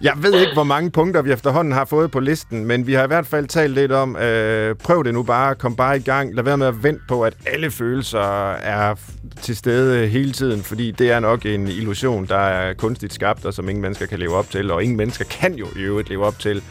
Jeg 0.01 0.13
ved 0.17 0.33
ikke, 0.39 0.53
hvor 0.53 0.63
mange 0.63 0.91
punkter 0.91 1.21
vi 1.21 1.31
efterhånden 1.31 1.73
har 1.73 1.85
fået 1.85 2.11
på 2.11 2.19
listen, 2.19 2.65
men 2.65 2.87
vi 2.87 2.93
har 2.93 3.03
i 3.03 3.07
hvert 3.07 3.27
fald 3.27 3.47
talt 3.47 3.73
lidt 3.73 3.91
om, 3.91 4.15
øh, 4.15 4.75
prøv 4.75 5.03
det 5.03 5.13
nu 5.13 5.23
bare, 5.23 5.55
kom 5.55 5.75
bare 5.75 5.97
i 5.97 6.01
gang. 6.01 6.35
Lad 6.35 6.43
være 6.43 6.57
med 6.57 6.67
at 6.67 6.83
vente 6.83 7.01
på, 7.07 7.21
at 7.23 7.33
alle 7.45 7.71
følelser 7.71 8.51
er 8.53 8.95
til 9.41 9.57
stede 9.57 10.07
hele 10.07 10.31
tiden, 10.31 10.63
fordi 10.63 10.91
det 10.91 11.11
er 11.11 11.19
nok 11.19 11.45
en 11.45 11.67
illusion, 11.67 12.25
der 12.27 12.37
er 12.37 12.73
kunstigt 12.73 13.13
skabt, 13.13 13.45
og 13.45 13.53
som 13.53 13.69
ingen 13.69 13.81
mennesker 13.81 14.05
kan 14.05 14.19
leve 14.19 14.35
op 14.35 14.49
til, 14.49 14.71
og 14.71 14.83
ingen 14.83 14.97
mennesker 14.97 15.25
kan 15.25 15.53
jo 15.55 15.65
i 15.75 15.79
øvrigt 15.79 16.09
leve 16.09 16.25
op 16.25 16.39
til 16.39 16.61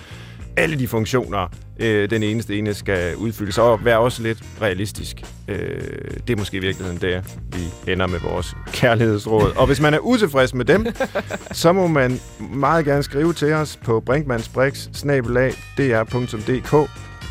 alle 0.57 0.79
de 0.79 0.89
funktioner, 0.89 1.49
øh, 1.81 2.11
den 2.11 2.23
eneste 2.23 2.59
ene 2.59 2.75
skal 2.75 3.17
udfylde. 3.17 3.53
Så 3.53 3.77
være 3.77 3.99
også 3.99 4.23
lidt 4.23 4.39
realistisk. 4.63 5.17
Øh, 5.49 5.81
det 6.27 6.31
er 6.31 6.37
måske 6.37 6.57
i 6.57 6.61
virkeligheden 6.61 7.01
der, 7.01 7.23
vi 7.53 7.93
ender 7.93 8.07
med 8.07 8.19
vores 8.19 8.57
kærlighedsråd. 8.73 9.53
Og 9.57 9.67
hvis 9.67 9.81
man 9.81 9.95
er 9.95 9.99
utilfreds 9.99 10.55
med 10.55 10.65
dem, 10.65 10.87
så 11.53 11.73
må 11.73 11.87
man 11.87 12.21
meget 12.55 12.85
gerne 12.85 13.03
skrive 13.03 13.33
til 13.33 13.53
os 13.53 13.79
på 13.85 14.01
brinkmansbrix.dr.dk 14.01 16.91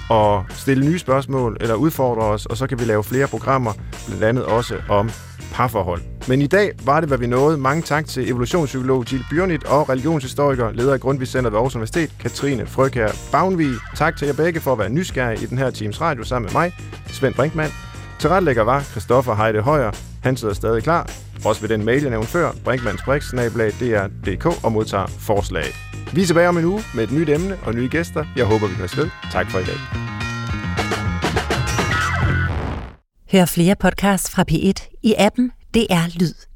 og 0.09 0.45
stille 0.49 0.86
nye 0.86 0.99
spørgsmål 0.99 1.57
eller 1.61 1.76
udfordre 1.76 2.21
os, 2.21 2.45
og 2.45 2.57
så 2.57 2.67
kan 2.67 2.80
vi 2.80 2.86
lave 2.86 3.03
flere 3.03 3.28
programmer, 3.28 3.73
blandt 4.07 4.23
andet 4.23 4.45
også 4.45 4.76
om 4.89 5.09
parforhold. 5.56 6.01
Men 6.28 6.41
i 6.41 6.47
dag 6.47 6.72
var 6.86 6.99
det, 6.99 7.10
hvad 7.10 7.18
vi 7.18 7.28
nåede. 7.28 7.58
Mange 7.58 7.82
tak 7.82 8.08
til 8.08 8.30
evolutionspsykolog 8.30 9.12
Jill 9.12 9.26
Bjørnit 9.30 9.64
og 9.64 9.89
religionshistoriker, 9.89 10.72
leder 10.72 10.93
af 10.93 10.99
Grundtvig 10.99 11.28
Center 11.28 11.49
ved 11.49 11.58
Aarhus 11.58 11.76
Universitet, 11.76 12.12
Katrine 12.20 12.66
Frøkær 12.66 13.10
Bavnvig. 13.32 13.74
Tak 13.95 14.18
til 14.18 14.26
jer 14.26 14.34
begge 14.34 14.60
for 14.60 14.72
at 14.72 14.80
være 14.80 14.89
nysgerrige 14.89 15.43
i 15.43 15.45
den 15.45 15.58
her 15.58 15.70
Teams 15.70 16.01
Radio 16.01 16.24
sammen 16.24 16.45
med 16.45 16.62
mig, 16.62 16.74
Svend 17.08 17.34
Brinkmann. 17.34 17.72
Tilrettelægger 18.20 18.64
var 18.64 18.82
Christoffer 18.82 19.36
Heide 19.36 19.62
Højer. 19.62 19.91
Han 20.24 20.38
sidder 20.38 20.53
stadig 20.53 20.84
klar. 20.84 21.10
Også 21.45 21.62
ved 21.62 21.70
den 21.70 21.86
mail, 21.86 22.01
jeg 22.01 22.10
nævnte 22.10 22.28
før, 22.28 22.51
brinkmannsbrix.dr.dk 22.64 24.66
og 24.66 24.72
modtager 24.72 25.08
forslag. 25.08 25.66
Vi 26.14 26.22
er 26.22 26.26
tilbage 26.26 26.49
om 26.49 26.58
en 26.58 26.66
uge 26.66 26.84
med 26.95 27.03
et 27.03 27.12
nyt 27.12 27.30
emne 27.30 27.58
og 27.66 27.76
nye 27.76 27.89
gæster. 27.91 28.26
Jeg 28.36 28.45
håber, 28.45 28.68
vi 28.68 28.76
kan 28.76 28.89
ved. 28.97 29.10
Tak 29.32 29.51
for 29.51 29.60
i 29.60 29.64
dag. 29.64 30.35
Hør 33.36 33.46
flere 33.46 33.76
podcasts 33.76 34.32
fra 34.32 34.46
P1 34.52 35.00
i 35.04 35.14
appen 35.18 35.52
DR 35.74 36.20
Lyd. 36.20 36.55